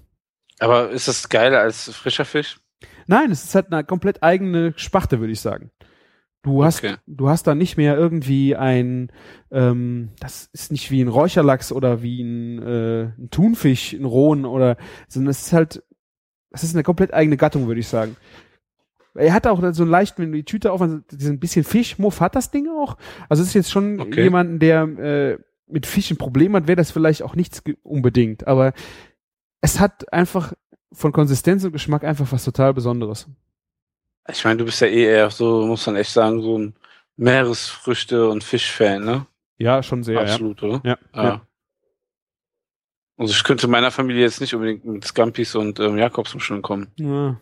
[0.60, 2.60] Aber ist das geiler als frischer Fisch?
[3.06, 5.72] Nein, es ist halt eine komplett eigene Spachte, würde ich sagen.
[6.48, 6.96] Du hast, Okay.
[7.06, 9.12] du hast da nicht mehr irgendwie ein,
[9.52, 14.46] ähm, das ist nicht wie ein Räucherlachs oder wie ein, äh, ein Thunfisch, ein Rohen
[14.46, 14.78] oder,
[15.08, 15.84] sondern es ist halt,
[16.52, 18.16] es ist eine komplett eigene Gattung, würde ich sagen.
[19.14, 20.82] Er hat auch so einen leichten, wenn du die Tüte auf,
[21.12, 22.98] diesen bisschen Fischmuff hat das Ding auch.
[23.30, 24.24] Also es ist jetzt schon Okay.
[24.24, 25.38] jemanden, der äh,
[25.68, 28.48] mit Fisch ein Problem hat, wäre das vielleicht auch nichts unbedingt.
[28.48, 28.74] Aber
[29.60, 30.54] es hat einfach
[30.94, 33.28] von Konsistenz und Geschmack einfach was total Besonderes.
[34.30, 36.76] Ich meine, du bist ja eh eher so, muss man echt sagen, so ein
[37.18, 39.26] Meeresfrüchte- und Fischfan, ne?
[39.58, 40.82] Ja, schon sehr, Absolut, oder?
[40.84, 40.98] ja.
[41.16, 41.30] Ja, Ja.
[41.30, 41.42] ja.
[43.20, 46.92] Also ich könnte meiner Familie jetzt nicht unbedingt mit Scampis und ähm, Jakobsmuscheln kommen.
[46.98, 47.40] ja.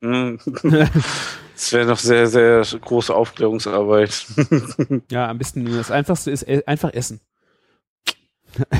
[0.00, 0.38] Hm.
[1.54, 4.26] Das wäre noch sehr, sehr große Aufklärungsarbeit.
[5.12, 7.20] Ja, am besten das Einfachste ist e- einfach essen.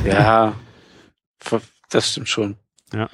[0.05, 0.55] ja,
[1.91, 2.57] das stimmt schon.
[2.93, 3.09] Ja,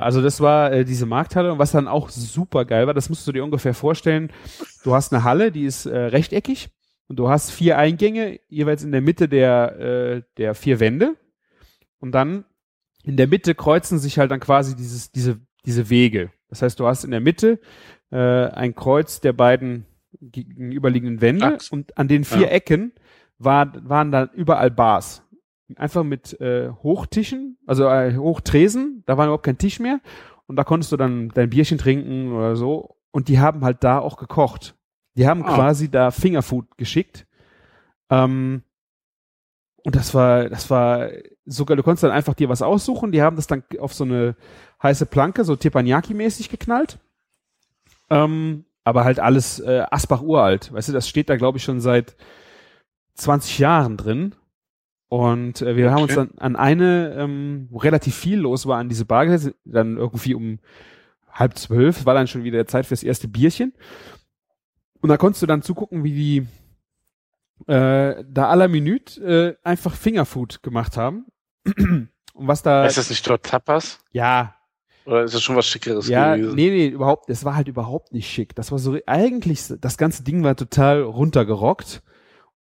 [0.00, 3.26] also das war äh, diese Markthalle und was dann auch super geil war, das musst
[3.26, 4.32] du dir ungefähr vorstellen.
[4.82, 6.70] Du hast eine Halle, die ist äh, rechteckig
[7.08, 11.16] und du hast vier Eingänge, jeweils in der Mitte der, äh, der vier Wände.
[11.98, 12.44] Und dann
[13.02, 16.30] in der Mitte kreuzen sich halt dann quasi dieses, diese, diese Wege.
[16.48, 17.60] Das heißt, du hast in der Mitte
[18.10, 19.86] äh, ein Kreuz der beiden
[20.20, 21.70] gegenüberliegenden Wände Achs.
[21.70, 22.48] und an den vier Ja.
[22.48, 22.92] Ecken
[23.38, 25.22] war, waren dann überall Bars.
[25.76, 30.00] Einfach mit äh, Hochtischen, also äh, Hochtresen, da war überhaupt kein Tisch mehr
[30.46, 33.98] und da konntest du dann dein Bierchen trinken oder so und die haben halt da
[33.98, 34.74] auch gekocht.
[35.16, 35.54] Die haben Ah.
[35.54, 37.26] quasi da Fingerfood geschickt.
[38.10, 38.62] Ähm,
[39.84, 41.08] und das war, das war
[41.44, 43.12] sogar, du konntest dann einfach dir was aussuchen.
[43.12, 44.34] Die haben das dann auf so eine
[44.82, 46.98] heiße Planke, so Teppanyaki-mäßig geknallt.
[48.10, 50.72] Ähm, aber halt alles äh, Asbach uralt.
[50.72, 52.16] Weißt du, das steht da, glaube ich, schon seit
[53.14, 54.34] 20 Jahren drin.
[55.14, 56.28] Und äh, wir haben uns Okay.
[56.28, 60.34] dann an eine, ähm, wo relativ viel los war, an diese Bar gesetzt, dann irgendwie
[60.34, 60.58] um
[61.30, 63.74] halb zwölf, war dann schon wieder Zeit fürs erste Bierchen.
[65.00, 66.38] Und da konntest du dann zugucken, wie die
[67.72, 71.26] äh, da aller Minute äh, einfach Fingerfood gemacht haben.
[71.64, 74.00] Und was da, ist das nicht dort Tapas?
[74.10, 74.56] ja,
[75.06, 76.56] Oder ist das schon was Schickeres ja, gewesen?
[76.56, 78.56] nee, nee, überhaupt, das war halt überhaupt nicht schick.
[78.56, 82.02] Das war so, eigentlich, das ganze Ding war total runtergerockt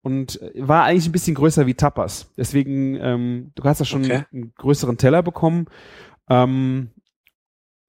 [0.04, 2.30] und äh, war eigentlich ein bisschen größer wie Tapas.
[2.38, 4.24] Deswegen, ähm, du hast da schon Okay.
[4.32, 5.66] einen größeren Teller bekommen.
[6.30, 6.92] Ähm,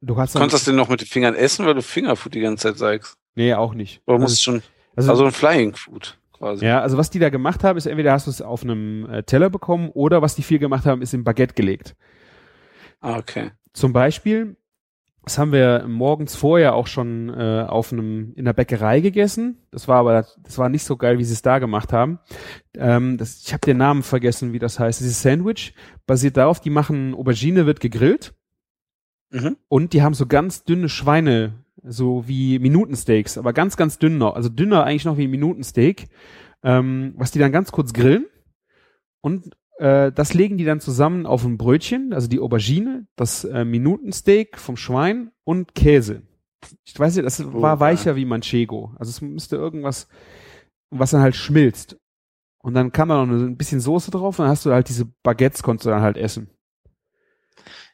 [0.00, 2.68] du hast Konntest du den noch mit den Fingern essen, weil du Fingerfood die ganze
[2.68, 3.18] Zeit sagst?
[3.34, 4.00] nee, auch nicht.
[4.06, 4.62] Oder musst du schon,
[4.96, 6.64] also, also ein Flying Food quasi.
[6.64, 9.22] ja, also was die da gemacht haben, ist entweder hast du es auf einem äh,
[9.24, 11.96] Teller bekommen oder was die viel gemacht haben, ist im Baguette gelegt.
[13.00, 13.50] Ah, okay.
[13.72, 14.56] Zum Beispiel,
[15.24, 19.58] das haben wir morgens vorher auch schon äh, auf einem in der Bäckerei gegessen.
[19.70, 22.18] Das war aber das war nicht so geil, wie sie es da gemacht haben.
[22.76, 25.00] Ähm, das, ich habe den Namen vergessen, wie das heißt.
[25.00, 25.74] Dieses Sandwich
[26.06, 28.34] basiert darauf, die machen Aubergine wird gegrillt
[29.30, 29.56] Mhm.
[29.68, 34.36] und die haben so ganz dünne Schweine, so wie Minutensteaks, aber ganz ganz dünn noch,
[34.36, 36.06] also dünner eigentlich noch wie ein Minutensteak,
[36.62, 38.26] ähm, was die dann ganz kurz grillen
[39.22, 43.64] und äh, das legen die dann zusammen auf ein Brötchen, also die Aubergine, das äh,
[43.64, 46.22] Minutensteak vom Schwein und Käse.
[46.84, 47.80] Ich weiß nicht, das Oh, war ja.
[47.80, 48.94] weicher wie Manchego.
[48.98, 50.08] Also es müsste irgendwas,
[50.90, 51.98] was dann halt schmilzt.
[52.58, 55.04] Und dann kam da noch ein bisschen Soße drauf und dann hast du halt diese
[55.22, 56.48] Baguettes, konntest du dann halt essen.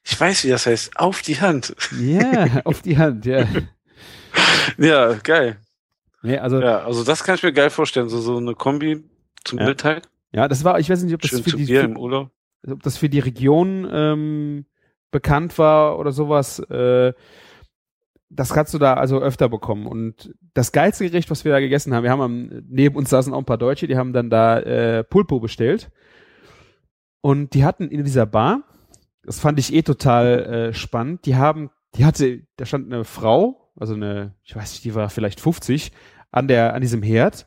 [0.05, 0.97] Ich weiß, wie das heißt.
[0.97, 1.75] Auf die Hand.
[2.01, 3.45] Ja, auf die Hand, ja.
[4.79, 5.59] Ja, geil.
[6.23, 6.67] Nee, also, ja.
[6.67, 8.09] Ja, also das kann ich mir geil vorstellen.
[8.09, 9.03] So, so eine Kombi
[9.45, 9.65] zum Ja.
[9.67, 10.09] Mittag.
[10.49, 13.19] Das war, ich weiß nicht, ob das Schön für die, für, ob das für die
[13.19, 14.67] Region ähm,
[15.11, 16.59] bekannt war oder sowas.
[16.59, 17.13] Äh,
[18.31, 19.87] das kannst du da also öfter bekommen.
[19.87, 23.35] Und das geilste Gericht, was wir da gegessen haben, wir haben am, neben uns saßen
[23.35, 25.91] auch ein paar Deutsche, die haben dann da äh, Pulpo bestellt.
[27.21, 28.63] Und die hatten in dieser Bar,
[29.25, 33.73] das fand ich eh total äh, spannend, die haben, die hatte, da stand eine Frau,
[33.77, 35.93] also eine, ich weiß nicht, die war vielleicht 50,
[36.31, 37.47] an der, an diesem Herd,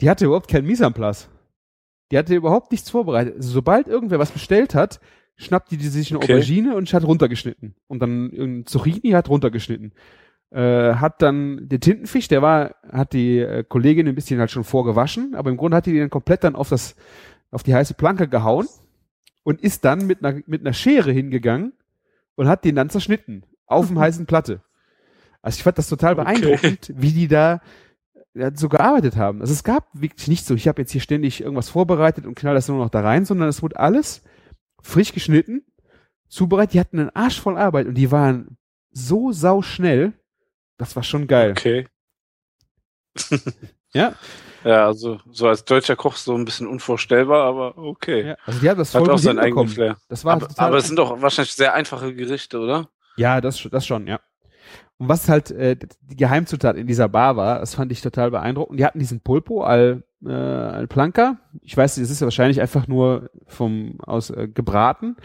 [0.00, 1.28] die hatte überhaupt keinen Mise en place.
[2.10, 3.36] Die hatte überhaupt nichts vorbereitet.
[3.36, 5.00] Also, sobald irgendwer was bestellt hat,
[5.36, 6.34] schnappte die sich eine Okay.
[6.34, 7.74] Aubergine und hat runtergeschnitten.
[7.86, 9.92] Und dann ein Zucchini hat runtergeschnitten.
[10.50, 14.64] Äh, hat dann der Tintenfisch, der war, hat die äh, Kollegin ein bisschen halt schon
[14.64, 16.96] vorgewaschen, aber im Grunde hat die den komplett dann auf das,
[17.52, 18.66] auf die heiße Planke gehauen
[19.44, 21.72] und ist dann mit einer, mit einer Schere hingegangen
[22.34, 23.44] und hat den dann zerschnitten.
[23.66, 24.60] Auf dem heißen Platte.
[25.40, 26.24] Also ich fand das total Okay.
[26.24, 27.60] beeindruckend, wie die da
[28.54, 29.40] so gearbeitet haben.
[29.40, 32.54] Also es gab wirklich nicht so, ich habe jetzt hier ständig irgendwas vorbereitet und knall
[32.54, 34.22] das nur noch da rein, sondern es wurde alles
[34.82, 35.62] frisch geschnitten,
[36.28, 36.74] zubereitet.
[36.74, 38.56] Die hatten einen Arsch voll Arbeit und die waren
[38.92, 40.12] so sau schnell.
[40.78, 41.52] Das war schon geil.
[41.52, 41.88] Okay.
[43.92, 44.14] Ja,
[44.62, 48.28] Ja, also so als deutscher Koch so ein bisschen unvorstellbar, aber okay.
[48.28, 49.68] ja, also die haben das Hat voll auch gut seinen eigenen.
[49.68, 49.96] Flair.
[50.08, 52.88] Das war Aber, aber es sind doch wahrscheinlich sehr einfache Gerichte, oder?
[53.16, 54.20] Ja, das, das schon, ja.
[54.98, 58.78] Und was halt äh, die Geheimzutat in dieser Bar war, das fand ich total beeindruckend.
[58.78, 61.38] Die hatten diesen Pulpo al, äh, al Planca.
[61.62, 65.16] Ich weiß, das ist ja wahrscheinlich einfach nur vom aus äh, gebraten.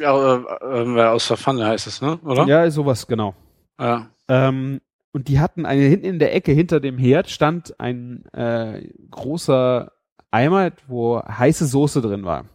[0.00, 2.18] Ja, äh, äh, aus der Pfanne heißt es, ne?
[2.24, 2.46] Oder?
[2.46, 3.34] Ja, sowas, genau.
[3.78, 4.08] Ja.
[4.28, 4.80] Ähm,
[5.12, 9.92] und die hatten eine hinten in der Ecke hinter dem Herd stand ein äh, großer
[10.30, 12.46] Eimer, wo heiße Soße drin war.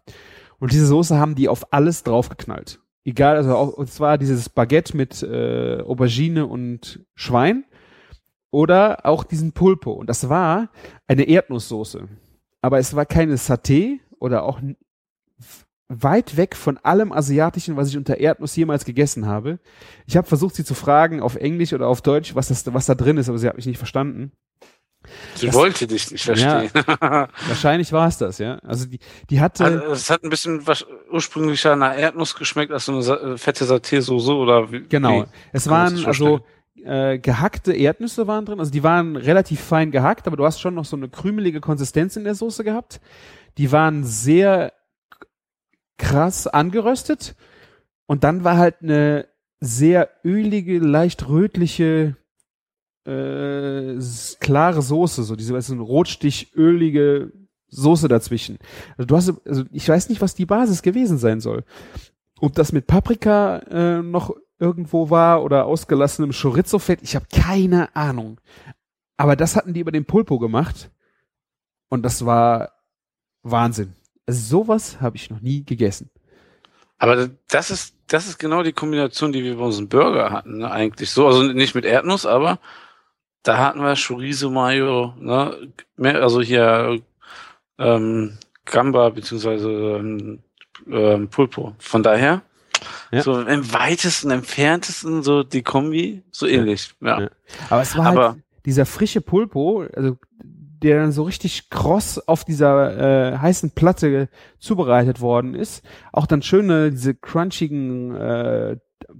[0.59, 2.79] Und diese Soße haben die auf alles draufgeknallt.
[3.07, 7.63] Egal, also auch, und zwar dieses Baguette mit äh, Aubergine und Schwein
[8.51, 9.93] oder auch diesen Pulpo.
[9.93, 10.67] Und das war
[11.07, 12.09] eine Erdnusssoße.
[12.61, 14.59] Aber es war keine Saté oder auch
[15.87, 19.59] weit weg von allem Asiatischen, was ich unter Erdnuss jemals gegessen habe.
[20.05, 22.95] Ich habe versucht, sie zu fragen auf Englisch oder auf Deutsch, was das, was da
[22.95, 24.33] drin ist, aber sie hat mich nicht verstanden.
[25.35, 26.69] Sie Das- wollte dich nicht verstehen.
[26.99, 28.57] Wahrscheinlich war es das, ja.
[28.59, 28.99] Also die,
[29.29, 33.33] die hatte, Also, es hat ein bisschen was ursprünglicher nach Erdnuss geschmeckt als so eine
[33.33, 34.81] äh, fette Saté-Soße oder wie?
[34.81, 35.23] genau.
[35.23, 35.25] Wie?
[35.53, 36.41] Es waren also
[36.83, 38.59] äh, gehackte Erdnüsse waren drin.
[38.59, 42.15] Also die waren relativ fein gehackt, aber du hast schon noch so eine krümelige Konsistenz
[42.15, 43.01] in der Soße gehabt.
[43.57, 44.73] Die waren sehr
[45.97, 47.35] krass angeröstet.
[48.05, 49.27] Und dann war halt eine
[49.59, 52.15] sehr ölige, leicht rötliche,
[53.07, 53.97] äh,
[54.39, 57.31] klare Soße, so diese, weißt du, so eine rotstichölige
[57.69, 58.57] Soße dazwischen.
[58.97, 61.63] Also du hast, also ich weiß nicht, was die Basis gewesen sein soll.
[62.39, 68.39] Ob das mit Paprika äh, noch irgendwo war oder ausgelassenem Chorizo-Fett, ich habe keine Ahnung.
[69.15, 70.91] Aber das hatten die über den Pulpo gemacht
[71.89, 72.73] und das war
[73.43, 73.93] Wahnsinn.
[74.25, 76.09] Also sowas habe ich noch nie gegessen.
[76.99, 80.71] Aber das ist, das ist genau die Kombination, die wir bei unserem Burger hatten, ne?
[80.71, 81.27] eigentlich so.
[81.27, 82.59] Also nicht mit Erdnuss, aber
[83.43, 85.69] da hatten wir Chorizo Mayo, ne?
[86.15, 86.99] Also hier
[87.79, 90.39] ähm, Gamba beziehungsweise ähm,
[90.89, 91.73] ähm, Pulpo.
[91.79, 92.41] Von daher,
[93.11, 93.21] Ja.
[93.21, 96.93] so im weitesten, entferntesten so die Kombi, so ähnlich.
[97.01, 97.21] Ja.
[97.21, 97.29] Ja.
[97.69, 102.43] Aber es war Aber- halt dieser frische Pulpo, also der dann so richtig kross auf
[102.45, 104.29] dieser äh, heißen Platte
[104.59, 105.83] zubereitet worden ist.
[106.11, 108.77] Auch dann schöne, diese crunchigen, äh,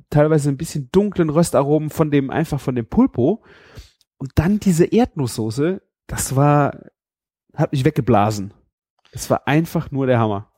[0.09, 3.41] teilweise ein bisschen dunklen Röstaromen von dem, einfach von dem Pulpo.
[4.18, 6.78] Und dann diese Erdnusssoße, das war,
[7.53, 8.53] hat mich weggeblasen.
[9.11, 10.51] Es war einfach nur der Hammer.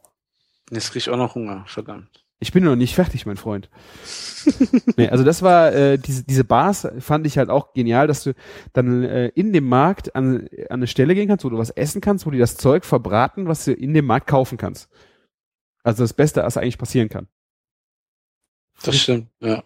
[0.71, 2.25] Jetzt krieg ich auch noch Hunger, verdammt.
[2.41, 3.69] Ich bin noch nicht fertig, mein Freund.
[4.95, 8.33] nee, also das war äh, diese diese Bars fand ich halt auch genial, dass du
[8.71, 11.99] dann äh, in dem Markt an, an eine Stelle gehen kannst, wo du was essen
[11.99, 14.89] kannst, wo die das Zeug verbraten, was du in dem Markt kaufen kannst.
[15.83, 17.27] Also das Beste, was eigentlich passieren kann.
[18.83, 19.63] Das stimmt, ja.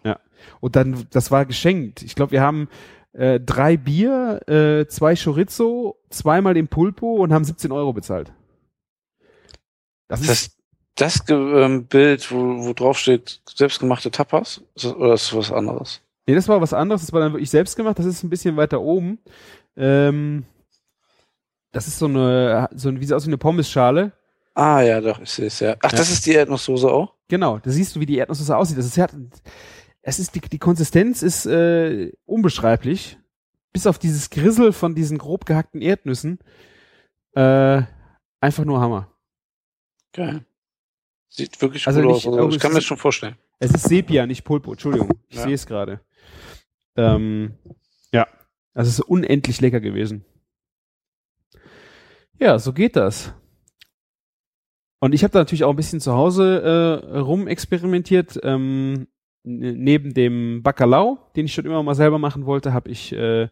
[0.60, 2.02] Und dann, das war geschenkt.
[2.02, 2.70] Ich glaube, wir haben
[3.14, 8.32] äh, drei Bier, äh, zwei Chorizo, zweimal den Pulpo und haben 17 Euro bezahlt.
[10.08, 10.30] Das ist
[10.96, 15.28] Das, das Ge- ähm, Bild, wo, wo drauf steht, selbstgemachte Tapas, ist das, oder ist
[15.32, 16.02] das was anderes?
[16.28, 18.56] Nee, das war was anderes, das war dann wirklich selbst gemacht, das ist ein bisschen
[18.58, 19.20] weiter oben.
[19.76, 20.46] Ähm,
[21.72, 24.12] das ist so eine, so ein, wie sieht aus wie eine Pommesschale.
[24.54, 25.76] Ah, ja, doch, ich sehe es ja.
[25.82, 25.98] Ach, Ja.
[25.98, 27.14] das ist die Erdnusssoße auch?
[27.28, 28.78] Genau, da siehst du, wie die Erdnusssoße aussieht.
[28.78, 29.08] Das ist, ja-
[30.04, 33.18] es ist die, die Konsistenz ist äh, unbeschreiblich.
[33.72, 36.38] Bis auf dieses Grissel von diesen grob gehackten Erdnüssen.
[37.34, 37.82] Äh,
[38.40, 39.12] einfach nur Hammer.
[40.12, 40.46] Geil.
[41.30, 42.28] Sieht wirklich Also gut nicht- aus.
[42.28, 43.36] Also, aber ich kann es mir ist- das schon vorstellen.
[43.60, 45.10] Es ist Sepia, nicht Pulpo, Entschuldigung.
[45.30, 45.44] Ich Ja.
[45.44, 46.02] sehe es gerade.
[46.96, 47.58] Ähm,
[48.12, 48.28] ja,
[48.76, 50.26] also es ist unendlich lecker gewesen.
[52.40, 53.34] Ja, so geht das.
[55.00, 58.40] Und ich habe da natürlich auch ein bisschen zu Hause äh, rumexperimentiert.
[58.44, 59.08] Ähm,
[59.44, 63.50] neben dem Bacalao, den ich schon immer mal selber machen wollte, habe ich äh,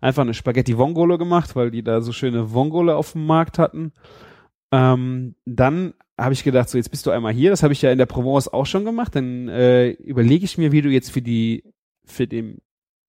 [0.00, 3.92] einfach eine Spaghetti Vongole gemacht, weil die da so schöne Vongole auf dem Markt hatten.
[4.72, 7.90] Ähm, dann habe ich gedacht, so jetzt bist du einmal hier, das habe ich ja
[7.90, 11.22] in der Provence auch schon gemacht, dann äh, überlege ich mir, wie du jetzt für
[11.22, 11.64] die,
[12.04, 12.58] für den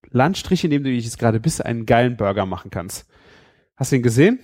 [0.09, 3.07] Landstrich, in dem du jetzt gerade bist, einen geilen Burger machen kannst.
[3.75, 4.39] Hast du ihn gesehen?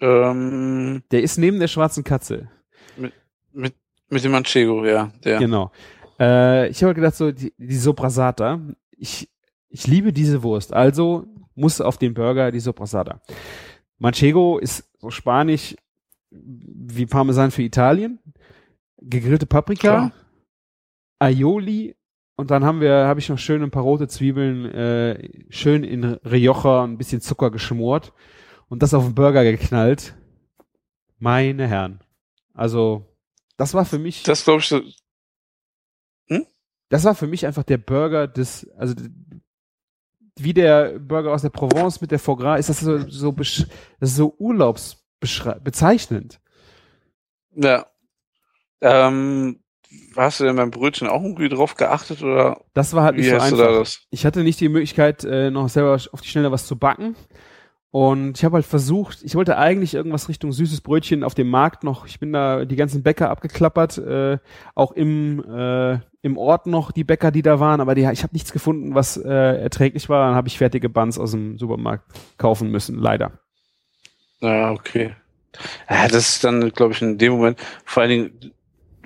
[0.00, 2.48] Ähm, Der ist neben der schwarzen Katze.
[2.96, 3.12] mit,
[3.52, 3.74] mit
[4.10, 5.12] dem Manchego, ja.
[5.24, 5.38] Der.
[5.38, 5.70] Genau.
[6.18, 8.60] Äh, ich habe gedacht, so die, die Soprasata.
[8.96, 9.28] Ich,
[9.68, 10.72] ich liebe diese Wurst.
[10.72, 13.20] Also muss auf den Burger die Soprasata.
[13.98, 15.76] Manchego ist so spanisch
[16.30, 18.18] wie Parmesan für Italien.
[19.00, 20.12] Gegrillte Paprika, Klar.
[21.18, 21.94] Aioli
[22.38, 26.04] und dann haben wir, habe ich noch schön ein paar rote Zwiebeln, äh, schön in
[26.04, 28.12] Rioja und ein bisschen Zucker geschmort
[28.68, 30.14] und das auf den Burger geknallt.
[31.18, 31.98] Meine Herren.
[32.54, 33.07] Also,
[33.58, 34.22] das war für mich.
[34.22, 34.80] Das glaube ich, so-
[36.90, 38.94] Das war für mich einfach der Burger des, also
[40.38, 43.66] wie der Burger aus der Provence mit der Foie Gras, ist das so, so, besch-
[44.00, 46.40] das ist so urlaubsbezeichnend.
[47.54, 47.86] ja.
[48.80, 49.58] Ähm,
[50.16, 53.30] hast du denn beim Brötchen auch irgendwie drauf geachtet oder Das war halt nicht wie
[53.30, 53.84] so einfach.
[53.84, 53.90] da?
[54.10, 57.16] Ich hatte nicht die Möglichkeit, äh, noch selber auf die Schnelle was zu backen.
[57.90, 61.84] Und ich habe halt versucht, ich wollte eigentlich irgendwas Richtung süßes Brötchen auf dem Markt
[61.84, 62.06] noch.
[62.06, 64.38] Ich bin da die ganzen Bäcker abgeklappert, äh,
[64.74, 68.34] auch im, äh, im Ort noch die Bäcker, die da waren, aber die, ich habe
[68.34, 70.26] nichts gefunden, was äh, erträglich war.
[70.26, 72.04] Dann habe ich fertige Buns aus dem Supermarkt
[72.36, 73.32] kaufen müssen, leider.
[74.40, 75.14] Ja, okay.
[75.88, 78.52] Ja, das ist dann, glaube ich, in dem Moment, vor allen Dingen,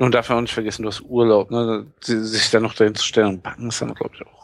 [0.00, 1.86] und darf man auch nicht vergessen, du hast Urlaub, ne?
[2.00, 4.42] Sich dann noch dahin zu stellen und backen ist dann, glaube ich, auch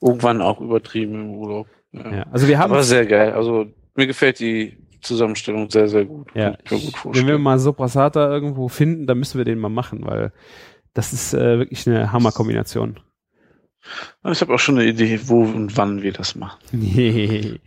[0.00, 1.68] irgendwann auch übertrieben im Urlaub.
[1.92, 2.10] Ja.
[2.16, 3.32] Ja, also wir haben Aber sehr geil.
[3.32, 6.28] Also mir gefällt die Zusammenstellung sehr, sehr gut.
[6.34, 10.32] Ja, gut wenn wir mal Soprasata irgendwo finden, dann müssen wir den mal machen, weil
[10.94, 13.00] das ist äh, wirklich eine Hammerkombination.
[14.30, 16.58] Ich habe auch schon eine Idee, wo und wann wir das machen.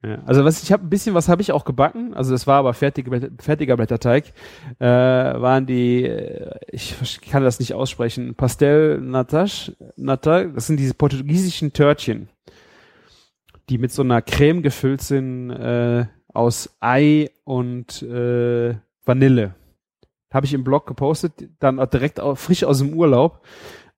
[0.00, 2.58] Ja, also was ich habe ein bisschen was habe ich auch gebacken, also das war
[2.58, 4.32] aber Blätter- fertiger Blätterteig,
[4.78, 10.94] äh, waren die, äh, ich kann das nicht aussprechen, Pastel Natas, Nata, das sind diese
[10.94, 12.28] portugiesischen Törtchen,
[13.68, 19.54] die mit so einer Creme gefüllt sind äh, aus Ei und äh, Vanille.
[20.32, 23.44] Habe ich im Blog gepostet, dann direkt auch frisch aus dem Urlaub.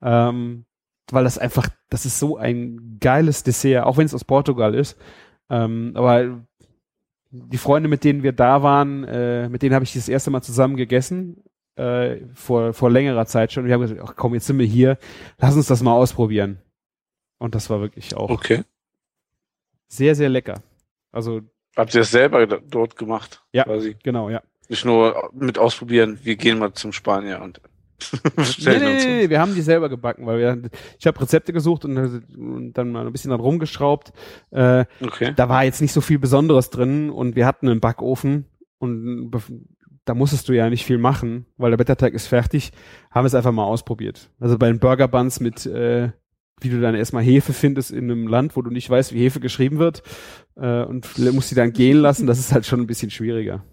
[0.03, 0.65] Ähm,
[1.13, 4.97] weil das einfach, das ist so ein geiles Dessert, auch wenn es aus Portugal ist.
[5.49, 6.45] Ähm, aber
[7.31, 10.43] die Freunde, mit denen wir da waren, äh, mit denen habe ich das erste Mal
[10.43, 11.43] zusammen gegessen,
[11.77, 13.67] äh, vor, vor längerer Zeit schon.
[13.67, 14.99] Wir haben gesagt, ach komm, jetzt sind wir hier,
[15.39, 16.59] lass uns das mal ausprobieren.
[17.39, 18.65] Und das war wirklich auch Okay.
[19.91, 20.63] Sehr, sehr lecker.
[21.13, 21.41] Also,
[21.77, 23.43] Habt ihr das selber dort gemacht?
[23.53, 23.65] Ja.
[23.65, 23.97] Quasi.
[24.03, 24.43] genau, ja.
[24.69, 27.61] Nicht nur mit ausprobieren, wir gehen mal zum Spanier und
[28.37, 29.05] Nee, stellen nee, uns.
[29.05, 32.73] nee, nee, wir haben die selber gebacken, weil wir, ich habe Rezepte gesucht und, und
[32.73, 34.13] dann mal ein bisschen dran rumgeschraubt.
[34.53, 35.33] Äh, Okay.
[35.37, 38.47] da war jetzt nicht so viel Besonderes drin und wir hatten einen Backofen
[38.79, 39.31] und
[40.07, 42.73] da musstest du ja nicht viel machen, weil der Blätterteig ist fertig,
[43.11, 44.31] haben wir es einfach mal ausprobiert.
[44.41, 46.11] Also bei den Burger Buns mit, äh,
[46.61, 49.41] wie du dann erstmal Hefe findest in einem Land, wo du nicht weißt, wie Hefe
[49.41, 50.03] geschrieben wird
[50.57, 53.65] äh, und musst sie dann gehen lassen, das ist halt schon ein bisschen schwieriger.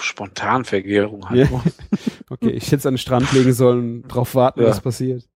[0.00, 1.50] Spontanvergärung halt.
[1.50, 1.62] Ja.
[2.30, 4.68] Okay, ich hätte es an den Strand legen sollen, drauf warten, Ja.
[4.68, 5.28] was passiert.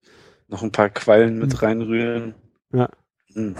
[0.48, 2.34] Noch ein paar Quallen mit reinrühren.
[2.72, 2.88] Ja.
[3.34, 3.54] Hm.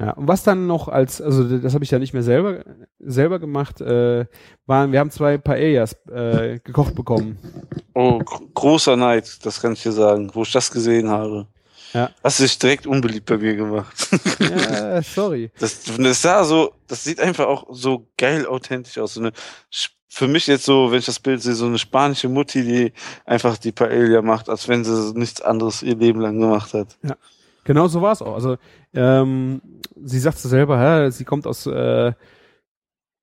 [0.00, 2.64] Ja, und was dann noch als, also das habe ich ja nicht mehr selber
[3.00, 4.26] selber gemacht, äh,
[4.66, 7.38] waren, wir haben zwei Paellas äh, gekocht bekommen.
[7.94, 11.48] Oh, gr großer Neid, das kann ich dir sagen, wo ich das gesehen habe.
[11.92, 12.10] Ja.
[12.22, 14.08] Hast du dich direkt unbeliebt bei mir gemacht.
[14.38, 15.50] Ja, sorry.
[15.58, 19.14] Das, das sah so, das sieht einfach auch so geil authentisch aus.
[19.14, 19.32] So eine,
[20.08, 22.92] für mich jetzt so, wenn ich das Bild sehe, so eine spanische Mutti, die
[23.24, 26.98] einfach die Paella macht, als wenn sie nichts anderes ihr Leben lang gemacht hat.
[27.68, 28.32] Genau so war es auch.
[28.32, 28.56] Also
[28.94, 29.60] ähm,
[30.02, 32.14] sie sagte selber, hä, sie kommt aus äh,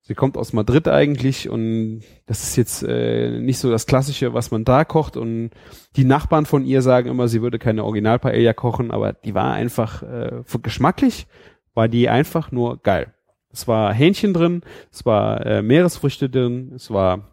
[0.02, 4.52] sie kommt aus Madrid eigentlich und das ist jetzt äh, nicht so das Klassische, was
[4.52, 5.50] man da kocht und
[5.96, 9.52] die Nachbarn von ihr sagen immer, sie würde keine Original Paella kochen, aber die war
[9.52, 11.26] einfach äh, geschmacklich
[11.74, 13.12] war die einfach nur geil.
[13.50, 17.32] Es war Hähnchen drin, es war äh, Meeresfrüchte drin, es war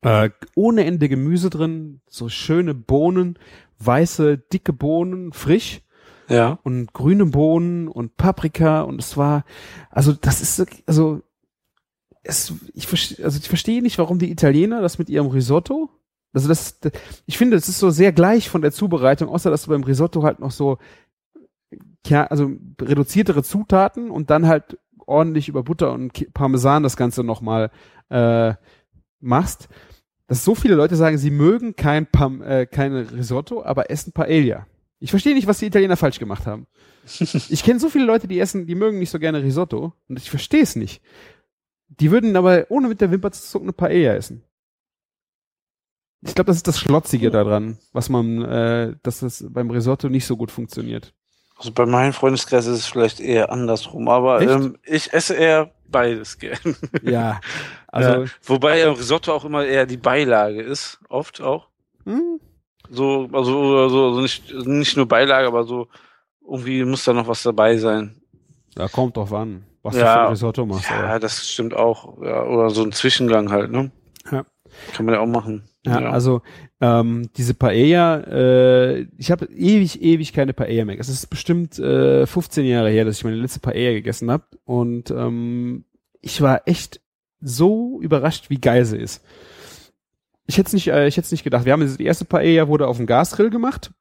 [0.00, 3.38] äh, ohne Ende Gemüse drin, so schöne Bohnen,
[3.78, 5.82] weiße, dicke Bohnen, frisch
[6.28, 6.58] Ja.
[6.62, 9.44] und grüne Bohnen und Paprika und es war,
[9.90, 11.22] also das ist, also
[12.22, 15.90] es, ich verstehe, also ich verstehe nicht, warum die Italiener das mit ihrem Risotto,
[16.32, 16.78] also das,
[17.26, 20.22] ich finde, es ist so sehr gleich von der Zubereitung, außer dass du beim Risotto
[20.22, 20.78] halt noch so,
[22.06, 22.50] ja, also
[22.80, 27.70] reduziertere Zutaten und dann halt ordentlich über Butter und Parmesan das Ganze nochmal
[28.08, 28.54] äh,
[29.20, 29.68] machst,
[30.26, 34.66] dass so viele Leute sagen, sie mögen kein, Pam, äh, kein Risotto, aber essen Paella.
[35.02, 36.66] Ich verstehe nicht, was die Italiener falsch gemacht haben.
[37.20, 40.30] Ich kenne so viele Leute, die essen, die mögen nicht so gerne Risotto und ich
[40.30, 41.02] verstehe es nicht.
[41.88, 44.44] Die würden aber ohne mit der Wimper zu zucken eine Paella essen.
[46.24, 50.24] Ich glaube, das ist das Schlotzige daran, was man, äh, dass das beim Risotto nicht
[50.24, 51.12] so gut funktioniert.
[51.56, 56.38] Also bei meinem Freundeskreis ist es vielleicht eher andersrum, aber ähm, ich esse eher beides
[56.38, 56.76] gern.
[57.02, 57.40] Ja.
[57.94, 61.68] Also, ja, wobei äh, Risotto auch immer eher die Beilage ist, oft auch.
[62.06, 62.40] hm,
[62.94, 65.88] So, also, oder so, also nicht, nicht nur Beilage, aber so,
[66.46, 68.16] irgendwie muss da noch was dabei sein.
[68.74, 70.12] da kommt drauf an, was du Ja.
[70.14, 70.90] für ein Risotto machst.
[70.90, 72.22] Ja, aber- das stimmt auch.
[72.22, 73.90] Ja, oder so ein Zwischengang halt, ne?
[74.30, 74.44] Ja.
[74.94, 75.64] Kann man ja auch machen.
[75.84, 76.40] Ja, also
[76.80, 80.98] ähm, diese Paella, äh, ich habe ewig, ewig keine Paella mehr.
[80.98, 84.44] Es ist bestimmt äh, 15 Jahre her, dass ich meine letzte Paella gegessen habe.
[84.64, 85.84] Und ähm,
[86.20, 87.00] ich war echt
[87.40, 89.22] so überrascht, wie geil sie ist.
[90.46, 91.64] Ich hätte es nicht, äh, ich hätte nicht gedacht.
[91.64, 93.92] Wir haben die erste Paella wurde auf dem Gasgrill gemacht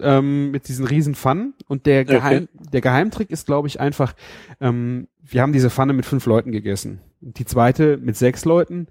[0.00, 1.54] ähm, mit diesen riesen Pfannen.
[1.68, 4.14] Und der Geheim, der Geheimtrick ist, glaube ich, einfach.
[4.60, 7.00] Ähm, wir haben diese Pfanne mit fünf Leuten gegessen.
[7.20, 8.88] Die zweite mit sechs Leuten.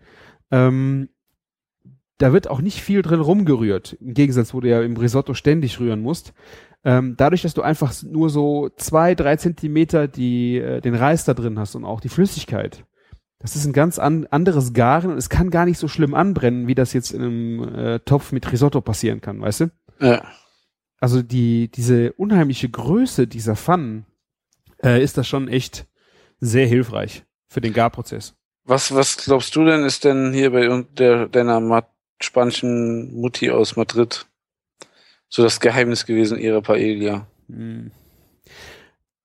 [0.52, 1.10] Ähm,
[2.18, 3.94] da wird auch nicht viel drin rumgerührt.
[3.94, 6.34] Im Gegensatz, wo du ja im Risotto ständig rühren musst.
[6.86, 11.34] Ähm, dadurch, dass du einfach nur so zwei, drei Zentimeter die, äh, den Reis da
[11.34, 12.86] drin hast und auch die Flüssigkeit.
[13.44, 16.66] Das ist ein ganz an, anderes Garen und es kann gar nicht so schlimm anbrennen,
[16.66, 19.72] wie das jetzt in einem äh, Topf mit Risotto passieren kann, weißt du?
[20.00, 20.24] Ja.
[21.02, 24.06] Also die, diese unheimliche Größe dieser Pfannen
[24.82, 25.86] äh, ist das schon echt
[26.40, 28.34] sehr hilfreich für den Garprozess.
[28.64, 31.90] Was, was glaubst du denn, ist denn hier bei der, deiner Mat
[32.22, 34.26] spanischen Mutti aus Madrid
[35.28, 37.28] so das Geheimnis gewesen ihrer Paella?
[37.50, 37.92] Hm.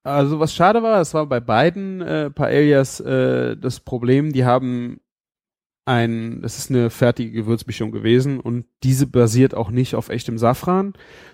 [0.04, 5.00] Also was schade war, es war bei beiden äh, Paellas äh, das Problem, die haben
[5.84, 10.92] ein, das ist eine fertige Gewürzmischung gewesen und diese basiert auch nicht auf echtem Safran,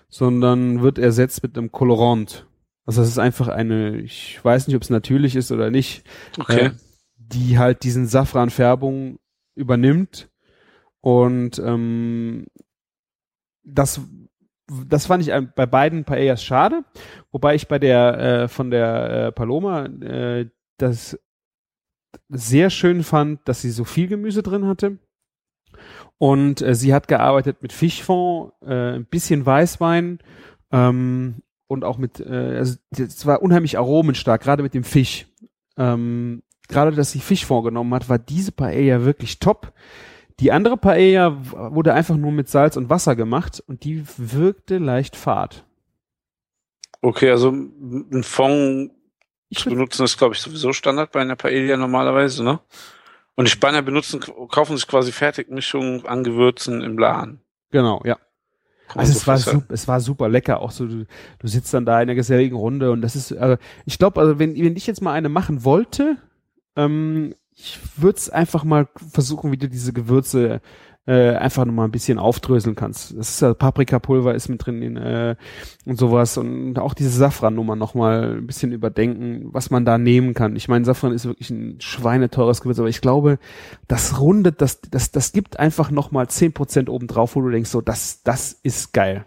[0.08, 2.46] sondern wird ersetzt mit einem Colorant.
[2.86, 6.04] Also das ist einfach eine, ich weiß nicht, ob es natürlich ist oder nicht,
[6.38, 6.66] Okay.
[6.66, 6.70] äh,
[7.16, 9.18] die halt diesen Safranfärbung
[9.56, 10.30] übernimmt
[11.00, 12.46] und ähm,
[13.64, 14.00] das
[14.86, 16.84] das fand ich bei beiden Paellas schade,
[17.32, 20.46] wobei ich bei der äh, von der äh, Paloma äh,
[20.78, 21.18] das
[22.28, 24.98] sehr schön fand, dass sie so viel Gemüse drin hatte.
[26.18, 30.20] Und äh, sie hat gearbeitet mit Fischfond, äh, ein bisschen Weißwein
[30.70, 35.26] ähm, und auch mit, äh, also es war unheimlich aromenstark, gerade mit dem Fisch.
[35.76, 39.72] Ähm, gerade, dass sie Fischfond genommen hat, war diese Paella wirklich top.
[40.40, 41.36] Die andere Paella
[41.72, 45.64] wurde einfach nur mit Salz und Wasser gemacht und die wirkte leicht fad.
[47.02, 48.90] Okay, also ein Fond
[49.48, 52.60] Ich zu benutzen ist, glaube ich, sowieso Standard bei einer Paella normalerweise, ne?
[53.36, 54.20] Und die Spanier benutzen,
[54.50, 57.40] kaufen sich quasi Fertigmischungen an Gewürzen im Laden.
[57.70, 58.16] genau, ja.
[58.94, 60.60] Also so es war, super, es war super lecker.
[60.60, 61.06] Auch so, du,
[61.38, 63.56] du sitzt dann da in der geselligen Runde und das ist, also
[63.86, 66.16] ich glaube, also wenn, wenn ich jetzt mal eine machen wollte,
[66.76, 70.60] ähm, ich würde es einfach mal versuchen, wie du diese Gewürze
[71.06, 73.16] äh, einfach noch mal ein bisschen aufdröseln kannst.
[73.16, 75.36] Das ist ja Paprikapulver ist mit drin in, äh,
[75.84, 80.32] und sowas und auch diese Safran-Nummer noch mal ein bisschen überdenken, was man da nehmen
[80.32, 80.56] kann.
[80.56, 83.38] Ich meine, Safran ist wirklich ein schweineteures Gewürz, aber ich glaube,
[83.86, 87.82] das rundet, das, das, das gibt einfach noch mal 10% obendrauf, wo du denkst, so,
[87.82, 89.26] das, das ist geil.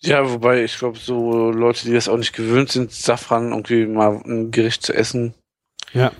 [0.00, 4.20] Ja, wobei ich glaube, so Leute, die das auch nicht gewöhnt sind, Safran irgendwie mal
[4.26, 5.34] ein Gericht zu essen,
[5.92, 6.12] Ja.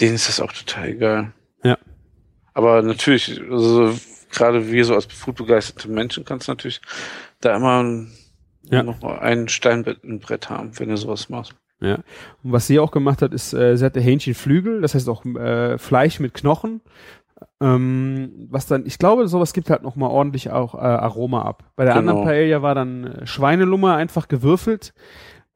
[0.00, 1.32] Denen ist das auch total egal.
[1.62, 1.76] Ja.
[2.54, 3.94] Aber natürlich, also
[4.30, 6.80] gerade wir so als foodbegeisterte Menschen kannst natürlich
[7.40, 8.06] da immer
[8.70, 8.82] Ja.
[8.82, 11.54] noch ein Steinbrett haben, wenn du sowas machst.
[11.80, 11.94] Ja.
[12.42, 15.78] Und was sie auch gemacht hat, ist, äh, sie hatte Hähnchenflügel, das heißt auch äh,
[15.78, 16.80] Fleisch mit Knochen.
[17.60, 21.64] Ähm, was dann, ich glaube, sowas gibt halt noch mal ordentlich auch äh, Aroma ab.
[21.76, 22.10] Bei der Genau.
[22.12, 24.92] anderen Paella war dann äh, Schweinelummer einfach gewürfelt,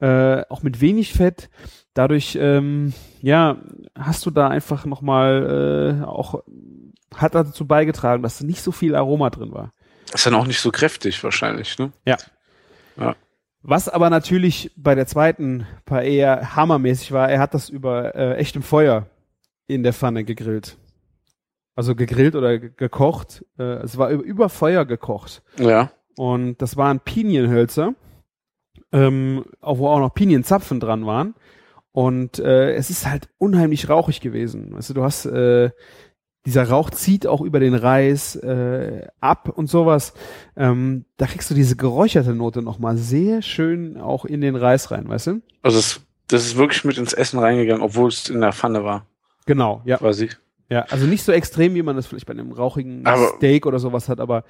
[0.02, 1.48] äh, auch mit wenig Fett.
[1.94, 3.56] Dadurch, ähm, ja,
[3.98, 6.42] hast du da einfach noch mal äh, auch
[7.14, 9.72] hat dazu beigetragen, dass nicht so viel Aroma drin war.
[10.12, 11.92] Ist dann auch nicht so kräftig wahrscheinlich, ne?
[13.62, 18.62] Was aber natürlich bei der zweiten Paella hammermäßig war, er hat das über äh, echtem
[18.62, 19.06] Feuer
[19.68, 20.78] in der Pfanne gegrillt.
[21.76, 23.44] Also gegrillt oder ge- gekocht.
[23.58, 25.42] Äh, es war über, über Feuer gekocht.
[25.58, 25.92] Ja.
[26.16, 27.94] Und das waren Pinienhölzer,
[28.92, 31.34] ähm, auch wo auch noch Pinienzapfen dran waren.
[31.92, 34.72] Und äh, es ist halt unheimlich rauchig gewesen.
[34.74, 35.70] Weißt du, du hast äh,
[36.46, 40.14] dieser Rauch zieht auch über den Reis äh, ab und sowas.
[40.56, 45.08] Ähm, da kriegst du diese geräucherte Note nochmal sehr schön auch in den Reis rein,
[45.08, 45.40] weißt du?
[45.62, 49.06] Also es, das ist wirklich mit ins Essen reingegangen, obwohl es in der Pfanne war,
[49.46, 49.98] Genau, ja.
[49.98, 50.30] quasi.
[50.70, 53.78] Ja, also nicht so extrem, wie man das vielleicht bei einem rauchigen Aber- Steak oder
[53.78, 54.44] sowas hat, aber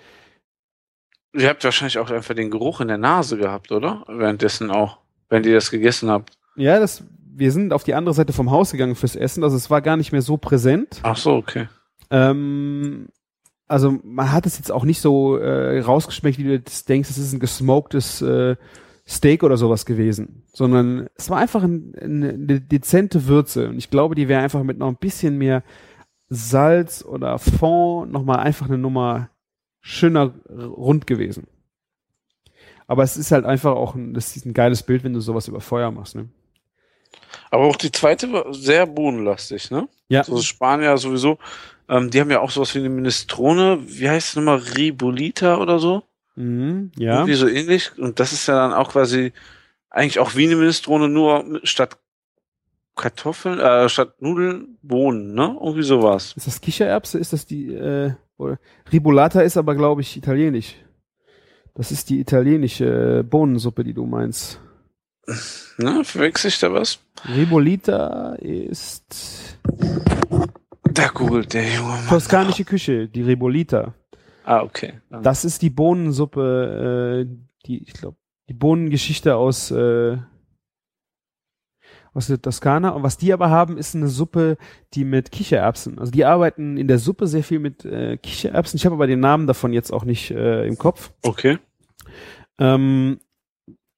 [1.34, 4.04] Ihr habt wahrscheinlich auch einfach den Geruch in der Nase gehabt, oder?
[4.06, 6.32] Währenddessen auch, wenn ihr das gegessen habt.
[6.56, 7.04] ja, das,
[7.34, 9.96] wir sind auf die andere Seite vom Haus gegangen fürs Essen, also es war gar
[9.96, 11.00] nicht mehr so präsent.
[11.02, 11.68] Ach so, okay.
[12.10, 13.08] Ähm,
[13.66, 17.18] also man hat es jetzt auch nicht so äh, rausgeschmeckt, wie du jetzt denkst, es
[17.18, 18.56] ist ein gesmoktes äh,
[19.08, 23.70] Steak oder sowas gewesen, sondern es war einfach ein, eine, eine dezente Würze.
[23.70, 25.62] Und ich glaube, die wäre einfach mit noch ein bisschen mehr
[26.28, 29.30] Salz oder Fond nochmal einfach eine Nummer
[29.82, 31.46] schöner rund gewesen.
[32.86, 35.48] Aber es ist halt einfach auch ein, das ist ein geiles Bild, wenn du sowas
[35.48, 36.28] über Feuer machst, ne?
[37.50, 39.88] Aber auch die zweite war sehr bohnenlastig, ne?
[40.08, 40.24] Ja.
[40.24, 41.38] So Spanier sowieso.
[41.88, 43.78] Ähm, die haben ja auch sowas wie eine Minestrone.
[43.86, 44.58] Wie heißt es nochmal?
[44.58, 46.02] Ribolita oder so?
[46.36, 47.16] Mhm, ja.
[47.16, 47.98] Irgendwie so ähnlich.
[47.98, 49.32] Und das ist ja dann auch quasi
[49.90, 51.98] eigentlich auch wie eine Minestrone, nur statt
[52.96, 55.56] Kartoffeln, äh, statt Nudeln, Bohnen, ne?
[55.60, 56.34] Irgendwie sowas.
[56.36, 57.18] Ist das Kichererbse?
[57.18, 58.12] Ist das die, äh,
[58.42, 58.58] oder
[58.92, 60.74] Ribolata ist aber, glaube ich, italienisch.
[61.74, 64.60] Das ist die italienische äh, Bohnensuppe, die du meinst.
[65.78, 66.02] Ne?
[66.04, 66.98] Verwechsel ich da was?
[67.34, 69.58] Ribolita ist
[70.92, 72.08] Da googelt der junge Mann.
[72.08, 73.94] toskanische Küche, die Ribolita.
[74.44, 74.94] Ah, okay.
[75.08, 77.36] Dann- Das ist die Bohnensuppe, äh,
[77.66, 78.16] die, ich glaube,
[78.48, 80.18] die Bohnengeschichte aus, äh,
[82.14, 82.90] aus der Toskana.
[82.90, 84.56] Und was die aber haben, ist eine Suppe,
[84.94, 85.98] die mit Kichererbsen.
[85.98, 88.76] Also die arbeiten in der Suppe sehr viel mit äh, Kichererbsen.
[88.76, 91.12] Ich habe aber den Namen davon jetzt auch nicht äh, im Kopf.
[91.22, 91.58] Okay.
[92.58, 93.18] Ähm,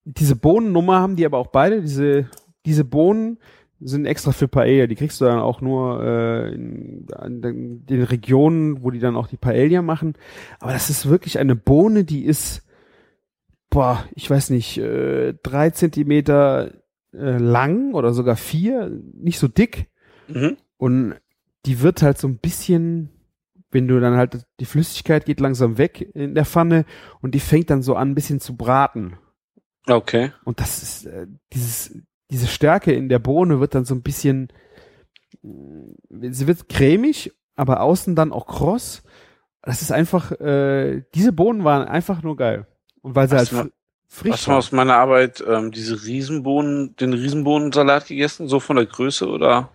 [0.05, 1.81] diese Bohnennummer haben die aber auch beide.
[1.81, 2.29] Diese,
[2.67, 3.39] diese Bohnen
[3.81, 4.87] sind extra für Paella.
[4.87, 7.07] Die kriegst du dann auch nur äh, in,
[7.43, 10.15] den, den Regionen, wo die dann auch die Paella machen.
[10.61, 12.63] Aber das ist wirklich eine Bohne, die ist,
[13.71, 16.73] boah, ich weiß nicht, äh, drei Zentimeter
[17.15, 19.89] äh, lang oder sogar vier, nicht so dick.
[20.29, 20.57] Mhm.
[20.77, 21.15] Und
[21.67, 23.11] die wird halt so ein bisschen,
[23.71, 26.85] wenn du dann halt, die Flüssigkeit geht langsam weg in der Pfanne
[27.21, 29.17] und die fängt dann so an, ein bisschen zu braten.
[29.87, 30.33] Okay.
[30.45, 31.97] Und das ist, äh, dieses,
[32.31, 34.49] diese Stärke in der Bohne wird dann so ein bisschen,
[35.43, 39.03] äh, sie wird cremig, aber außen dann auch kross.
[39.63, 42.67] Das ist einfach, äh, diese Bohnen waren einfach nur geil.
[43.01, 43.73] Und weil sie Hast halt
[44.09, 48.49] frisch Hast du mal aus meiner Arbeit ähm, diese Riesenbohnen, den Riesenbohnensalat gegessen?
[48.49, 49.71] So von der Größe oder?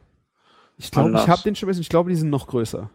[0.78, 2.90] Ich glaube, ich habe den schon bisschen, ich glaube, die sind noch größer.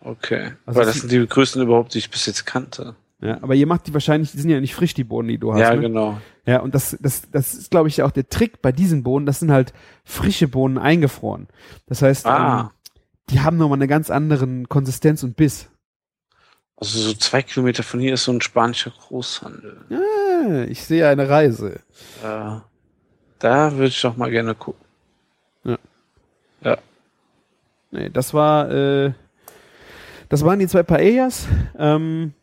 [0.00, 0.52] Okay.
[0.64, 2.94] Also Weil das sind die größten überhaupt, die ich bis jetzt kannte.
[3.20, 5.52] Ja, aber ihr macht die wahrscheinlich, die sind ja nicht frisch, die Bohnen, die du
[5.52, 5.60] hast.
[5.60, 5.80] ja, ne?
[5.80, 6.20] genau.
[6.46, 9.26] Ja, und das, das, das ist, glaube ich, auch der Trick bei diesen Bohnen.
[9.26, 9.72] Das sind halt
[10.04, 11.48] frische Bohnen eingefroren.
[11.86, 12.60] Das heißt, Ah.
[12.60, 12.94] ähm,
[13.30, 15.68] die haben nochmal eine ganz anderen Konsistenz und Biss.
[16.80, 19.78] Also so zwei Kilometer von hier ist so ein spanischer Großhandel.
[19.90, 21.80] Ah, ich sehe eine Reise.
[22.22, 22.60] Äh,
[23.40, 24.88] da würde ich doch mal gerne gucken.
[27.90, 29.12] Nee, das war, äh,
[30.28, 31.48] das waren die zwei Paellas.
[31.78, 32.34] Ähm,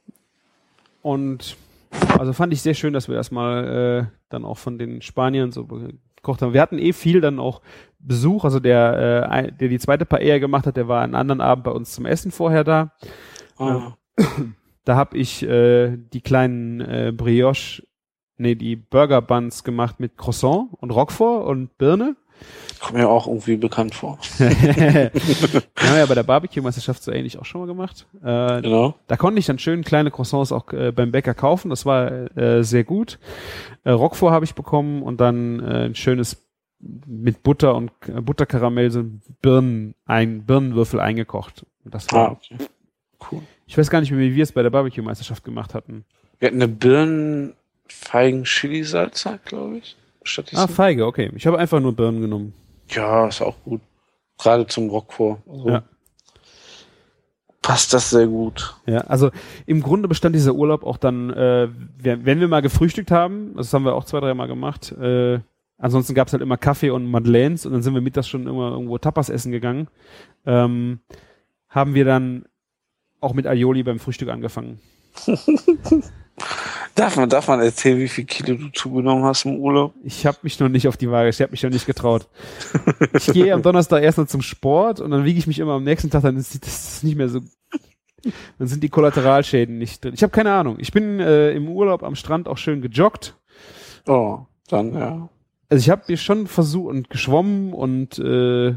[1.01, 1.55] und
[2.17, 5.65] also fand ich sehr schön, dass wir erstmal äh, dann auch von den Spaniern so
[5.65, 6.53] gekocht haben.
[6.53, 7.61] Wir hatten eh viel dann auch
[7.99, 8.43] Besuch.
[8.43, 11.71] Also der, äh, der die zweite Paella gemacht hat, der war einen anderen Abend bei
[11.71, 12.91] uns zum Essen vorher da.
[13.57, 13.93] Ah,
[14.85, 17.83] Da habe ich äh, die kleinen äh, Brioche,
[18.37, 22.15] nee, die Burger Buns gemacht mit Croissant und Roquefort und Birne.
[22.79, 24.19] kommt mir auch irgendwie bekannt vor.
[24.39, 28.05] haben wir ja bei der Barbecue-Meisterschaft so ähnlich auch schon mal gemacht.
[28.23, 28.93] Äh, Genau.
[29.07, 31.69] da konnte ich dann schön kleine Croissants auch äh, beim Bäcker kaufen.
[31.69, 33.17] Das war äh, sehr gut.
[33.85, 36.45] Äh, Roquefort habe ich bekommen und dann äh, ein schönes
[36.79, 39.03] mit Butter und äh, Butterkaramell so
[39.41, 41.65] Birnen, ein Birnenwürfel eingekocht.
[41.83, 42.57] Und Das war, Ah, okay.
[43.31, 43.41] Cool.
[43.65, 46.05] Ich weiß gar nicht mehr, wie wir es bei der Barbecue-Meisterschaft gemacht hatten.
[46.39, 47.53] Wir hatten eine Birnen,
[47.87, 49.95] Feigen, Chili-Salsa, glaube ich.
[50.53, 51.31] Ah, Feige, okay.
[51.35, 52.53] Ich habe einfach nur Birnen genommen.
[52.89, 53.81] ja, ist auch gut.
[54.37, 55.39] Gerade zum Roquefort.
[55.47, 55.83] Also Ja.
[57.61, 58.75] Passt das sehr gut.
[58.85, 59.31] Ja, also
[59.65, 61.67] im Grunde bestand dieser Urlaub auch dann, äh,
[61.97, 65.39] wenn wir mal gefrühstückt haben, das haben wir auch zwei, dreimal gemacht, äh,
[65.79, 68.99] ansonsten gab's halt immer Kaffee und Madeleines und dann sind wir mittags schon immer irgendwo
[68.99, 69.87] Tapas essen gegangen,
[70.45, 70.99] ähm,
[71.67, 72.45] haben wir dann
[73.25, 74.79] auch mit Aioli beim Frühstück angefangen.
[76.95, 79.93] Darf man, darf man erzählen, wie viel Kilo du zugenommen hast im Urlaub?
[80.03, 82.27] Ich habe mich noch nicht auf die Waage, ich habe mich noch nicht getraut.
[83.13, 85.83] Ich gehe am Donnerstag erst noch zum Sport und dann wiege ich mich immer am
[85.83, 87.41] nächsten Tag, dann ist das nicht mehr so,
[88.59, 90.13] dann sind die Kollateralschäden nicht drin.
[90.13, 90.77] Ich habe keine Ahnung.
[90.79, 93.35] Ich bin äh, im Urlaub am Strand auch schön gejoggt.
[94.07, 94.39] Oh,
[94.69, 95.29] dann ja.
[95.69, 98.75] Also ich habe hier schon versucht und geschwommen und äh,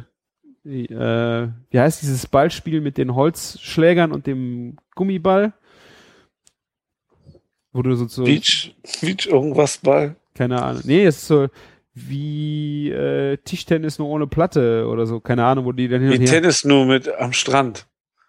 [0.68, 5.52] äh, wie heißt dieses Ballspiel mit den Holzschlägern und dem Gummiball?
[7.72, 10.16] Wo du so, so Beach, Beach irgendwas bei.
[10.34, 10.82] keine Ahnung.
[10.84, 11.48] Nee, es ist so
[11.94, 16.24] wie äh, Tischtennis nur ohne Platte oder so, keine Ahnung, wo die dann hin Wie.
[16.24, 17.86] Tennis nur mit am Strand.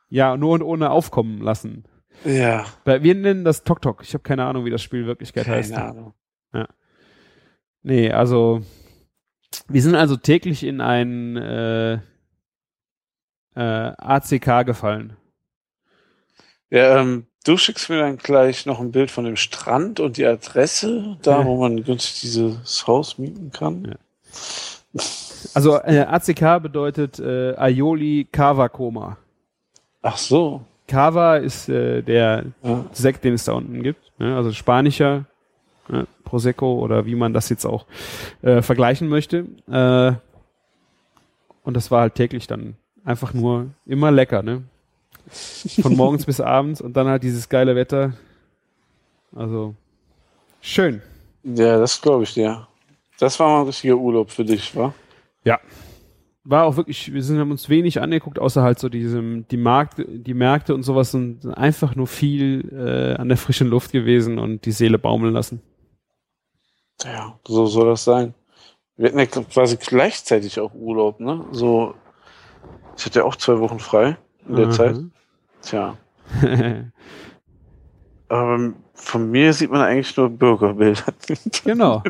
[0.10, 1.86] Ja, nur und ohne aufkommen lassen.
[2.26, 4.02] Ja, wir nennen das Tok Tok.
[4.04, 5.74] Ich habe keine Ahnung, wie das Spiel in Wirklichkeit heißt.
[5.74, 6.14] keine Ahnung.
[7.82, 8.62] Nee, also
[9.68, 12.00] wir sind also täglich in ein äh,
[13.60, 15.16] äh, ACK gefallen.
[16.70, 20.26] Ja, ähm, Du schickst mir dann gleich noch ein Bild von dem Strand und die
[20.26, 23.86] Adresse, da wo man günstig dieses Haus mieten kann.
[23.86, 25.02] Ja.
[25.54, 29.18] Also äh, ACK bedeutet äh, Aioli Cava Coma.
[30.02, 30.62] Ach so.
[30.88, 32.86] Cava ist äh, der Ja.
[32.92, 34.12] Sekt, den es da unten gibt.
[34.20, 34.36] Ne?
[34.36, 35.26] Also spanischer
[35.88, 36.08] ne?
[36.26, 37.86] Prosecco oder wie man das jetzt auch
[38.42, 39.46] äh, vergleichen möchte.
[39.72, 40.14] Äh,
[41.64, 44.64] und das war halt täglich dann einfach nur immer lecker, ne?
[45.82, 48.14] Von morgens bis abends und dann halt dieses geile Wetter.
[49.36, 49.76] Also
[50.62, 51.02] schön.
[51.44, 52.68] Ja, das glaube ich dir.
[53.20, 54.94] Das war mal ein richtiger Urlaub für dich, wa?
[56.50, 60.04] War auch wirklich, wir sind, haben uns wenig angeguckt, außer halt so diesem, die Markt,
[60.08, 64.66] die Märkte und sowas sind einfach nur viel äh, an der frischen Luft gewesen und
[64.66, 65.62] die Seele baumeln lassen.
[67.04, 68.34] Ja, so soll das sein.
[68.98, 71.46] Wir hatten ja quasi gleichzeitig auch Urlaub, ne?
[71.52, 71.94] So,
[73.00, 74.18] ich hatte ja auch zwei Wochen frei
[74.48, 74.72] in der Mhm.
[74.72, 74.98] Zeit.
[75.62, 75.98] Tja.
[78.28, 81.04] Aber von mir sieht man eigentlich nur Bürgerbilder.
[81.64, 82.04] genau.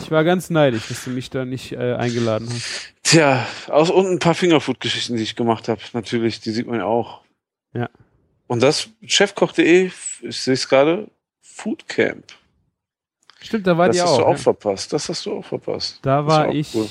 [0.00, 2.92] Ich war ganz neidisch, dass du mich da nicht äh, eingeladen hast.
[3.02, 6.84] Tja, aus und ein paar Fingerfood-Geschichten, die ich gemacht habe, natürlich, die sieht man ja
[6.84, 7.22] auch.
[7.72, 7.88] Ja.
[8.46, 9.90] Und das chefkoch.de,
[10.22, 11.08] ich sehe es gerade,
[11.40, 12.24] Foodcamp.
[13.40, 14.18] Stimmt, da war Das die hast auch.
[14.18, 14.36] du auch ja.
[14.36, 14.92] verpasst.
[14.92, 16.00] Das hast du auch verpasst.
[16.02, 16.74] Da Das war ich.
[16.74, 16.88] cool.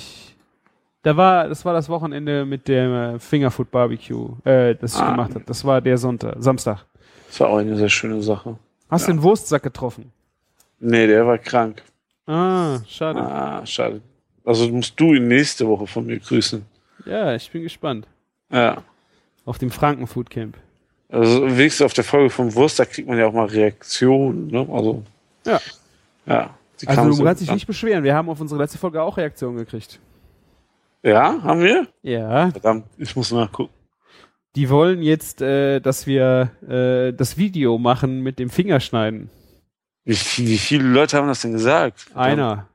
[1.07, 5.11] Da war, das war das Wochenende mit dem äh, Fingerfood Barbecue, äh, das ich Ah.
[5.11, 5.45] gemacht habe.
[5.45, 6.83] Das war der Sonntag, Samstag.
[7.27, 8.57] Das war auch eine sehr schöne Sache.
[8.89, 9.13] Hast Ja.
[9.13, 10.11] den Wurstsack getroffen?
[10.81, 11.81] Nee, der war krank.
[12.25, 13.21] Ah, schade.
[13.21, 14.01] Ah, schade.
[14.43, 16.65] Also musst du ihn nächste Woche von mir grüßen.
[17.05, 18.05] Ja, ich bin gespannt.
[18.51, 18.83] Ja.
[19.45, 20.57] Auf dem Franken Food Camp.
[21.07, 24.67] Also wenigstens auf der Folge vom Wurst, da kriegt man ja auch mal Reaktionen, ne?
[24.69, 25.03] Also.
[25.45, 25.61] Ja.
[26.25, 26.49] Ja.
[26.85, 28.03] Also du kannst dich nicht beschweren.
[28.03, 30.01] Wir haben auf unsere letzte Folge auch Reaktionen gekriegt.
[31.07, 31.87] Ja, haben wir?
[32.01, 32.51] Ja.
[32.51, 33.73] Verdammt, ich muss nachgucken.
[34.55, 39.29] Die wollen jetzt, äh, dass wir äh, das Video machen mit dem Fingerschneiden.
[40.03, 42.07] Wie, viel- wie viele Leute haben das denn gesagt?
[42.13, 42.67] Einer.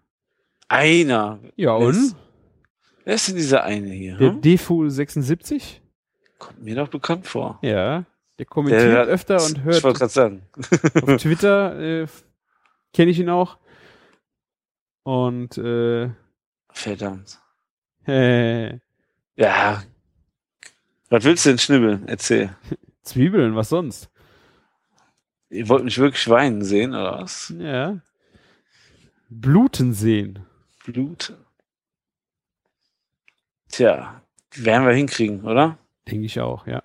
[0.68, 1.40] Einer.
[1.56, 1.94] Ja, Wer und?
[1.96, 2.16] ist-
[3.04, 4.16] Wer ist denn dieser eine hier?
[4.16, 4.40] Der Hm?
[4.40, 5.82] Defu 76?
[6.38, 7.58] Kommt mir doch bekannt vor.
[7.62, 8.04] Ja.
[8.38, 10.42] Der kommentiert Der- öfter und Ich hört wollte gerade sagen.
[11.02, 12.06] auf Twitter, äh,
[12.94, 13.58] kenne ich ihn auch.
[15.02, 16.10] Und äh,
[16.70, 17.38] Verdammt.
[19.36, 19.82] Ja.
[21.08, 22.06] Was willst du denn schnibbeln?
[22.06, 22.54] Erzähl.
[23.02, 24.10] Zwiebeln, was sonst?
[25.50, 27.52] Ihr wollt mich wirklich weinen sehen, oder was?
[27.58, 27.98] Ja.
[29.28, 30.40] Bluten sehen.
[30.84, 31.36] Blut.
[33.70, 34.22] Tja,
[34.54, 35.78] werden wir hinkriegen, oder?
[36.08, 36.82] Denke ich auch, ja.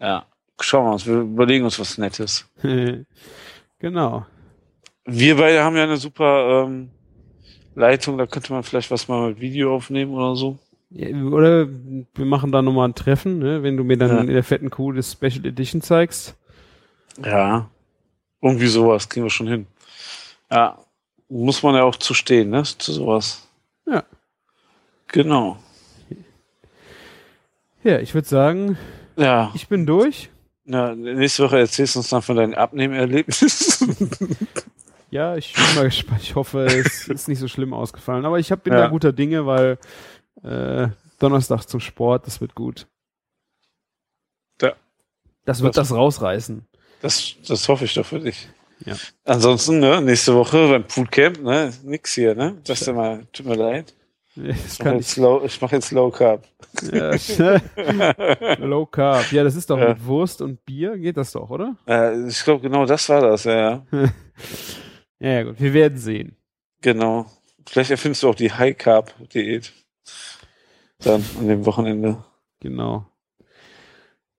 [0.00, 0.26] Ja.
[0.60, 2.48] Schauen wir uns, wir überlegen uns was Nettes.
[3.78, 4.26] genau.
[5.04, 6.90] Wir beide haben ja eine super ähm,
[7.74, 10.58] Leitung, da könnte man vielleicht was mal mit Video aufnehmen oder so.
[10.90, 13.62] Ja, oder wir machen da nochmal ein Treffen, ne?
[13.62, 14.20] wenn du mir dann Ja.
[14.20, 16.34] in der fetten Kuh das Special Edition zeigst.
[17.24, 17.70] Ja.
[18.42, 19.66] Irgendwie sowas kriegen wir schon hin.
[20.50, 20.78] Ja.
[21.28, 22.62] Muss man ja auch zu stehen, ne?
[22.64, 23.48] Zu sowas.
[23.86, 24.04] Ja.
[25.08, 25.56] Genau.
[27.84, 28.76] Ja, ich würde sagen,
[29.16, 29.50] Ja.
[29.54, 30.28] ich bin durch.
[30.66, 30.94] ja.
[30.94, 33.96] Nächste Woche erzählst du uns dann von deinen Abnehmerlebnissen.
[35.12, 36.22] Ja, ich bin mal gespannt.
[36.22, 38.24] Ich hoffe, es ist nicht so schlimm ausgefallen.
[38.24, 38.80] Aber ich hab, bin Ja.
[38.80, 39.78] da guter Dinge, weil
[40.42, 42.86] äh, Donnerstag zum Sport, das wird gut.
[44.60, 44.72] Ja.
[45.44, 46.66] Das wird Das- das rausreißen.
[47.02, 48.48] Das, das hoffe ich doch für dich.
[48.86, 48.94] Ja.
[49.24, 52.56] Ansonsten, ne, nächste Woche beim Foodcamp, ne, nix hier, ne?
[52.64, 53.94] Das ist mal, tut mir leid.
[54.34, 56.44] Ich mache jetzt, low, ich mach jetzt Low Carb.
[56.90, 57.10] Ja.
[58.58, 59.30] Low Carb.
[59.30, 59.90] Ja, das ist doch Ja.
[59.90, 60.96] mit Wurst und Bier.
[60.96, 61.76] Geht das doch, oder?
[61.86, 63.84] Äh, ich glaube, genau das war das, ja,
[65.22, 65.30] ja.
[65.30, 65.60] Ja, gut.
[65.60, 66.36] Wir werden sehen.
[66.80, 67.26] Genau.
[67.66, 69.72] Vielleicht erfindest du auch die High Carb Diät.
[70.98, 72.24] Dann an dem Wochenende.
[72.60, 73.06] Genau.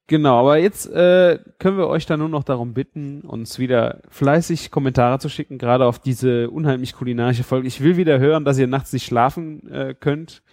[0.07, 4.69] Genau, aber jetzt äh, können wir euch dann nur noch darum bitten, uns wieder fleißig
[4.69, 7.67] Kommentare zu schicken, gerade auf diese unheimlich kulinarische Folge.
[7.67, 10.43] Ich will wieder hören, dass ihr nachts nicht schlafen äh, könnt.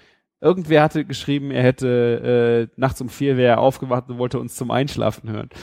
[0.43, 4.57] Irgendwer hatte geschrieben, er hätte äh, nachts um vier wäre er aufgewacht und wollte uns
[4.57, 5.51] zum Einschlafen hören.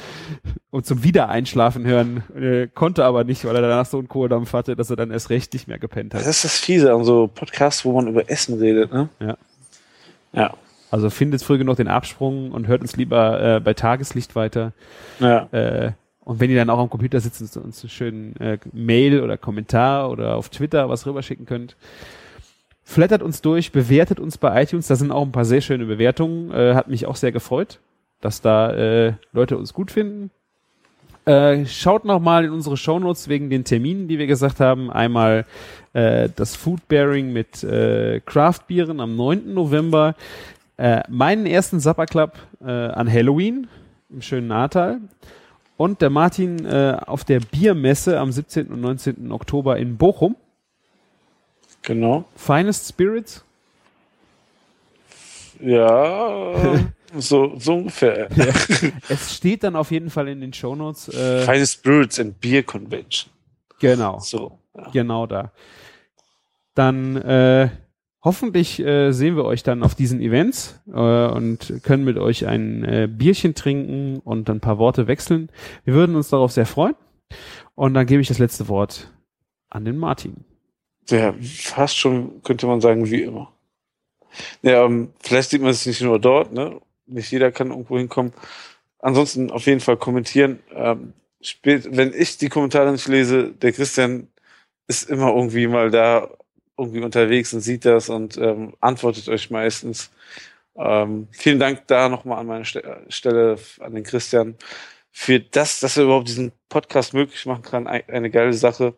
[0.69, 4.75] Und zum Wiedereinschlafen hören, äh, konnte aber nicht, weil er danach so einen Kohldampf hatte,
[4.75, 6.21] dass er dann erst recht nicht mehr gepennt hat.
[6.21, 9.09] Das ist das Fiese an so Podcasts, wo man über Essen redet, ne?
[9.19, 9.37] Ja.
[10.33, 10.53] Ja.
[10.91, 14.73] Also findet früh genug den Absprung und hört uns lieber äh, bei Tageslicht weiter.
[15.19, 15.47] Ja.
[15.51, 19.21] Äh, und wenn ihr dann auch am Computer sitzt und uns einen schönen äh, Mail
[19.21, 21.75] oder Kommentar oder auf Twitter was rüberschicken könnt,
[22.87, 24.87] flattert uns durch, bewertet uns bei iTunes.
[24.87, 26.51] Da sind auch ein paar sehr schöne Bewertungen.
[26.51, 27.79] Äh, hat mich auch sehr gefreut,
[28.21, 30.31] dass da äh, Leute uns gut finden.
[31.25, 34.89] Äh, schaut noch mal in unsere Shownotes wegen den Terminen, die wir gesagt haben.
[34.89, 35.45] Einmal
[35.91, 39.53] äh, das Food Bearing mit äh, Craft-Bieren am 9.
[39.53, 40.15] November.
[40.77, 43.67] Äh, meinen ersten Supper Club äh, an Halloween
[44.09, 45.01] im schönen Natal.
[45.75, 48.67] und der Martin äh, auf der Biermesse am 17.
[48.67, 49.29] und 19.
[49.33, 50.37] Oktober in Bochum.
[51.83, 52.25] Genau.
[52.35, 53.43] Finest Spirits.
[55.59, 56.53] Ja,
[57.17, 58.29] so, so ungefähr.
[58.35, 58.45] Ja.
[59.09, 61.09] es steht dann auf jeden Fall in den Shownotes.
[61.09, 63.31] Äh, Finest Spirits and Beer Convention.
[63.79, 64.59] genau, So.
[64.75, 64.89] Ja.
[64.91, 65.51] genau da.
[66.75, 67.69] Dann äh,
[68.23, 70.91] hoffentlich äh, sehen wir euch dann auf diesen Events äh,
[71.27, 75.49] und können mit euch ein äh, Bierchen trinken und ein paar Worte wechseln.
[75.85, 76.95] Wir würden uns darauf sehr freuen.
[77.73, 79.11] Und dann gebe ich das letzte Wort
[79.69, 80.45] an den Martin.
[81.09, 83.51] Ja, fast schon, könnte man sagen, wie immer.
[84.61, 86.79] Ja, ähm, vielleicht sieht man es nicht nur dort, ne?
[87.05, 88.33] Nicht jeder kann irgendwo hinkommen.
[88.99, 90.59] Ansonsten auf jeden Fall kommentieren.
[90.73, 94.27] Ähm, spät, wenn ich die Kommentare nicht lese, der Christian
[94.87, 96.29] ist immer irgendwie mal da,
[96.77, 100.11] irgendwie unterwegs und sieht das und ähm, antwortet euch meistens.
[100.75, 104.55] Ähm, vielen Dank da nochmal an meine Ste Stelle an den Christian
[105.11, 107.87] für das, dass er überhaupt diesen Podcast möglich machen kann.
[107.87, 108.93] Ein, eine geile Sache.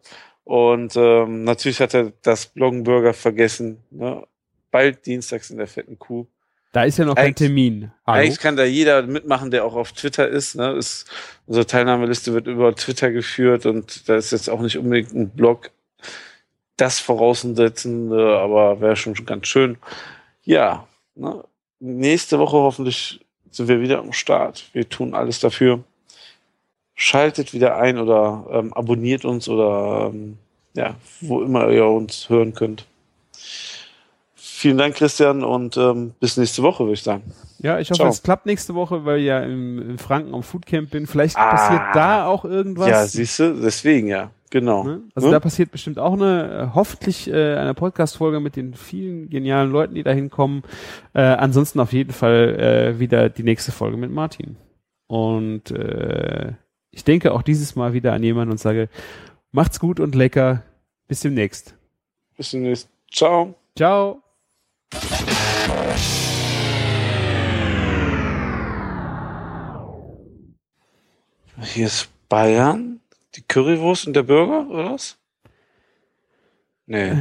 [0.49, 3.83] Und ähm, natürlich hat er das Bloggenburger vergessen.
[3.91, 4.25] Ne?
[4.71, 6.25] Bald dienstags in der fetten Kuh.
[6.71, 7.91] Da ist ja noch kein Eigentlich- Termin.
[8.07, 8.23] Hallo?
[8.23, 10.55] Eigentlich kann da jeder mitmachen, der auch auf Twitter ist.
[10.55, 10.71] Ne?
[10.71, 11.05] ist
[11.45, 15.69] unsere Teilnahmeliste wird über Twitter geführt und da ist jetzt auch nicht unbedingt ein Blog
[16.77, 19.77] das voraussetzen, äh, aber wäre schon ganz schön.
[20.41, 21.43] Ja, ne?
[21.79, 24.67] nächste Woche hoffentlich sind wir wieder am Start.
[24.73, 25.83] Wir tun alles dafür.
[27.01, 30.37] Schaltet wieder ein oder ähm, abonniert uns oder ähm,
[30.75, 32.85] ja, wo immer ihr uns hören könnt.
[34.35, 37.23] Vielen Dank, Christian, und ähm, bis nächste Woche, würde ich sagen.
[37.59, 38.09] Ja, ich hoffe, Ciao.
[38.09, 41.07] es klappt nächste Woche, weil ich ja im, in Franken am Foodcamp bin.
[41.07, 41.51] Vielleicht Ah.
[41.51, 42.89] passiert da auch irgendwas.
[42.89, 44.83] Ja, siehst du, deswegen ja, genau.
[44.83, 45.01] Ne?
[45.15, 45.33] Also Ne?
[45.33, 49.95] da passiert bestimmt auch eine, äh, hoffentlich äh, eine Podcast-Folge mit den vielen genialen Leuten,
[49.95, 50.63] die da hinkommen.
[51.13, 52.59] Äh, ansonsten auf jeden Fall
[52.95, 54.57] äh, wieder die nächste Folge mit Martin.
[55.07, 56.51] Und äh,
[56.99, 58.89] ich denke auch dieses Mal wieder an jemanden und sage,
[59.53, 60.63] macht's gut und lecker.
[61.07, 61.73] Bis demnächst.
[62.35, 62.89] Bis demnächst.
[63.09, 63.55] Ciao.
[63.77, 64.21] Ciao.
[71.61, 72.99] Hier ist Bayern,
[73.35, 75.17] die Currywurst und der Burger, oder was?
[76.85, 77.13] Nee.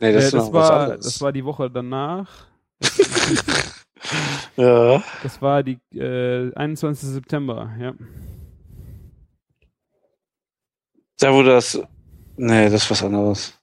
[0.00, 2.46] Nee, das äh, ist das, war, das war die Woche danach.
[4.56, 5.02] ja.
[5.22, 7.08] Das war die äh, 21.
[7.08, 7.94] September, ja.
[11.18, 11.80] Da wurde das.
[12.36, 13.54] Nee, das ist was anderes.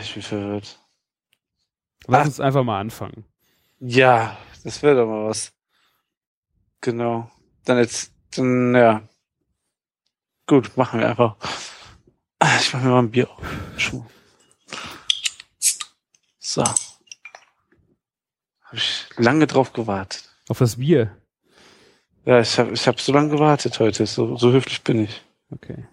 [0.00, 0.78] Ich bin verwirrt.
[2.06, 2.26] Lass Ach.
[2.26, 3.24] uns einfach mal anfangen.
[3.80, 5.52] Ja, das wäre doch mal was.
[6.80, 7.30] Genau.
[7.64, 9.02] Dann jetzt, dann, ja.
[10.46, 11.36] Gut, machen wir einfach.
[12.38, 13.42] Ah, Ich mache mir mal ein Bier auf.
[13.76, 14.04] Schuh.
[16.38, 16.64] So.
[16.64, 16.76] Habe
[18.76, 20.28] ich lange drauf gewartet.
[20.48, 21.16] Auf das Bier.
[22.24, 24.06] Ja, ich habe ich hab so lange gewartet heute.
[24.06, 25.22] So, so höflich bin ich.
[25.54, 25.84] Okay.